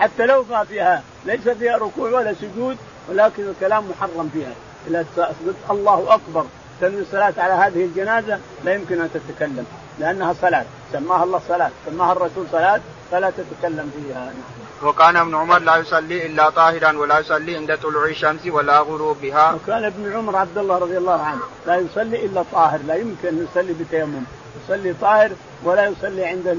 حتى 0.00 0.26
لو 0.26 0.44
ما 0.50 0.64
فيها 0.64 1.02
ليس 1.24 1.48
فيها 1.48 1.76
ركوع 1.76 2.10
ولا 2.10 2.34
سجود 2.34 2.76
ولكن 3.08 3.48
الكلام 3.48 3.84
محرم 3.90 4.30
فيها. 4.32 4.52
اذا 4.88 5.06
قلت 5.18 5.56
الله 5.70 6.14
أكبر. 6.14 6.44
تنوي 6.80 7.00
الصلاة 7.00 7.34
على 7.38 7.52
هذه 7.52 7.84
الجنازة 7.84 8.38
لا 8.64 8.74
يمكن 8.74 9.00
أن 9.00 9.10
تتكلم 9.14 9.66
لأنها 9.98 10.32
صلاة. 10.32 10.64
سماها 10.92 11.24
الله 11.24 11.40
صلاة 11.48 11.70
سماها 11.86 12.12
الرسول 12.12 12.46
صلاة 12.52 12.80
فلا 13.10 13.30
تتكلم 13.30 13.92
فيها. 13.96 14.32
وكان 14.82 15.16
ابن 15.16 15.34
عمر 15.34 15.58
لا 15.58 15.76
يصلي 15.76 16.26
إلا 16.26 16.50
طاهرا 16.50 16.98
ولا 16.98 17.18
يصلي 17.18 17.56
عند 17.56 17.78
طلوع 17.78 18.06
الشمس 18.06 18.46
ولا 18.46 18.78
غروبها. 18.78 19.54
وكان 19.54 19.84
ابن 19.84 20.12
عمر 20.12 20.36
عبد 20.36 20.58
الله 20.58 20.78
رضي 20.78 20.98
الله 20.98 21.22
عنه 21.22 21.40
لا 21.66 21.76
يصلي 21.76 22.26
إلا 22.26 22.44
طاهر 22.52 22.80
لا 22.86 22.94
يمكن 22.94 23.28
أن 23.28 23.46
يصلي 23.50 23.72
بتيمم. 23.72 24.24
يصلي 24.64 24.94
طاهر 25.00 25.30
ولا 25.64 25.86
يصلي 25.86 26.24
عند 26.24 26.58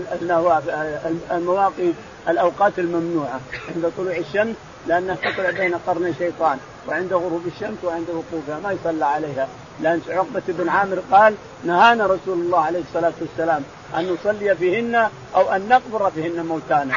المواقيت 1.32 1.96
الأوقات 2.30 2.80
الممنوعة 2.80 3.40
عند 3.76 3.92
طلوع 3.98 4.18
الشمس 4.18 4.56
لانها 4.88 5.16
تطلع 5.16 5.50
بين 5.50 5.76
قرني 5.88 6.14
شيطان 6.14 6.58
وعند 6.88 7.14
غروب 7.14 7.42
الشمس 7.48 7.78
وعند 7.84 8.10
وقوفها 8.10 8.60
ما 8.64 8.72
يصلى 8.72 9.06
عليها. 9.06 9.48
لأن 9.82 10.02
عقبة 10.10 10.42
بن 10.48 10.70
عامر 10.70 11.00
قال 11.12 11.36
نهانا 11.64 12.06
رسول 12.06 12.40
الله 12.40 12.60
عليه 12.60 12.80
الصلاة 12.80 13.14
والسلام 13.22 13.64
أن 13.98 14.14
نصلي 14.14 14.56
فيهن 14.56 15.10
أو 15.36 15.52
أن 15.52 15.70
نقبر 15.70 16.12
فيهن 16.12 16.46
موتانا. 16.46 16.96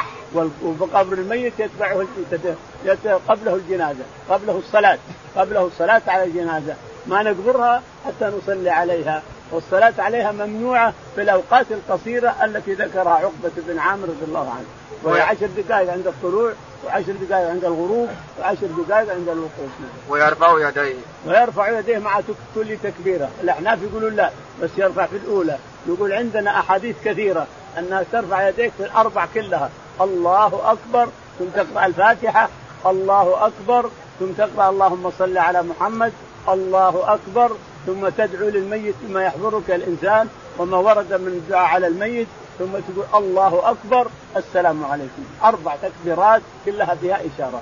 وقبر 0.63 1.13
الميت 1.13 1.53
يتبعه 1.59 2.07
قبله 3.27 3.55
الجنازة 3.55 4.03
قبله 4.29 4.57
الصلاة 4.57 4.97
قبله 5.35 5.65
الصلاة 5.65 6.01
على 6.07 6.23
الجنازة. 6.23 6.75
ما 7.07 7.23
نقبرها 7.23 7.81
حتى 8.05 8.31
نصلي 8.37 8.69
عليها. 8.69 9.21
والصلاة 9.51 9.93
عليها 9.99 10.31
ممنوعة 10.31 10.93
في 11.15 11.21
الأوقات 11.21 11.65
القصيرة 11.71 12.35
التي 12.43 12.73
ذكرها 12.73 13.11
عقبة 13.11 13.51
بن 13.57 13.79
عامر 13.79 14.03
رضي 14.03 14.25
الله 14.27 14.49
عنه. 14.49 14.65
وهي 15.03 15.21
عشر 15.21 15.47
دقائق 15.57 15.91
عند 15.91 16.07
الطلوع 16.07 16.51
وعشر 16.85 17.11
دقائق 17.11 17.49
عند 17.49 17.65
الغروب 17.65 18.09
وعشر 18.39 18.67
دقائق 18.67 19.13
عند 19.13 19.29
الوقوف. 19.29 19.69
ويرفع 20.09 20.67
يديه. 20.67 20.95
ويرفع 21.27 21.79
يديه 21.79 21.97
مع 21.97 22.21
كل 22.55 22.77
تكبيرة. 22.83 23.29
الاحناف 23.43 23.79
يقولون 23.83 24.15
لا 24.15 24.31
بس 24.61 24.69
يرفع 24.77 25.05
في 25.05 25.15
الأولى. 25.15 25.57
يقول 25.87 26.13
عندنا 26.13 26.59
أحاديث 26.59 26.95
كثيرة 27.05 27.47
أنها 27.77 28.03
ترفع 28.11 28.49
يديك 28.49 28.71
في 28.77 28.83
الأربع 28.83 29.27
كلها. 29.33 29.69
الله 30.01 30.71
أكبر 30.71 31.09
ثم 31.39 31.45
تقرأ 31.45 31.85
الفاتحة. 31.85 32.49
الله 32.85 33.47
أكبر 33.47 33.89
ثم 34.19 34.31
تقرأ 34.37 34.69
اللهم 34.69 35.11
صل 35.19 35.37
على 35.37 35.63
محمد. 35.63 36.13
الله 36.49 37.13
أكبر 37.13 37.51
ثم 37.85 38.09
تدعو 38.09 38.49
للميت 38.49 38.95
بما 39.01 39.23
يحضرك 39.23 39.71
الإنسان 39.71 40.27
وما 40.57 40.77
ورد 40.77 41.13
من 41.13 41.27
الدعاء 41.27 41.65
على 41.65 41.87
الميت 41.87 42.27
ثم 42.59 42.65
تقول 42.65 43.05
الله 43.13 43.69
أكبر 43.69 44.07
السلام 44.37 44.85
عليكم. 44.85 45.23
أربع 45.43 45.75
تكبيرات 45.75 46.41
كلها 46.65 46.95
فيها 46.95 47.19
إشارة. 47.35 47.61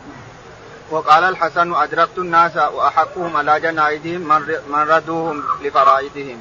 وقال 0.91 1.23
الحسن 1.23 1.73
أدركت 1.73 2.17
الناس 2.17 2.55
وأحقهم 2.57 3.37
على 3.37 3.59
جنائزهم 3.59 4.21
من 4.69 4.77
ردوهم 4.89 5.43
لفرائدهم. 5.61 6.37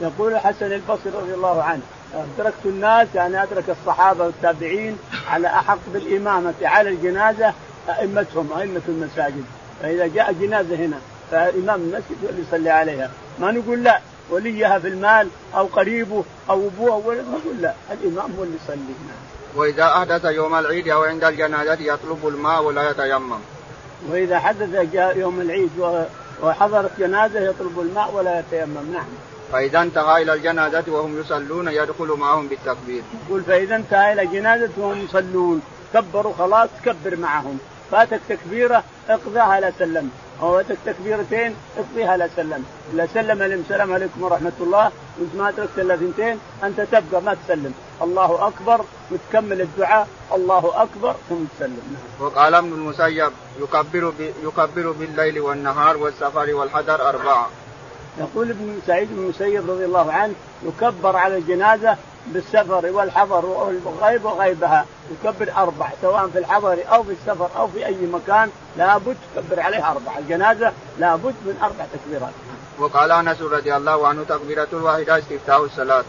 يقول 0.00 0.32
الحسن 0.32 0.72
البصري 0.72 1.12
رضي 1.14 1.34
الله 1.34 1.62
عنه 1.62 1.82
أدركت 2.14 2.64
الناس 2.64 3.08
يعني 3.14 3.42
أدرك 3.42 3.64
الصحابة 3.70 4.24
والتابعين 4.24 4.98
على 5.30 5.48
أحق 5.48 5.78
بالإمامة 5.92 6.54
على 6.62 6.88
الجنازة 6.90 7.52
أئمتهم 7.88 8.52
أئمة 8.58 8.82
المساجد. 8.88 9.44
فإذا 9.82 10.06
جاء 10.06 10.32
جنازة 10.32 10.76
هنا 10.76 10.98
فامام 11.30 11.80
المسجد 11.80 12.24
هو 12.24 12.28
اللي 12.28 12.42
يصلي 12.48 12.70
عليها. 12.70 13.10
ما 13.38 13.52
نقول 13.52 13.84
لا 13.84 14.00
وليها 14.30 14.78
في 14.78 14.88
المال 14.88 15.28
أو 15.54 15.66
قريبه 15.66 16.24
أو 16.50 16.66
أبوه 16.66 16.92
أو 16.92 17.08
ولد 17.08 17.24
نقول 17.28 17.62
لا. 17.62 17.74
الإمام 17.92 18.34
هو 18.38 18.44
اللي 18.44 18.56
يصلي 18.64 18.94
وإذا 19.56 19.84
أحدث 19.84 20.24
يوم 20.24 20.54
العيد 20.54 20.88
أو 20.88 21.02
عند 21.02 21.24
الجنازة 21.24 21.78
يطلب 21.80 22.28
الماء 22.28 22.62
ولا 22.62 22.90
يتيمم. 22.90 23.38
وإذا 24.10 24.38
حدث 24.38 24.94
يوم 25.16 25.40
العيد 25.40 25.70
وحضرت 26.42 26.90
جنازة 26.98 27.40
يطلب 27.40 27.80
الماء 27.80 28.14
ولا 28.14 28.38
يتيمم. 28.38 28.92
نعم. 28.92 29.06
فإذا 29.52 29.82
انتهى 29.82 30.22
إلى 30.22 30.32
الجنازة 30.32 30.84
وهم 30.88 31.20
يصلون 31.20 31.68
يدخل 31.68 32.06
معهم 32.06 32.48
بالتكبير. 32.48 33.02
يقول 33.26 33.42
فإذا 33.42 33.76
انتهى 33.76 34.12
إلى 34.12 34.26
جنازة 34.26 34.70
وهم 34.76 35.04
يصلون. 35.04 35.62
كبروا 35.94 36.32
خلاص 36.38 36.68
كبر 36.84 37.16
معهم. 37.16 37.58
فاتك 37.90 38.20
تكبيرة 38.28 38.84
اقضاها 39.08 39.60
لا 39.60 39.72
سلمت 39.78 40.10
أو 40.42 40.62
تكبيرتين 40.86 41.54
اقضيها 41.78 42.16
لا 42.16 42.28
سلم 42.36 42.64
اذا 42.94 43.08
سلم 43.14 43.42
السلام 43.42 43.92
عليكم 43.92 44.22
ورحمة 44.22 44.52
الله. 44.60 44.90
وانت 45.20 45.34
ما 45.34 45.48
أدركت 45.48 45.78
إلا 45.78 45.96
ثنتين 45.96 46.38
أنت 46.64 46.80
تبقى 46.80 47.22
ما 47.22 47.34
تسلم. 47.34 47.74
الله 48.02 48.46
أكبر 48.48 48.84
وتكمل 49.10 49.60
الدعاء. 49.60 50.08
الله 50.34 50.82
أكبر 50.82 51.14
ثم 51.28 51.44
تسلم. 51.58 51.96
وقال 52.20 52.54
ابن 52.54 52.72
المسيب 52.72 53.32
يكبر 53.60 54.12
يكبر 54.44 54.90
بالليل 54.90 55.40
والنهار 55.40 55.96
والسفر 55.96 56.54
والحذر 56.54 57.08
أربعة. 57.08 57.48
يقول 58.18 58.50
ابن 58.50 58.80
سعيد 58.86 59.08
بن 59.12 59.22
المسيب 59.22 59.70
رضي 59.70 59.84
الله 59.84 60.12
عنه 60.12 60.34
يكبر 60.62 61.16
على 61.16 61.36
الجنازة 61.36 61.96
بالسفر 62.26 62.86
والحضر 62.92 63.46
والغيب 63.46 64.24
وغيبها 64.24 64.86
يكبر 65.12 65.52
أربع 65.56 65.90
سواء 66.02 66.28
في 66.28 66.38
الحضر 66.38 66.78
أو 66.92 67.02
في 67.02 67.12
السفر 67.12 67.48
أو 67.56 67.68
في 67.68 67.86
أي 67.86 67.96
مكان 68.12 68.50
لابد 68.76 69.16
تكبر 69.36 69.60
عليه 69.60 69.90
أربع 69.90 70.18
الجنازة 70.18 70.72
لابد 70.98 71.34
من 71.44 71.58
أربع 71.62 71.84
تكبيرات. 71.92 72.32
وقال 72.78 73.12
أنس 73.12 73.42
رضي 73.42 73.76
الله 73.76 74.08
عنه 74.08 74.24
تكبيرة 74.28 74.68
الواحدة 74.72 75.18
استفتاح 75.18 75.56
الصلاة. 75.56 76.04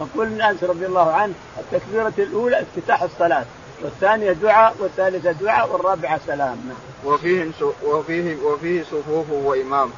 يقول 0.00 0.42
أنس 0.42 0.64
رضي 0.64 0.86
الله 0.86 1.12
عنه 1.12 1.34
التكبيرة 1.58 2.12
الأولى 2.18 2.60
افتتاح 2.62 3.02
الصلاة 3.02 3.44
والثانية 3.82 4.32
دعاء 4.32 4.74
والثالثة 4.80 5.32
دعاء 5.32 5.72
والرابعة 5.72 6.20
سلام. 6.26 6.58
وفيه 7.04 7.50
وفيه 7.84 8.36
وفيه 8.44 8.82
صفوف 8.82 9.30
وإمام. 9.30 9.90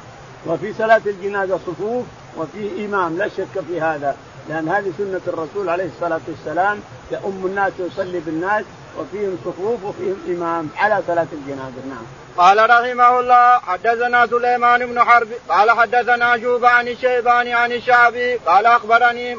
وفي 0.47 0.73
صلاة 0.73 1.01
الجنازة 1.05 1.59
صفوف 1.67 2.05
وفيه 2.37 2.85
إمام 2.85 3.17
لا 3.17 3.27
شك 3.27 3.61
في 3.67 3.81
هذا 3.81 4.15
لأن 4.49 4.69
هذه 4.69 4.91
سنة 4.97 5.21
الرسول 5.27 5.69
عليه 5.69 5.89
الصلاة 5.95 6.21
والسلام 6.27 6.79
يؤم 7.11 7.45
الناس 7.45 7.73
ويصلي 7.79 8.19
بالناس 8.19 8.65
وفيهم 8.99 9.37
صفوف 9.45 9.83
وفيهم 9.83 10.17
إمام 10.27 10.69
على 10.77 11.01
صلاة 11.07 11.27
الجنازة 11.33 11.81
نعم. 11.89 12.05
قال 12.37 12.69
رحمه 12.69 13.19
الله 13.19 13.59
حدثنا 13.59 14.27
سليمان 14.27 14.85
بن 14.85 15.03
حرب 15.03 15.27
قال 15.49 15.71
حدثنا 15.71 16.37
شوب 16.37 16.65
عن 16.65 16.87
الشيباني 16.87 17.53
عن 17.53 17.71
الشعبي 17.71 18.35
قال 18.35 18.65
أخبرني 18.65 19.35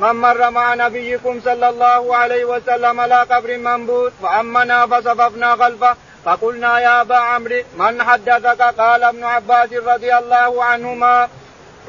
من 0.00 0.12
مر 0.12 0.50
مع 0.50 0.74
نبيكم 0.74 1.40
صلى 1.44 1.68
الله 1.68 2.16
عليه 2.16 2.44
وسلم 2.44 3.00
على 3.00 3.22
قبر 3.22 3.58
منبوذ 3.58 4.10
فامنا 4.22 4.86
فصففنا 4.86 5.56
خلفه 5.56 5.96
فقلنا 6.24 6.78
يا 6.80 7.00
أبا 7.00 7.16
عمرو 7.16 7.62
من 7.78 8.02
حدثك 8.02 8.62
قال 8.62 9.04
ابن 9.04 9.24
عباس 9.24 9.72
رضي 9.72 10.14
الله 10.18 10.64
عنهما 10.64 11.28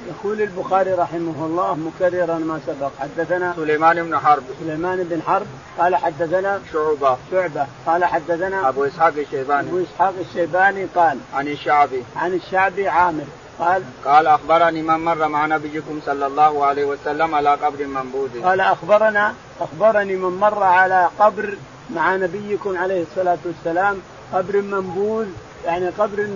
يقول 0.07 0.41
البخاري 0.41 0.93
رحمه 0.93 1.45
الله 1.45 1.75
مكررا 1.75 2.37
ما 2.37 2.59
سبق. 2.67 2.91
حدثنا 2.99 3.53
سليمان 3.55 4.03
بن 4.03 4.17
حرب. 4.17 4.43
سليمان 4.59 5.03
بن 5.03 5.21
حرب. 5.21 5.47
قال 5.79 5.95
حدثنا 5.95 6.61
شعبة. 6.73 7.17
شعبة. 7.31 7.67
قال 7.85 8.05
حدثنا 8.05 8.69
أبو 8.69 8.85
إسحاق 8.85 9.13
الشيباني. 9.17 9.69
أبو 9.69 9.83
إسحاق 9.83 10.13
الشيباني 10.19 10.87
قال 10.95 11.17
عن 11.33 11.47
الشعبي. 11.47 12.03
عن 12.15 12.33
الشعبي 12.33 12.87
عامر. 12.87 13.25
قال 13.59 13.83
قال 14.05 14.27
أخبرني 14.27 14.81
من 14.81 14.95
مر 14.95 15.27
مع 15.27 15.45
نبيكم 15.45 15.99
صلى 16.05 16.27
الله 16.27 16.65
عليه 16.65 16.85
وسلم 16.85 17.35
على 17.35 17.49
قبر 17.49 17.85
منبوذ. 17.85 18.43
قال 18.43 18.61
أخبرنا 18.61 19.33
أخبرني 19.61 20.15
من 20.15 20.39
مر 20.39 20.63
على 20.63 21.09
قبر 21.19 21.57
مع 21.95 22.15
نبيكم 22.15 22.77
عليه 22.77 23.03
الصلاة 23.03 23.37
والسلام 23.45 23.97
قبر 24.33 24.61
منبوذ. 24.61 25.27
يعني 25.65 25.89
قبر 25.89 26.27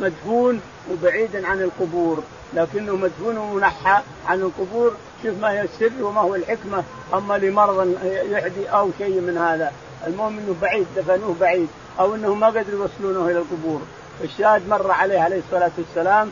مدفون 0.00 0.60
وبعيد 0.90 1.44
عن 1.44 1.60
القبور 1.60 2.22
لكنه 2.54 2.96
مدفون 2.96 3.36
ومنحى 3.36 4.02
عن 4.26 4.40
القبور. 4.40 4.94
شوف 5.22 5.38
ما 5.40 5.50
هي 5.50 5.62
السر 5.62 5.90
وما 6.00 6.20
هو 6.20 6.34
الحكمة 6.34 6.84
أما 7.14 7.38
لمرض 7.38 7.98
يحدي 8.04 8.68
أو 8.68 8.90
شيء 8.98 9.20
من 9.20 9.38
هذا. 9.38 9.72
المهم 10.06 10.38
إنه 10.38 10.54
بعيد 10.62 10.86
دفنوه 10.96 11.36
بعيد 11.40 11.68
أو 12.00 12.14
إنهم 12.14 12.40
ما 12.40 12.46
قدروا 12.46 12.88
يوصلونه 13.02 13.30
إلى 13.30 13.38
القبور. 13.38 13.80
الشاهد 14.24 14.68
مر 14.68 14.90
عليه 14.90 15.20
عليه 15.20 15.38
الصلاة 15.38 15.70
والسلام 15.78 16.30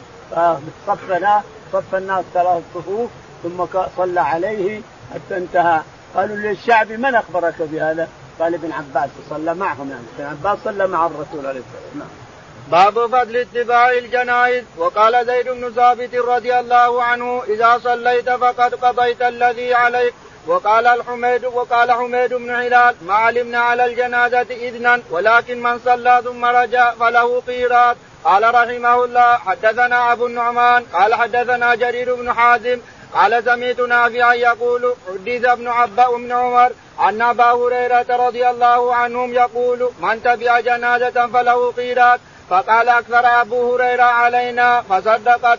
صفنا 0.86 1.42
صف 1.72 1.94
الناس 1.94 2.24
ثلاث 2.34 2.62
صفوف 2.74 3.10
ثم 3.42 3.64
صلى 3.96 4.20
عليه 4.20 4.80
حتى 5.14 5.36
انتهى. 5.36 5.80
قالوا 6.14 6.36
للشعب 6.36 6.92
من 6.92 7.14
أخبرك 7.14 7.54
بهذا؟ 7.60 8.08
قال 8.40 8.54
ابن 8.54 8.72
عباس 8.72 9.10
صلى 9.30 9.54
معهم 9.54 9.90
يعني. 9.90 10.04
ابن 10.18 10.24
عباس 10.24 10.58
صلى 10.64 10.86
مع 10.86 11.06
الرسول 11.06 11.46
عليه 11.46 11.60
الصلاة 11.60 11.82
والسلام. 11.86 12.08
باب 12.70 13.06
فضل 13.06 13.36
اتباع 13.36 13.90
الجنائز. 13.90 14.64
وقال 14.76 15.26
زيد 15.26 15.48
بن 15.48 15.70
ثابت 15.70 16.14
رضي 16.14 16.58
الله 16.58 17.02
عنه 17.02 17.42
إذا 17.48 17.78
صليت 17.78 18.30
فقد 18.30 18.74
قضيت 18.74 19.22
الذي 19.22 19.74
عليك. 19.74 20.14
وقال 20.46 20.86
الحميد 20.86 21.44
وقال 21.44 21.92
حميد 21.92 22.34
بن 22.34 22.50
هلال 22.50 22.94
ما 23.06 23.14
علمنا 23.14 23.58
على 23.58 23.84
الجنازة 23.84 24.46
إذنا 24.50 25.02
ولكن 25.10 25.62
من 25.62 25.78
صلى 25.78 26.22
ثم 26.24 26.44
رجع 26.44 26.94
فله 26.94 27.40
قيراط 27.40 27.96
قال 28.24 28.54
رحمه 28.54 29.04
الله 29.04 29.36
حدثنا 29.36 30.12
أبو 30.12 30.26
النعمان 30.26 30.84
قال 30.92 31.14
حدثنا 31.14 31.74
جرير 31.74 32.14
بن 32.14 32.32
حازم 32.32 32.80
قال 33.14 33.44
سمعت 33.44 33.80
نافعا 33.80 34.34
يقول 34.34 34.94
حدث 35.08 35.44
ابن 35.44 35.68
عبا 35.68 36.16
بن 36.16 36.32
عمر 36.32 36.72
أن 37.08 37.22
أبا 37.22 37.52
هريرة 37.52 38.06
رضي 38.26 38.48
الله 38.50 38.94
عنهم 38.94 39.34
يقول 39.34 39.90
من 40.00 40.22
تبع 40.22 40.60
جنازة 40.60 41.26
فله 41.26 41.72
قيراط 41.72 42.20
فقال 42.50 42.88
أكثر 42.88 43.40
أبو 43.40 43.74
هريرة 43.74 44.02
علينا 44.02 44.82
فصدقت. 44.82 45.58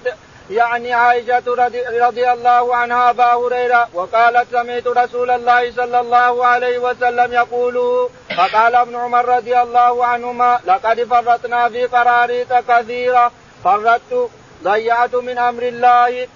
يعني 0.50 0.94
عائشة 0.94 1.44
رضي, 1.48 1.82
رضي 1.82 2.32
الله 2.32 2.76
عنها 2.76 3.10
أبا 3.10 3.34
هريرة 3.34 3.90
وقالت 3.94 4.48
سمعت 4.52 4.88
رسول 4.88 5.32
الله 5.32 5.72
صلى 5.72 6.00
الله 6.00 6.46
عليه 6.46 6.80
وسلم 6.80 7.34
يقول 7.34 8.08
فقال 8.38 8.76
ابن 8.76 8.96
عمر 8.96 9.26
رضي 9.26 9.62
الله 9.62 10.06
عنهما 10.06 10.60
لقد 10.66 11.04
فرطنا 11.04 11.70
في 11.70 11.86
قراريط 11.86 12.54
كثيرة 12.54 13.32
فرطت 13.64 14.30
ضيعت 14.64 15.16
من 15.16 15.38
أمر 15.38 15.64
الله 15.64 16.28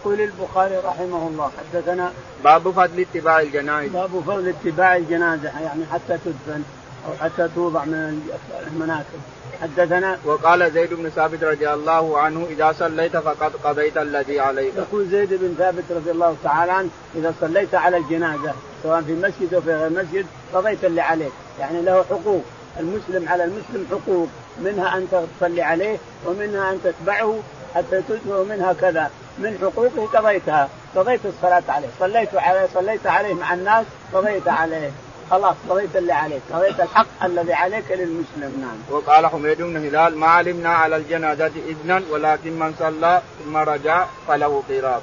يقول 0.00 0.20
البخاري 0.20 0.76
رحمه 0.76 1.28
الله 1.28 1.50
حدثنا 1.58 2.12
باب 2.44 2.70
فضل 2.70 3.00
اتباع 3.00 3.40
الجنائز. 3.40 3.92
باب 3.92 4.10
فضل 4.26 4.48
اتباع 4.48 4.96
الجنازة 4.96 5.60
يعني 5.60 5.86
حتى 5.92 6.18
تدفن 6.24 6.62
أو 7.08 7.12
حتى 7.20 7.48
توضع 7.54 7.84
من 7.84 8.30
المناكب. 8.66 9.20
حدثنا 9.62 10.18
وقال 10.24 10.72
زيد 10.72 10.94
بن 10.94 11.08
ثابت 11.08 11.44
رضي 11.44 11.70
الله 11.70 12.18
عنه 12.18 12.46
إذا 12.50 12.74
صليت 12.78 13.16
فقد 13.16 13.52
قضيت 13.64 13.96
الذي 13.96 14.40
عليك. 14.40 14.74
يقول 14.76 15.08
زيد 15.08 15.34
بن 15.34 15.54
ثابت 15.58 15.84
رضي 15.90 16.10
الله 16.10 16.36
تعالى 16.44 16.72
عنه 16.72 16.88
إذا 17.14 17.34
صليت 17.40 17.74
على 17.74 17.96
الجنازة 17.96 18.52
سواء 18.82 19.02
في 19.02 19.14
مسجد 19.14 19.54
أو 19.54 19.60
في 19.60 19.74
غير 19.74 19.90
مسجد 19.90 20.26
قضيت 20.54 20.84
اللي 20.84 21.00
عليك، 21.00 21.32
يعني 21.60 21.82
له 21.82 22.04
حقوق، 22.10 22.42
المسلم 22.80 23.28
على 23.28 23.44
المسلم 23.44 23.86
حقوق، 23.90 24.28
منها 24.64 24.96
أن 24.96 25.26
تصلي 25.40 25.62
عليه 25.62 25.96
ومنها 26.26 26.72
أن 26.72 26.80
تتبعه 26.84 27.38
حتى 27.74 28.02
تدفع 28.08 28.36
ومنها 28.36 28.72
كذا، 28.72 29.10
من 29.38 29.58
حقوقه 29.62 30.18
قضيتها، 30.18 30.68
قضيت 30.96 31.20
الصلاة 31.26 31.62
عليه، 31.68 31.88
صليت 32.00 32.34
عليه 32.34 32.68
صليت 32.74 33.06
عليه 33.06 33.34
مع 33.34 33.54
الناس 33.54 33.86
قضيت 34.14 34.48
عليه، 34.48 34.90
خلاص 35.30 35.56
قضيت 35.68 35.96
اللي 35.96 36.12
عليك 36.12 36.42
قضيت 36.52 36.80
الحق 36.80 37.24
الذي 37.24 37.52
عليك 37.52 37.90
للمسلم. 37.90 38.60
نعم. 38.60 38.96
وقال 38.98 39.26
حميد 39.26 39.62
بن 39.62 39.76
هلال 39.76 40.18
ما 40.18 40.26
علمنا 40.26 40.68
على 40.68 40.96
الجنازة 40.96 41.52
إذنا 41.68 42.02
ولكن 42.10 42.58
من 42.58 42.74
صلى 42.78 43.22
ثم 43.44 43.56
رجع 43.56 44.06
فله 44.28 44.62
قيراط 44.68 45.02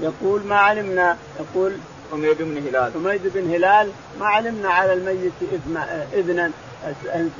يقول 0.00 0.42
ما 0.46 0.56
علمنا. 0.56 1.16
يقول 1.40 1.72
حميد 2.12 2.36
بن 2.42 2.56
هلال. 2.56 2.92
حميد 2.94 3.20
بن 3.34 3.54
هلال 3.54 3.90
ما 4.20 4.26
علمنا 4.26 4.68
على 4.68 4.92
الميت 4.92 5.32
إذنا 6.14 6.50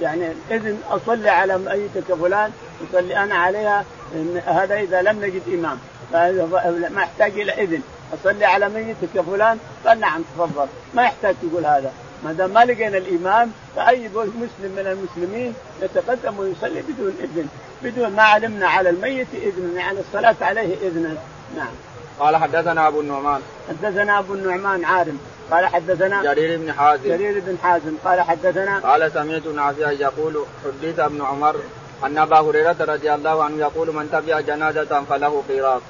يعني 0.01 0.33
إذن 0.51 0.83
أصلي 0.91 1.29
على 1.29 1.59
ميتك 1.59 2.15
فلان 2.15 2.51
يصلي 2.83 3.17
أنا 3.17 3.35
عليها 3.35 3.85
هذا 4.47 4.75
إذا 4.75 5.03
لم 5.03 5.25
نجد 5.25 5.43
إمام 5.55 5.79
ما 6.95 7.03
يحتاج 7.03 7.41
إلى 7.41 7.53
إذن. 7.53 7.83
أصلي 8.15 8.45
على 8.45 8.69
ميتك 8.69 9.15
يا 9.15 9.23
فلان. 9.23 9.59
قال 9.87 10.01
نعم 10.01 10.23
تفضل. 10.23 10.67
ما 10.95 11.03
يحتاج 11.03 11.35
تقول 11.43 11.67
هذا. 11.67 11.93
ما 12.25 12.33
دام 12.33 12.51
ما 12.51 12.65
لقينا 12.65 12.99
الإمام 12.99 13.53
فأي 13.77 14.09
مسلم 14.15 14.73
من 14.77 14.87
المسلمين 14.87 15.55
يتقدم 15.83 16.39
ويصلي 16.39 16.83
بدون 16.83 17.15
إذن. 17.21 17.49
بدون 17.83 18.09
ما 18.09 18.23
علمنا 18.23 18.69
على 18.69 18.91
الميت 18.91 19.27
إذن 19.35 19.77
يعني 19.77 19.99
الصلاة 20.01 20.37
عليه 20.41 20.75
اذنا 20.83 21.17
نعم. 21.57 21.73
قال 22.19 22.37
حدثنا 22.37 22.89
أبو 22.89 23.01
النعمان. 23.01 23.41
حدثنا 23.69 24.19
أبو 24.19 24.35
النعمان 24.35 24.85
عارم. 24.85 25.19
قال 25.51 25.67
حدثنا 25.67 26.23
جرير 26.23 26.59
بن 26.59 26.73
حازم. 26.73 27.05
جرير 27.05 27.41
بن 27.47 27.59
حازم. 27.63 27.97
قال 28.05 28.21
حدثنا 28.21 28.79
قال 28.79 29.13
سمعت 29.13 29.47
نافعا 29.47 29.91
يقول 29.91 30.45
حدث 30.65 30.99
ابن 30.99 31.23
عمر 31.23 31.57
أن 32.07 32.19
أبا 32.19 32.41
هريرة 32.41 32.77
رضي 32.81 33.15
الله 33.15 33.45
عنه 33.45 33.59
يقول 33.59 33.95
من 33.95 34.09
تبع 34.13 34.41
جنازة 34.41 35.05
فله 35.11 35.43
قيراط 35.49 35.83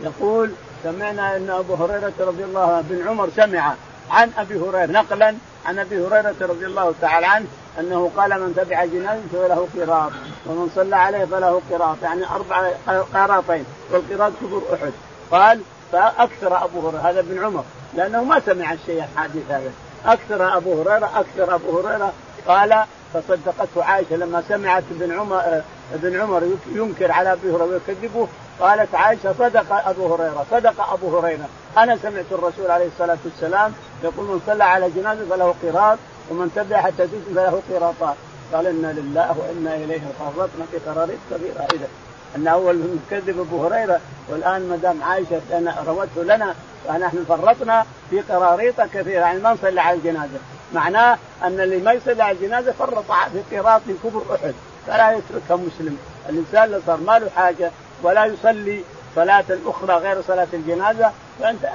يقول 0.00 0.50
سمعنا 0.82 1.36
أن 1.36 1.50
أبو 1.50 1.74
هريرة 1.74 2.12
رضي 2.20 2.44
الله 2.44 2.72
عنه 2.72 2.84
بن 2.90 3.08
عمر 3.08 3.28
سمع 3.36 3.74
عن 4.10 4.30
أبي 4.38 4.60
هريرة 4.60 4.86
نقلا 4.86 5.34
عن 5.66 5.78
أبي 5.78 6.06
هريرة 6.06 6.34
رضي 6.40 6.66
الله 6.66 6.94
تعالى 7.00 7.26
عنه 7.26 7.46
أنه 7.80 8.10
قال 8.16 8.30
من 8.30 8.54
تبع 8.56 8.84
جنازة 8.84 9.20
فله 9.32 9.68
قراط 9.76 10.12
ومن 10.46 10.70
صلى 10.74 10.96
عليه 10.96 11.24
فله 11.24 11.62
قراط 11.70 11.96
يعني 12.02 12.22
أربع 12.30 12.70
قراطين 13.14 13.64
والقراط 13.92 14.32
كبر 14.42 14.62
أحد. 14.74 14.92
قال 15.30 15.60
فأكثر 15.92 16.64
أبو 16.64 16.88
هريرة 16.88 17.10
هذا 17.10 17.20
ابن 17.20 17.44
عمر 17.44 17.64
لأنه 17.94 18.24
ما 18.24 18.40
سمع 18.46 18.72
الشيء 18.72 19.04
الحديث 19.14 19.50
هذا. 19.50 19.72
أكثر 20.06 20.56
أبو 20.56 20.82
هريرة 20.82 21.10
أكثر 21.14 21.54
أبو 21.54 21.80
هريرة 21.80 22.12
قال 22.48 22.84
فصدقته 23.14 23.84
عائشة 23.84 24.16
لما 24.16 24.42
سمعت 24.48 24.82
ابن 24.90 25.18
عمر 25.18 25.62
ابن 25.94 26.20
عمر 26.20 26.42
ينكر 26.72 27.12
على 27.12 27.32
أبي 27.32 27.50
هريرة 27.50 27.64
ويكذبه 27.64 28.28
قالت 28.60 28.94
عائشة 28.94 29.34
صدق 29.38 29.88
أبو 29.88 30.14
هريرة 30.14 30.46
صدق 30.50 30.92
أبو 30.92 31.18
هريرة. 31.18 31.48
أنا 31.78 31.96
سمعت 31.96 32.24
الرسول 32.32 32.70
عليه 32.70 32.86
الصلاة 32.86 33.18
والسلام 33.24 33.72
يقول 34.04 34.26
من 34.26 34.40
صلى 34.46 34.64
على 34.64 34.90
جنازة 34.90 35.24
فله 35.30 35.54
قراط 35.62 35.98
ومن 36.30 36.52
تبع 36.56 36.80
حتى 36.80 37.06
تسلم 37.06 37.34
فله 37.34 37.62
قراطان 37.70 38.14
قال 38.52 38.66
إنا 38.66 38.92
لله 38.92 39.36
وإنا 39.38 39.74
إليه 39.74 40.00
فرطنا 40.18 40.64
في 40.70 40.78
قراريط 40.78 41.18
كبيره 41.30 41.66
إذا 41.72 41.88
أن 42.36 42.48
أول 42.48 42.78
مكذب 43.10 43.40
أبو 43.40 43.66
هريرة 43.66 44.00
والآن 44.28 44.68
ما 44.68 44.76
دام 44.76 45.02
عائشة 45.02 45.40
روته 45.86 46.22
لنا 46.22 46.54
فنحن 46.88 47.24
فرطنا 47.28 47.86
في 48.10 48.20
قراريط 48.20 48.80
كثيرة. 48.80 49.20
يعني 49.20 49.38
ما 49.38 49.52
نصلي 49.52 49.80
على 49.80 49.96
الجنازة. 49.96 50.38
معناه 50.72 51.18
أن 51.44 51.60
اللي 51.60 51.78
ما 51.78 51.92
يصلي 51.92 52.22
على 52.22 52.36
الجنازه 52.36 52.72
فرط 52.72 53.04
في 53.50 53.56
قراط 53.56 53.82
كبر 54.04 54.22
أحد. 54.34 54.54
فلا 54.86 55.12
يتركها 55.12 55.56
مسلم. 55.56 55.98
الإنسان 56.28 56.64
اللي 56.64 56.80
صار 56.86 56.96
ما 56.96 57.18
له 57.18 57.30
حاجة 57.36 57.70
ولا 58.02 58.24
يصلي 58.24 58.82
صلاة 59.16 59.44
أخرى 59.66 59.94
غير 59.94 60.22
صلاة 60.22 60.46
الجنازة 60.52 61.12
فأنت 61.40 61.68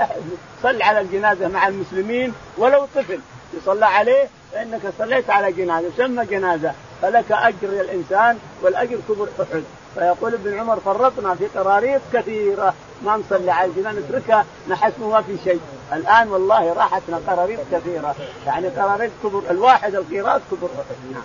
صل 0.64 0.82
على 0.82 1.00
الجنازة 1.02 1.48
مع 1.48 1.68
المسلمين 1.68 2.34
ولو 2.58 2.88
طفل. 2.96 3.20
يصلى 3.58 3.86
عليه 3.86 4.28
فإنك 4.52 4.82
صليت 5.00 5.30
على 5.30 5.52
جنازة. 5.52 5.90
سمى 5.98 6.26
جنازة. 6.26 6.74
فلك 7.02 7.32
أجر 7.32 7.70
الإنسان 7.70 8.40
والأجر 8.62 8.98
كبر 9.10 9.28
أحد. 9.42 9.64
فيقول 9.96 10.34
ابن 10.34 10.60
عمر 10.60 10.80
فرطنا 10.80 11.36
في 11.36 11.48
قراريط 11.48 12.02
كثيرة. 12.14 12.74
ما 13.06 13.18
نصلي 13.18 13.52
على 13.52 13.70
الجنازة 13.70 14.00
نتركها 14.00 14.46
نحسب 14.70 15.02
ما 15.02 15.22
في 15.22 15.38
شيء. 15.44 15.62
الآن 15.94 16.28
والله 16.28 16.74
راحتنا 16.74 17.22
قراريط 17.28 17.60
كثيرة. 17.72 18.16
يعني 18.46 18.68
قراريط 18.68 19.12
كبر 19.24 19.44
الواحد 19.50 19.96
القيراط 19.96 20.42
كبر. 20.52 20.70
نعم. 21.12 21.24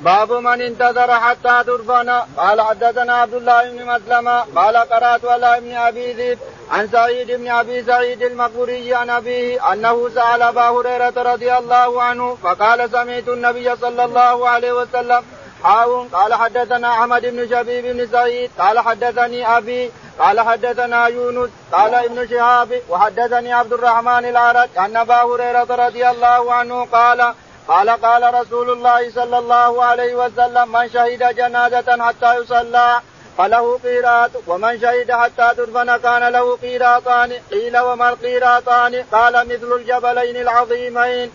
باب 0.00 0.32
من 0.32 0.62
انتظر 0.62 1.14
حتى 1.20 1.64
ترفن. 1.66 2.10
قال 2.36 2.60
حدثنا 2.60 3.14
عبد 3.14 3.34
الله 3.34 3.70
بن 3.70 3.86
مسلمة 3.86 4.40
قال 4.40 4.76
قرأت 4.76 5.24
على 5.24 5.56
ابن 5.56 5.76
أبي 5.76 6.12
ذئب 6.12 6.38
عن 6.70 6.88
سعيد 6.88 7.30
بن 7.30 7.50
أبي 7.50 7.84
سعيد 7.84 8.22
المقبوري 8.22 8.94
عن 8.94 9.10
أبيه 9.10 9.72
أنه 9.72 10.08
سأل 10.08 10.42
أبا 10.42 10.68
هريرة 10.68 11.12
رضي 11.16 11.58
الله 11.58 12.02
عنه 12.02 12.34
فقال 12.42 12.90
سمعت 12.90 13.28
النبي 13.28 13.76
صلى 13.76 14.04
الله 14.04 14.48
عليه 14.48 14.72
وسلم 14.72 15.22
حاو 15.64 16.06
قال 16.12 16.34
حدثنا 16.34 16.88
أحمد 16.92 17.22
بن 17.22 17.48
شبيب 17.48 17.84
بن 17.96 18.06
سعيد 18.12 18.50
قال 18.58 18.78
حدثني 18.78 19.56
أبي 19.56 19.90
قال 20.18 20.40
حدثنا 20.40 21.06
يونس 21.06 21.50
قال 21.72 21.94
ابن 21.94 22.28
شهاب 22.28 22.82
وحدثني 22.88 23.52
عبد 23.52 23.72
الرحمن 23.72 24.24
العرج 24.24 24.68
ان 24.78 24.96
أبا 24.96 25.22
هريرة 25.22 25.86
رضي 25.86 26.10
الله 26.10 26.52
عنه 26.52 26.84
قال 26.84 27.34
قال 27.68 27.90
قال 27.90 28.34
رسول 28.34 28.70
الله 28.70 29.10
صلى 29.10 29.38
الله 29.38 29.84
عليه 29.84 30.14
وسلم 30.14 30.72
من 30.72 30.88
شهد 30.88 31.36
جنازة 31.36 32.04
حتى 32.04 32.34
يصلى 32.38 33.00
فله 33.38 33.78
قيراط 33.84 34.30
ومن 34.46 34.80
شهد 34.80 35.12
حتى 35.12 35.50
تدفن 35.56 35.96
كان 35.96 36.28
له 36.28 36.56
قيراطان 36.56 37.32
قيل 37.50 37.78
وما 37.78 38.08
القيراطان 38.08 39.04
قال 39.12 39.48
مثل 39.48 39.72
الجبلين 39.72 40.36
العظيمين. 40.36 41.30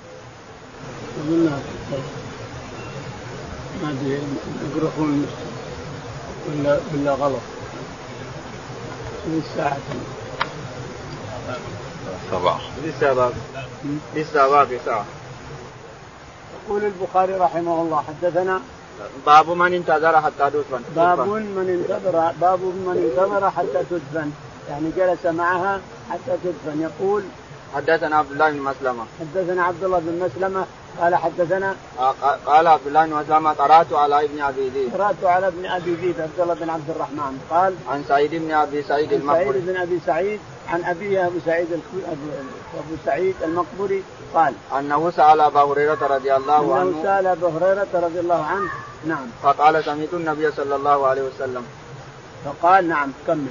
ما 3.83 3.89
ادري 3.89 4.19
يقرؤون 4.65 5.27
ولا 6.47 6.79
ولا 6.93 7.11
غلط. 7.11 7.41
في 9.25 9.37
الساعة 9.37 9.77
سبعة. 12.31 12.59
لسه 12.85 13.13
باب 13.13 13.33
لسه 14.15 14.47
باب 14.47 14.79
ساعة 14.85 15.05
يقول 16.65 16.83
البخاري 16.85 17.33
رحمه 17.33 17.81
الله 17.81 18.03
حدثنا 18.07 18.61
باب 19.25 19.49
من 19.49 19.73
انتظر 19.73 20.21
حتى 20.21 20.49
تدفن. 20.49 20.81
باب 20.95 21.19
من 21.19 21.69
انتظر 21.69 22.31
باب 22.41 22.59
من 22.59 23.11
انتظر 23.11 23.51
حتى 23.51 23.83
تدفن. 23.89 24.31
يعني 24.69 24.91
جلس 24.97 25.25
معها 25.25 25.79
حتى 26.11 26.37
تدفن. 26.43 26.81
يقول 26.81 27.23
حدثنا 27.75 28.15
عبد 28.15 28.31
الله 28.31 28.49
بن 28.51 28.59
مسلمة. 28.59 29.05
حدثنا 29.19 29.63
عبد 29.63 29.83
الله 29.83 29.99
بن 29.99 30.19
مسلمة 30.25 30.65
قال 31.01 31.15
حدثنا 31.15 31.75
آه، 31.99 32.13
قال 32.45 32.67
عبد 32.67 32.87
الله 32.87 33.05
بن 33.05 33.13
مسلمة 33.13 33.51
قرأت 33.53 33.93
على 33.93 34.25
ابن 34.25 34.41
أبي 34.41 34.69
ذئب 34.69 34.93
قرأت 34.93 35.23
على 35.23 35.47
ابن 35.47 35.65
أبي 35.65 35.93
ذئب 35.93 36.21
عبد 36.21 36.39
الله 36.39 36.53
بن 36.53 36.69
عبد 36.69 36.89
الرحمن. 36.89 37.39
قال 37.49 37.75
عن 37.89 38.03
سعيد 38.07 38.35
بن 38.35 38.51
أبي 38.51 38.83
سعيد 38.83 39.13
المقبري 39.13 39.45
سعيد 39.45 39.65
بن 39.65 39.77
أبي 39.77 39.99
سعيد 40.05 40.39
عن 40.69 40.83
أبيه 40.83 41.27
أبو 41.27 41.39
سعيد 41.45 41.67
أبو 42.73 42.95
سعيد 43.05 43.35
المقبري. 43.43 44.03
قال 44.33 44.53
أنه 44.79 45.11
سأل 45.11 45.41
أبا 45.41 45.61
هريرة 45.61 46.07
رضي 46.15 46.35
الله 46.35 46.75
عنه. 46.75 46.89
أنه 46.89 47.03
سأل 47.03 47.27
أبا 47.27 47.47
هريرة 47.47 47.87
رضي 47.93 48.19
الله 48.19 48.45
عنه. 48.45 48.69
نعم. 49.05 49.27
فقال 49.43 49.83
سمعت 49.83 50.13
النبي 50.13 50.51
صلى 50.51 50.75
الله 50.75 51.07
عليه 51.07 51.21
وسلم. 51.21 51.65
فقال 52.45 52.87
نعم 52.87 53.11
كمل. 53.27 53.47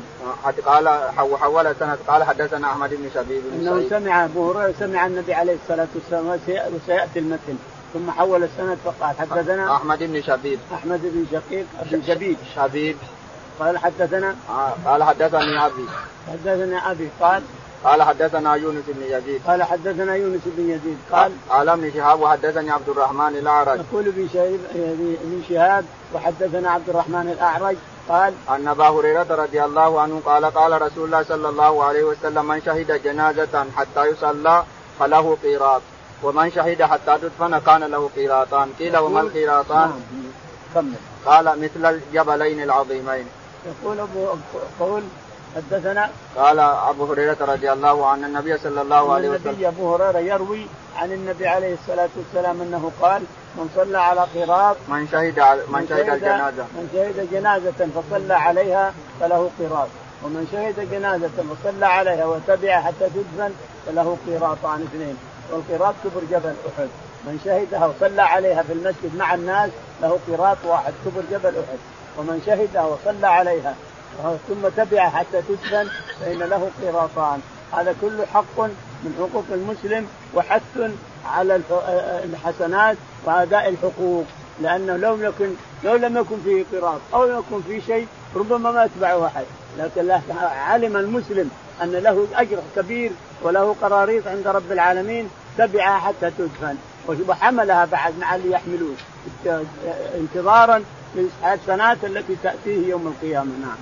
قال 0.66 0.88
حول 1.16 1.66
السند 1.66 1.98
قال 2.08 2.24
حدثنا 2.24 2.72
أحمد 2.72 2.90
بن 2.90 3.10
شبيب 3.14 3.42
بن 3.52 3.68
إنه 3.68 3.88
سمع 3.90 4.24
أبو 4.24 4.52
هريرة 4.52 4.74
سمع 4.78 5.06
النبي 5.06 5.34
عليه 5.34 5.56
الصلاة 5.62 5.88
والسلام 5.94 6.38
وسيأتي 6.74 7.18
المتن. 7.18 7.56
ثم 7.94 8.10
حول 8.10 8.42
السند 8.44 8.78
فقال 8.84 9.16
حدثنا 9.18 9.76
أحمد 9.76 9.98
بن 9.98 10.22
شبيب. 10.22 10.58
أحمد 10.74 11.00
بن 11.02 11.26
شقيق 11.32 11.66
بن 11.90 12.02
شبيب 12.06 12.36
شبيب. 12.56 12.96
قال 13.60 13.78
حدثنا 13.78 14.36
آه 14.50 14.72
قال 14.84 15.02
حدثني 15.02 15.66
أبي. 15.66 15.86
حدثنا 16.28 16.90
أبي 16.90 17.08
قال 17.20 17.42
قال 17.84 18.02
حدثنا 18.02 18.54
يونس 18.54 18.84
بن 18.88 19.02
يزيد. 19.02 19.40
قال 19.46 19.62
حدثنا 19.62 20.14
يونس 20.14 20.40
بن 20.46 20.70
يزيد. 20.70 20.98
قال 21.12 21.32
قال 21.48 21.68
ابن 21.68 21.92
شهاب 21.94 22.20
وحدثني 22.20 22.70
عبد 22.70 22.88
الرحمن 22.88 23.36
الأعرج. 23.36 23.80
يقول 23.80 24.08
ابن 24.08 25.42
شهاب 25.48 25.84
وحدثنا 26.14 26.70
عبد 26.70 26.88
الرحمن 26.88 27.28
الأعرج. 27.28 27.76
قال 28.08 28.34
عن 28.48 28.68
أبا 28.68 28.88
هريرة 28.88 29.26
رضي 29.30 29.64
الله 29.64 30.00
عنه 30.00 30.22
قال 30.26 30.44
قال 30.44 30.82
رسول 30.82 31.04
الله 31.04 31.22
صلى 31.22 31.48
الله 31.48 31.84
عليه 31.84 32.04
وسلم 32.04 32.44
من 32.44 32.62
شهد 32.66 33.02
جنازة 33.02 33.66
حتى 33.76 34.04
يصلى 34.06 34.64
فله 34.98 35.36
قيراط. 35.42 35.82
ومن 36.22 36.50
شهد 36.50 36.82
حتى 36.82 37.18
تدفن 37.18 37.58
كان 37.58 37.84
له 37.84 38.10
قيراطان. 38.16 38.68
قيل 38.78 38.96
وما 38.96 39.20
القيراطان؟ 39.20 39.92
كمل. 40.74 40.94
قال 41.26 41.60
مثل 41.62 41.94
الجبلين 41.94 42.62
العظيمين. 42.62 43.26
يقول 43.66 44.00
ابو 44.00 44.26
قول 44.80 45.02
حدثنا 45.56 46.10
قال 46.36 46.58
أبو 46.60 47.04
هريرة 47.04 47.36
رضي 47.40 47.72
الله 47.72 48.06
عنه 48.06 48.26
النبي 48.26 48.58
صلى 48.58 48.82
الله 48.82 49.14
عليه 49.14 49.28
وسلم 49.28 49.50
النبي 49.50 49.68
أبو 49.68 49.94
هريرة 49.94 50.18
يروي 50.18 50.66
عن 50.96 51.12
النبي 51.12 51.46
عليه 51.46 51.74
الصلاة 51.74 52.08
والسلام 52.16 52.60
أنه 52.60 52.90
قال 53.00 53.22
من 53.56 53.70
صلى 53.76 53.98
على 53.98 54.20
قراط 54.20 54.76
من 54.88 55.08
شهد 55.12 55.40
من 55.68 55.86
شهد 55.88 56.08
الجنازة. 56.08 56.62
من 56.62 56.88
شهد 56.92 57.28
جنازة 57.32 57.88
فصلى 57.94 58.34
عليها 58.34 58.92
فله 59.20 59.50
قراط. 59.60 59.88
ومن 60.24 60.48
شهد 60.52 60.90
جنازة 60.90 61.30
وصلى 61.50 61.86
عليها 61.86 62.26
وتبع 62.26 62.80
حتى 62.80 63.08
تدفن 63.14 63.52
فله 63.86 64.16
قراطان 64.26 64.82
اثنين. 64.82 65.16
والقراط 65.52 65.94
كبر 66.04 66.20
جبل 66.30 66.54
أحد. 66.68 66.88
من 67.26 67.40
شهدها 67.44 67.86
وصلى 67.86 68.22
عليها 68.22 68.62
في 68.62 68.72
المسجد 68.72 69.16
مع 69.16 69.34
الناس 69.34 69.70
له 70.02 70.18
قراط 70.28 70.56
واحد 70.64 70.92
كبر 71.04 71.22
جبل 71.30 71.54
أحد. 71.58 71.78
ومن 72.18 72.42
شهدها 72.46 72.84
وصلى 72.84 73.26
عليها 73.26 73.74
ثم 74.48 74.68
تبع 74.76 75.08
حتى 75.08 75.42
تدفن 75.48 75.88
فإن 76.20 76.38
له 76.38 76.70
قراطان. 76.82 77.40
هذا 77.72 77.94
كله 78.00 78.26
حق 78.34 78.60
من 79.04 79.14
حقوق 79.18 79.44
المسلم 79.50 80.06
وحث 80.34 80.90
على 81.26 81.60
الحسنات 82.24 82.96
وأداء 83.24 83.68
الحقوق. 83.68 84.24
لأنه 84.60 84.96
لو 84.96 85.16
يكن 85.16 85.50
لو 85.84 85.96
لم 85.96 86.16
يكن 86.16 86.36
فيه 86.44 86.64
قراط 86.72 87.00
أو 87.14 87.24
لم 87.24 87.38
يكن 87.38 87.62
فيه 87.62 87.80
شيء 87.80 88.06
ربما 88.36 88.70
ما 88.70 88.84
يتبعه 88.84 89.26
أحد. 89.26 89.44
لكن 89.78 90.10
علم 90.40 90.96
المسلم 90.96 91.50
أن 91.82 91.92
له 91.92 92.26
أجر 92.34 92.58
كبير 92.76 93.10
وله 93.42 93.76
قراريط 93.82 94.26
عند 94.26 94.48
رب 94.48 94.72
العالمين 94.72 95.30
تبعها 95.58 95.98
حتى 95.98 96.30
تدفن. 96.30 96.76
وحملها 97.28 97.84
بعد 97.84 98.18
مع 98.18 98.34
اللي 98.34 98.50
يحملون 98.50 98.96
انتظارا 100.14 100.84
للحسنات 101.14 102.04
التي 102.04 102.36
تأتيه 102.42 102.88
يوم 102.88 103.06
القيامة. 103.06 103.52
نعم. 103.60 103.76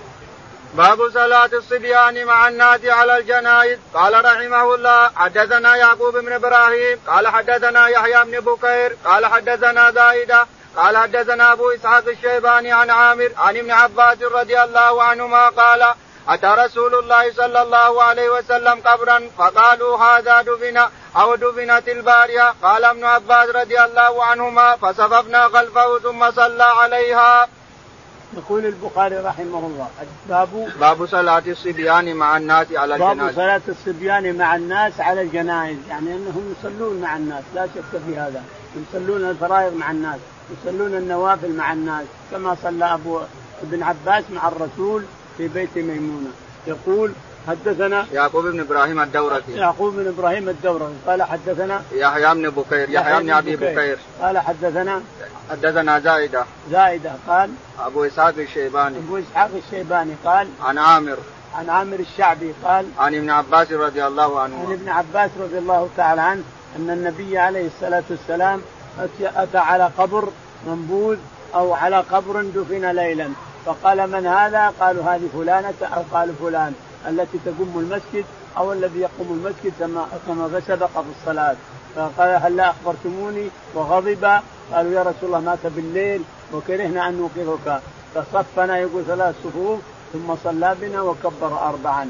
باب 0.76 1.10
صلاة 1.10 1.50
الصبيان 1.52 2.24
مع 2.24 2.48
الناس 2.48 2.84
على 2.84 3.18
الجنائز 3.18 3.78
قال 3.94 4.24
رحمه 4.24 4.74
الله 4.74 5.10
حدثنا 5.16 5.76
يعقوب 5.76 6.16
بن 6.16 6.32
إبراهيم 6.32 7.00
قال 7.06 7.28
حدثنا 7.28 7.88
يحيى 7.88 8.24
بن 8.24 8.40
بكير 8.40 8.96
قال 9.04 9.26
حدثنا 9.26 9.90
زايدة 9.90 10.46
قال 10.76 10.96
حدثنا 10.96 11.52
أبو 11.52 11.70
إسحاق 11.70 12.08
الشيباني 12.08 12.72
عن 12.72 12.90
عامر 12.90 13.30
عن 13.38 13.56
ابن 13.56 13.70
عباس 13.70 14.22
رضي 14.22 14.62
الله 14.62 15.02
عنهما 15.02 15.48
قال 15.48 15.94
أتى 16.28 16.46
رسول 16.46 16.94
الله 16.94 17.32
صلى 17.32 17.62
الله 17.62 18.02
عليه 18.02 18.28
وسلم 18.30 18.80
قبرا 18.80 19.30
فقالوا 19.38 19.98
هذا 19.98 20.42
دفن 20.42 20.88
أو 21.16 21.34
دفنت 21.34 21.88
البارية 21.88 22.54
قال 22.62 22.84
ابن 22.84 23.04
عباس 23.04 23.48
رضي 23.48 23.80
الله 23.84 24.24
عنهما 24.24 24.76
فصففنا 24.76 25.48
خلفه 25.48 25.98
ثم 25.98 26.30
صلى 26.30 26.64
عليها. 26.64 27.48
يقول 28.34 28.66
البخاري 28.66 29.16
رحمه 29.16 29.58
الله 29.58 29.88
باب 30.28 30.48
باب 30.80 31.06
صلاة 31.06 31.42
الصبيان 31.46 32.16
مع 32.16 32.36
الناس 32.36 32.66
على 32.72 32.94
الجنائز 32.94 33.18
باب 33.18 33.34
صلاة 33.34 33.60
الصبيان 33.68 34.36
مع 34.38 34.56
الناس 34.56 35.00
على 35.00 35.22
الجنائز 35.22 35.76
يعني 35.88 36.14
أنهم 36.14 36.54
يصلون 36.58 37.00
مع 37.00 37.16
الناس 37.16 37.44
لا 37.54 37.66
شك 37.66 38.00
في 38.06 38.16
هذا. 38.16 38.42
يصلون 38.76 39.30
الفرائض 39.30 39.74
مع 39.74 39.90
الناس 39.90 40.18
يصلون 40.50 40.94
النوافل 40.94 41.52
مع 41.52 41.72
الناس 41.72 42.06
كما 42.30 42.56
صلى 42.62 42.94
أبو 42.94 43.20
ابن 43.62 43.82
عباس 43.82 44.24
مع 44.30 44.48
الرسول 44.48 45.04
في 45.36 45.48
بيت 45.48 45.76
ميمونة. 45.76 46.30
يقول 46.66 47.12
حدثنا 47.48 48.06
يعقوب 48.12 48.46
بن 48.46 48.60
إبراهيم 48.60 49.00
الدورقي. 49.00 49.52
يعقوب 49.52 49.94
بن 49.94 50.08
إبراهيم 50.08 50.48
الدورقي. 50.48 50.92
قال 51.06 51.22
حدثنا 51.22 51.82
يحيى 51.92 52.34
بن 52.34 52.50
بكير 52.50 52.90
يحيى 52.90 53.22
بن 53.22 53.30
أبي 53.30 53.56
بكير. 53.56 53.98
قال 54.22 54.38
حدثنا 54.38 55.02
حدثنا 55.50 56.00
زائده 56.00 56.44
زائده 56.70 57.12
قال 57.28 57.50
أبو 57.78 58.04
إسحاق 58.04 58.34
الشيباني. 58.38 58.98
أبو 58.98 59.18
إسحاق 59.18 59.50
الشيباني 59.66 60.12
قال 60.24 60.48
عن 60.62 60.78
عامر. 60.78 61.16
عن 61.54 61.68
عامر 61.70 61.98
الشعبي 62.00 62.54
قال 62.64 62.86
عن 62.98 63.14
ابن 63.14 63.30
عباس 63.30 63.72
رضي 63.72 64.06
الله 64.06 64.40
عنه. 64.40 64.66
عن 64.66 64.72
ابن 64.72 64.88
عباس 64.88 65.30
رضي 65.40 65.58
الله 65.58 65.88
تعالى 65.96 66.20
عنه 66.20 66.42
أن 66.76 66.90
النبي 66.90 67.38
عليه 67.38 67.66
الصلاة 67.66 68.04
والسلام 68.10 68.60
أتى 69.36 69.58
على 69.58 69.90
قبر 69.98 70.28
منبوذ 70.66 71.16
أو 71.54 71.74
على 71.74 71.96
قبر 71.96 72.42
دفن 72.42 72.90
ليلا. 72.90 73.28
فقال 73.66 74.10
من 74.10 74.26
هذا؟ 74.26 74.72
قالوا 74.80 75.04
هذه 75.04 75.28
فلانة 75.32 75.74
أو 75.82 76.02
قالوا 76.12 76.34
فلان. 76.40 76.74
التي 77.08 77.38
تقوم 77.44 77.72
المسجد 77.76 78.24
أو 78.56 78.72
الذي 78.72 79.00
يقوم 79.00 79.28
المسجد 79.30 79.72
كما 79.78 80.06
كما 80.26 80.60
سبق 80.60 80.86
في 80.86 81.10
الصلاة. 81.20 81.56
فقال 81.96 82.42
هل 82.42 82.56
لا 82.56 82.70
أخبرتموني؟ 82.70 83.48
وغضب. 83.74 84.24
قالوا 84.72 84.92
يا 84.92 85.02
رسول 85.02 85.24
الله 85.24 85.40
مات 85.40 85.58
بالليل 85.64 86.22
وكرهنا 86.52 87.08
أن 87.08 87.14
نوقظك. 87.18 87.80
فصفنا 88.14 88.78
يقول 88.78 89.04
ثلاث 89.04 89.34
صفوف 89.44 89.80
ثم 90.12 90.34
صلى 90.44 90.76
بنا 90.80 91.00
وكبر 91.02 91.58
أربعا. 91.68 92.08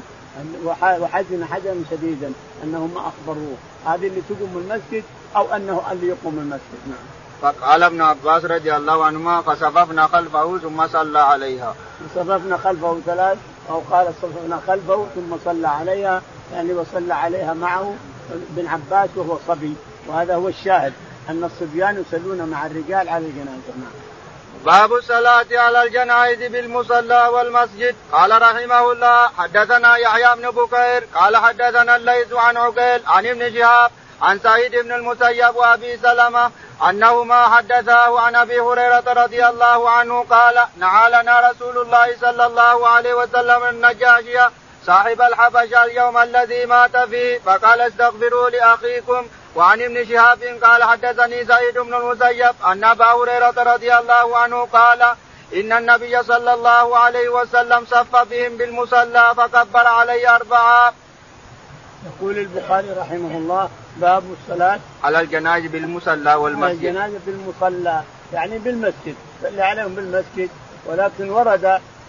وحزن 0.65 1.45
حزنا 1.45 1.83
شديدا 1.91 2.31
أنهم 2.63 2.93
ما 2.93 3.01
أخبروه. 3.07 3.55
هذه 3.85 4.07
اللي 4.07 4.21
تقوم 4.29 4.57
المسجد 4.57 5.03
أو 5.35 5.55
أنه 5.55 5.81
اللي 5.91 6.07
يقوم 6.07 6.39
المسجد. 6.39 6.81
نعم. 6.87 7.05
فقال 7.41 7.83
ابن 7.83 8.01
عباس 8.01 8.45
رضي 8.45 8.75
الله 8.75 9.05
عنهما 9.05 9.41
فصففنا 9.41 10.07
خلفه 10.07 10.57
ثم 10.57 10.87
صلى 10.87 11.19
عليها. 11.19 11.75
صففنا 12.15 12.57
خلفه 12.57 12.99
ثلاث 13.05 13.37
أو 13.69 13.79
قال 13.91 14.13
صففنا 14.21 14.61
خلفه 14.67 15.07
ثم 15.15 15.37
صلى 15.45 15.67
عليها 15.67 16.21
يعني 16.53 16.73
وصلى 16.73 17.13
عليها 17.13 17.53
معه 17.53 17.95
ابن 18.31 18.67
عباس 18.67 19.09
وهو 19.15 19.37
صبي. 19.47 19.75
وهذا 20.07 20.35
هو 20.35 20.47
الشاهد 20.47 20.93
أن 21.29 21.43
الصبيان 21.43 22.03
يصلون 22.07 22.49
مع 22.49 22.65
الرجال 22.65 23.09
على 23.09 23.25
الجنازة. 23.25 23.73
نعم. 23.77 23.91
باب 24.65 24.93
الصلاة 24.93 25.45
على 25.51 25.83
الجنائز 25.83 26.51
بالمصلى 26.51 27.27
والمسجد. 27.33 27.95
قال 28.11 28.41
رحمه 28.41 28.91
الله 28.91 29.27
حدثنا 29.27 29.95
يحيى 29.95 30.35
بن 30.35 30.51
بكير 30.51 31.07
قال 31.15 31.37
حدثنا 31.37 31.95
الليث 31.95 32.33
عن 32.33 32.57
عقيل 32.57 33.01
عن 33.07 33.25
ابن 33.25 33.53
شهاب 33.53 33.91
عن 34.21 34.39
سعيد 34.39 34.75
بن 34.75 34.91
المسيب 34.91 35.55
وأبي 35.55 35.97
سلمة 35.97 36.51
أنه 36.89 37.23
ما 37.23 37.47
حدثه 37.47 38.19
عن 38.19 38.35
أبي 38.35 38.59
هريرة 38.59 39.03
رضي 39.07 39.47
الله 39.47 39.89
عنه 39.89 40.25
قال 40.29 40.65
نعى 40.77 41.09
لنا 41.09 41.49
رسول 41.49 41.77
الله 41.77 42.15
صلى 42.21 42.45
الله 42.45 42.87
عليه 42.87 43.13
وسلم 43.13 43.63
النجاشية 43.63 44.51
صاحب 44.85 45.21
الحبشة 45.21 45.83
اليوم 45.83 46.17
الذي 46.17 46.65
مات 46.65 46.97
فيه 46.97 47.39
فقال 47.39 47.81
استغفروا 47.81 48.49
لأخيكم 48.49 49.27
وعن 49.55 49.81
ابن 49.81 50.05
شهاب 50.05 50.43
قال 50.63 50.83
حدثني 50.83 51.45
سعيد 51.45 51.77
بن 51.77 51.93
المسيب 51.93 52.55
أن 52.67 52.83
أبا 52.83 53.05
هريرة 53.05 53.73
رضي 53.73 53.97
الله 53.97 54.37
عنه 54.37 54.65
قال 54.65 55.01
إن 55.53 55.73
النبي 55.73 56.23
صلى 56.23 56.53
الله 56.53 56.97
عليه 56.97 57.29
وسلم 57.29 57.85
صف 57.85 58.15
بهم 58.15 58.57
بالمصلى 58.57 59.33
فكبر 59.37 59.87
عليه 59.87 60.35
أربعة. 60.35 60.93
يقول 62.05 62.37
البخاري 62.37 62.89
رحمه 62.89 63.37
الله 63.37 63.69
باب 64.01 64.23
الصلاة. 64.41 64.79
على 65.03 65.19
الجنائز 65.19 65.65
بالمصلى 65.71 66.35
والمسجد. 66.35 66.63
على 66.63 66.71
الجنائز 66.71 67.13
بالمصلى 67.25 68.01
يعني 68.33 68.59
بالمسجد. 68.59 69.15
صلى 69.43 69.61
عليهم 69.61 69.95
بالمسجد. 69.95 70.49
ولكن 70.85 71.29
ورد 71.29 71.65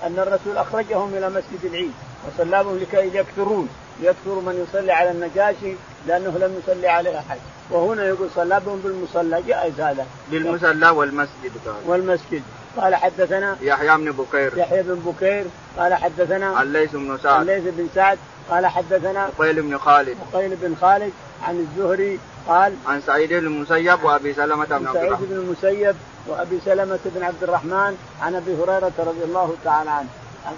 أن 0.07 0.19
الرسول 0.19 0.57
أخرجهم 0.57 1.15
إلى 1.15 1.29
مسجد 1.29 1.65
العيد 1.65 1.93
وصلى 2.27 2.65
بهم 2.65 2.79
لكي 2.79 3.19
يكثرون. 3.19 3.69
يكثر 4.03 4.35
من 4.35 4.67
يصلي 4.69 4.93
على 4.93 5.11
النجاشي 5.11 5.75
لأنه 6.07 6.39
لم 6.39 6.61
يصلي 6.63 6.89
عليه 6.89 7.19
أحد. 7.19 7.39
وهنا 7.71 8.05
يقول 8.05 8.29
صلى 8.35 8.61
بهم 8.67 8.81
بالمصلى 8.81 9.43
جائز 9.43 9.81
هذا. 9.81 10.07
بالمصلى 10.31 10.91
والمسجد 10.91 11.53
قال. 11.67 11.75
والمسجد. 11.87 12.43
قال 12.77 12.95
حدثنا 12.95 13.57
يحيى 13.61 13.97
بن 13.97 14.13
بكير. 14.13 14.59
يحيى 14.59 14.83
بن 14.83 14.95
بكير 14.95 15.45
قال 15.79 15.95
حدثنا 15.95 16.63
الليث 16.63 16.93
بن 16.93 17.19
سعد. 17.23 17.41
الليث 17.41 17.75
بن 17.75 17.89
سعد 17.95 18.19
قال 18.51 18.67
حدثنا 18.67 19.31
قيل 19.39 19.63
بن 19.63 19.79
خالد. 19.79 20.17
قيل 20.33 20.57
بن 20.63 20.75
خالد 20.81 21.13
عن 21.43 21.59
الزهري 21.59 22.19
قال 22.49 22.75
عن 22.87 23.01
سعيد 23.01 23.29
بن 23.29 23.47
المسيب 23.47 24.05
وأبي 24.05 24.35
سلمة 24.35 24.65
بن 24.65 24.87
عبد 24.87 24.97
سعيد 24.97 25.19
بن 25.21 25.37
المسيب 25.37 25.97
وأبي 26.27 26.61
سلمة 26.65 26.99
بن 27.05 27.23
عبد 27.23 27.43
الرحمن 27.43 27.97
عن 28.23 28.35
أبي 28.35 28.55
هريرة 28.55 28.93
رضي 28.99 29.25
الله 29.25 29.55
تعالى 29.65 29.91
عنه. 29.91 30.09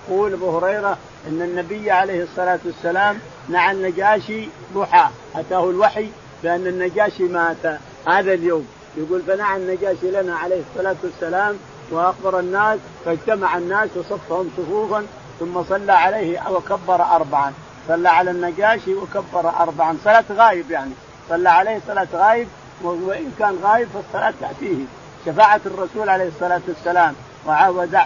يقول 0.08 0.32
أبو 0.32 0.58
هريرة 0.58 0.98
إن 1.28 1.42
النبي 1.42 1.90
عليه 1.90 2.22
الصلاة 2.22 2.58
والسلام 2.64 3.18
نعى 3.48 3.72
النجاشي 3.72 4.48
ضحى. 4.74 5.08
أتاه 5.34 5.70
الوحي 5.70 6.10
بأن 6.42 6.66
النجاشي 6.66 7.22
مات. 7.22 7.80
هذا 8.06 8.32
اليوم. 8.32 8.68
يقول 8.96 9.22
فنعى 9.22 9.56
النجاشي 9.56 10.10
لنا 10.10 10.36
عليه 10.36 10.62
الصلاة 10.70 10.96
والسلام 11.02 11.56
وأخبر 11.90 12.38
الناس 12.38 12.78
فاجتمع 13.04 13.58
الناس 13.58 13.88
وصفهم 13.96 14.50
صفوفا 14.56 15.06
ثم 15.40 15.64
صلى 15.68 15.92
عليه 15.92 16.50
وكبر 16.50 17.02
اربعا 17.02 17.52
صلى 17.88 18.08
على 18.08 18.30
النجاشي 18.30 18.94
وكبر 18.94 19.48
اربعا 19.60 19.96
صلاة 20.04 20.24
غايب 20.32 20.70
يعني 20.70 20.92
صلى 21.28 21.48
عليه 21.48 21.80
صلاة 21.86 22.08
غايب 22.14 22.48
وإن 22.82 23.32
كان 23.38 23.58
غايب 23.62 23.88
فالصلاة 23.94 24.34
تأتيه 24.40 24.84
شفاعة 25.26 25.60
الرسول 25.66 26.08
عليه 26.08 26.28
الصلاة 26.28 26.60
والسلام 26.68 27.14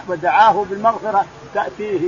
ودعاه 0.07 0.65
بالمغفرة 0.69 1.25
تأتيه 1.53 1.99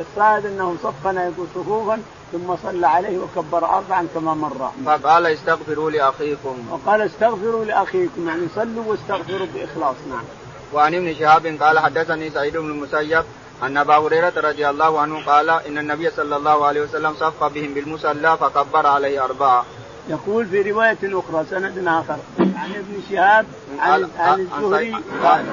الصائد 0.00 0.46
انه 0.46 0.76
صفنا 0.82 1.24
يقول 1.24 1.46
صفوفا 1.54 1.98
ثم 2.32 2.56
صلى 2.62 2.86
عليه 2.86 3.18
وكبر 3.18 3.64
اربعا 3.64 4.06
كما 4.14 4.34
مر. 4.34 4.70
فقال 4.86 5.26
استغفروا 5.26 5.90
لأخيكم. 5.90 6.56
وقال 6.70 7.00
استغفروا 7.00 7.64
لأخيكم 7.64 8.28
يعني 8.28 8.46
صلوا 8.54 8.84
واستغفروا 8.86 9.46
بإخلاص 9.54 9.96
نعم. 10.08 10.24
وعن 10.72 10.94
ابن 10.94 11.14
شهاب 11.14 11.46
قال 11.46 11.78
حدثني 11.78 12.30
سعيد 12.30 12.56
بن 12.56 12.70
المسيب 12.70 13.24
أن 13.62 13.76
أبا 13.76 13.96
هريرة 13.96 14.32
رضي 14.36 14.68
الله 14.68 15.00
عنه 15.00 15.24
قال 15.24 15.50
إن 15.50 15.78
النبي 15.78 16.10
صلى 16.10 16.36
الله 16.36 16.66
عليه 16.66 16.80
وسلم 16.80 17.14
صف 17.14 17.44
بهم 17.44 17.74
بالمصلى 17.74 18.36
فكبر 18.36 18.86
عليه 18.86 19.24
أربعة. 19.24 19.64
يقول 20.08 20.46
في 20.46 20.70
رواية 20.70 20.98
أخرى 21.04 21.44
سند 21.50 21.88
آخر. 21.88 22.16
عن 22.38 22.70
ابن 22.74 23.02
شهاب 23.10 23.46
عن, 23.78 24.10
عن 24.18 24.40
الزهري. 24.40 24.96
قال, 25.22 25.44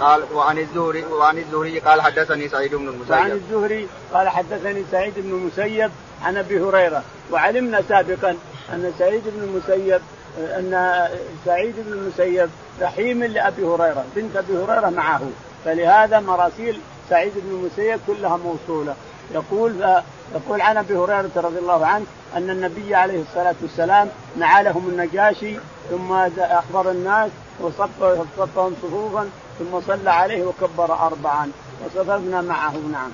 قال 0.00 0.22
وعن 0.34 0.58
الزهري 0.58 1.04
وعن 1.04 1.38
الزهري 1.38 1.78
قال 1.78 2.02
حدثني 2.02 2.48
سعيد 2.48 2.74
بن 2.74 2.88
المسيب. 2.88 3.10
وعن 3.10 3.30
الزهري 3.30 3.88
قال 4.12 4.28
حدثني 4.28 4.84
سعيد 4.90 5.14
بن 5.16 5.30
المسيب 5.30 5.90
عن 6.24 6.36
أبي 6.36 6.60
هريرة. 6.60 7.02
وعلمنا 7.30 7.82
سابقا 7.88 8.36
أن 8.72 8.92
سعيد 8.98 9.22
بن 9.26 9.42
المسيب 9.42 10.00
أن 10.38 11.08
سعيد 11.44 11.74
بن 11.78 11.92
المسيب 11.92 12.50
رحيم 12.80 13.24
لأبي 13.24 13.64
هريرة 13.64 14.04
بنت 14.16 14.36
أبي 14.36 14.56
هريرة 14.56 14.90
معه 14.90 15.20
فلهذا 15.64 16.20
مراسيل 16.20 16.80
سعيد 17.10 17.32
بن 17.36 17.50
المسيب 17.50 18.00
كلها 18.06 18.36
موصولة 18.36 18.94
يقول 19.34 20.00
يقول 20.34 20.60
عن 20.60 20.76
أبي 20.76 20.96
هريرة 20.96 21.30
رضي 21.36 21.58
الله 21.58 21.86
عنه 21.86 22.04
أن 22.36 22.50
النبي 22.50 22.94
عليه 22.94 23.22
الصلاة 23.22 23.54
والسلام 23.62 24.08
نعى 24.36 24.64
لهم 24.64 24.88
النجاشي 24.88 25.56
ثم 25.90 26.12
أخبر 26.38 26.90
الناس 26.90 27.30
وصفهم 27.60 28.74
صفوفا 28.82 29.28
ثم 29.58 29.80
صلى 29.80 30.10
عليه 30.10 30.44
وكبر 30.44 30.92
اربعا 31.06 31.50
وصففنا 31.84 32.40
معه 32.40 32.76
نعم. 32.92 33.10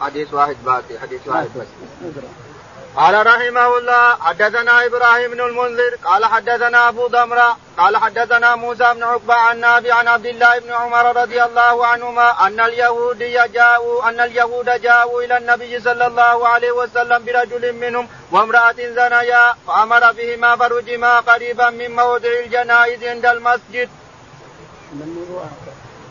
حديث 0.00 0.34
واحد 0.34 0.56
باقي 0.64 0.98
حديث 1.02 1.28
واحد 1.28 1.48
بس. 1.56 1.66
قال 2.96 3.26
رحمه 3.26 3.78
الله 3.78 4.16
حدثنا 4.20 4.86
إبراهيم 4.86 5.30
بن 5.30 5.40
المنذر 5.40 5.94
قال 6.04 6.24
حدثنا 6.24 6.88
أبو 6.88 7.06
ضمره 7.06 7.56
قال 7.78 7.96
حدثنا 7.96 8.56
موسى 8.56 8.94
بن 8.94 9.02
عقبة 9.02 9.34
عن 9.34 9.60
نافع 9.60 9.94
عن 9.94 10.08
عبد 10.08 10.26
الله 10.26 10.58
بن 10.58 10.72
عمر 10.72 11.16
رضي 11.22 11.42
الله 11.42 11.86
عنهما 11.86 12.46
أن 12.46 12.60
اليهود 12.60 13.18
جاءوا 13.52 14.08
أن 14.08 14.20
اليهود 14.20 14.68
جاءوا 14.82 15.22
إلى 15.22 15.36
النبي 15.36 15.80
صلى 15.80 16.06
الله 16.06 16.48
عليه 16.48 16.72
وسلم 16.72 17.24
برجل 17.24 17.72
منهم 17.72 18.08
وامرأة 18.32 18.76
زنيا 18.76 19.54
فأمر 19.66 20.12
بهما 20.12 20.56
فرجما 20.56 21.20
قريبا 21.20 21.70
من 21.70 21.96
موضع 21.96 22.28
الجنائز 22.44 23.04
عند 23.04 23.26
المسجد. 23.26 23.88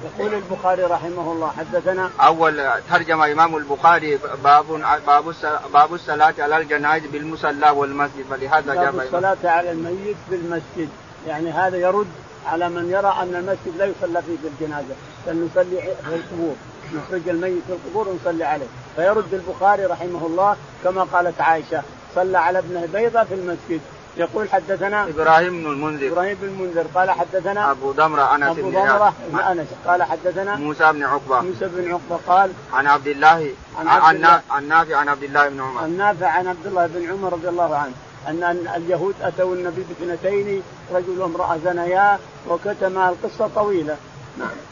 يقول 0.03 0.33
البخاري 0.33 0.83
رحمه 0.83 1.31
الله 1.31 1.51
حدثنا 1.57 2.09
أول 2.19 2.69
ترجم 2.89 3.21
إمام 3.21 3.55
البخاري 3.57 4.19
باب 4.43 4.65
باب 5.07 5.33
باب 5.73 5.93
الصلاة 5.93 6.33
على 6.39 6.57
الجنائز 6.57 7.05
بالمصلى 7.05 7.69
والمسجد 7.69 8.25
فلهذا 8.29 8.73
جاب 8.73 8.95
باب 8.95 9.05
الصلاة 9.05 9.37
على 9.43 9.71
الميت 9.71 10.17
بالمسجد. 10.29 10.89
يعني 11.27 11.51
هذا 11.51 11.77
يرد 11.77 12.07
على 12.45 12.69
من 12.69 12.89
يرى 12.89 13.17
أن 13.21 13.35
المسجد 13.35 13.77
لا 13.77 13.85
يصلى 13.85 14.21
فيه 14.21 14.37
بالجنازه 14.43 14.95
بل 15.27 15.45
نصلي 15.45 15.81
في 15.81 16.15
القبور 16.15 16.55
نخرج 16.93 17.29
الميت 17.29 17.63
في 17.67 17.73
القبور 17.73 18.07
ونصلي 18.09 18.43
عليه. 18.43 18.67
فيرد 18.95 19.33
البخاري 19.33 19.85
رحمه 19.85 20.25
الله 20.25 20.55
كما 20.83 21.03
قالت 21.03 21.41
عائشة 21.41 21.81
صلى 22.15 22.37
على 22.37 22.59
ابنه 22.59 22.85
بيضة 22.93 23.23
في 23.23 23.33
المسجد. 23.33 23.81
يقول 24.19 24.49
حدثنا 24.49 25.09
إبراهيم 25.09 25.63
بن 25.63 25.71
المنذر. 25.71 26.07
إبراهيم 26.07 26.37
بن 26.41 26.47
المنذر. 26.47 26.85
قال 26.95 27.11
حدثنا 27.11 27.71
أبو 27.71 27.91
ضمره 27.91 28.35
أنس 28.35 28.57
أبو 28.57 28.69
ضمره 28.69 29.13
بن 29.29 29.39
أنس. 29.39 29.67
قال 29.87 30.03
حدثنا 30.03 30.55
موسى 30.55 30.91
بن 30.93 31.03
عقبة. 31.03 31.41
موسى 31.41 31.67
بن 31.67 31.91
عقبة 31.91 32.19
قال 32.27 32.51
عن 32.73 32.87
عبد 32.87 33.07
الله 33.07 33.51
عن 33.79 33.87
عن, 33.87 34.39
عن 34.49 34.67
نافع 34.67 34.97
عن 34.97 35.09
عبد 35.09 35.23
الله 35.23 35.49
بن 35.49 35.61
عمر. 35.61 35.83
عن 35.83 35.97
نافع 35.97 36.27
عن 36.27 36.47
عبد 36.47 36.65
الله 36.65 36.87
بن 36.87 37.11
عمر 37.11 37.33
رضي 37.33 37.49
الله 37.49 37.75
عنه. 37.75 37.93
أن 38.27 38.67
اليهود 38.75 39.15
أتوا 39.21 39.55
النبي 39.55 39.85
باثنتين 39.89 40.63
رجل 40.93 41.21
وامرأة 41.21 41.57
زنيا 41.65 42.19
وكتما 42.49 43.09
القصة 43.09 43.49
طويلة. 43.55 43.97
نعم. 44.37 44.68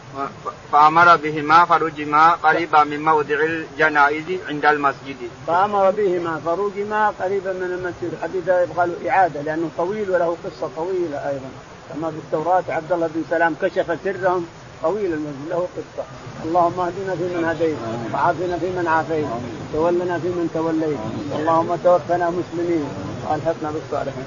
فأمر 0.72 1.16
بهما 1.16 1.66
فرجما 1.66 2.32
قريبا 2.32 2.84
من 2.84 3.06
موضع 3.06 3.40
الجنائز 3.44 4.26
عند 4.50 4.66
المسجد. 4.66 5.18
فأمر 5.48 5.92
بهما 5.92 6.42
فرجما 6.46 7.14
قريبا 7.22 7.54
من 7.54 7.72
المسجد، 7.78 8.14
الحديث 8.14 8.44
يبغى 8.48 8.88
له 8.88 9.10
إعادة 9.10 9.42
لأنه 9.42 9.70
طويل 9.78 10.12
وله 10.12 10.38
قصة 10.46 10.70
طويلة 10.76 11.30
أيضا. 11.30 11.50
كما 11.94 12.12
في 12.12 12.18
التوراة 12.18 12.64
عبد 12.70 12.92
الله 12.92 13.08
بن 13.08 13.24
سلام 13.30 13.56
كشف 13.62 13.98
سرهم 14.04 14.46
طويل 14.84 15.14
المسجد 15.14 15.50
له 15.50 15.68
قصة. 15.78 16.06
اللهم 16.46 16.80
اهدنا 16.80 17.16
فيمن 17.16 17.46
هديت 17.46 17.78
وعافنا 18.14 18.58
فيمن 18.58 18.88
عافيت 18.88 19.26
تولنا 19.74 20.20
فيمن 20.20 20.50
توليت 20.54 21.00
اللهم 21.40 21.76
توفنا 21.84 22.30
مسلمين 22.30 22.86
وألحقنا 23.26 23.72
بالصالحين 23.72 24.26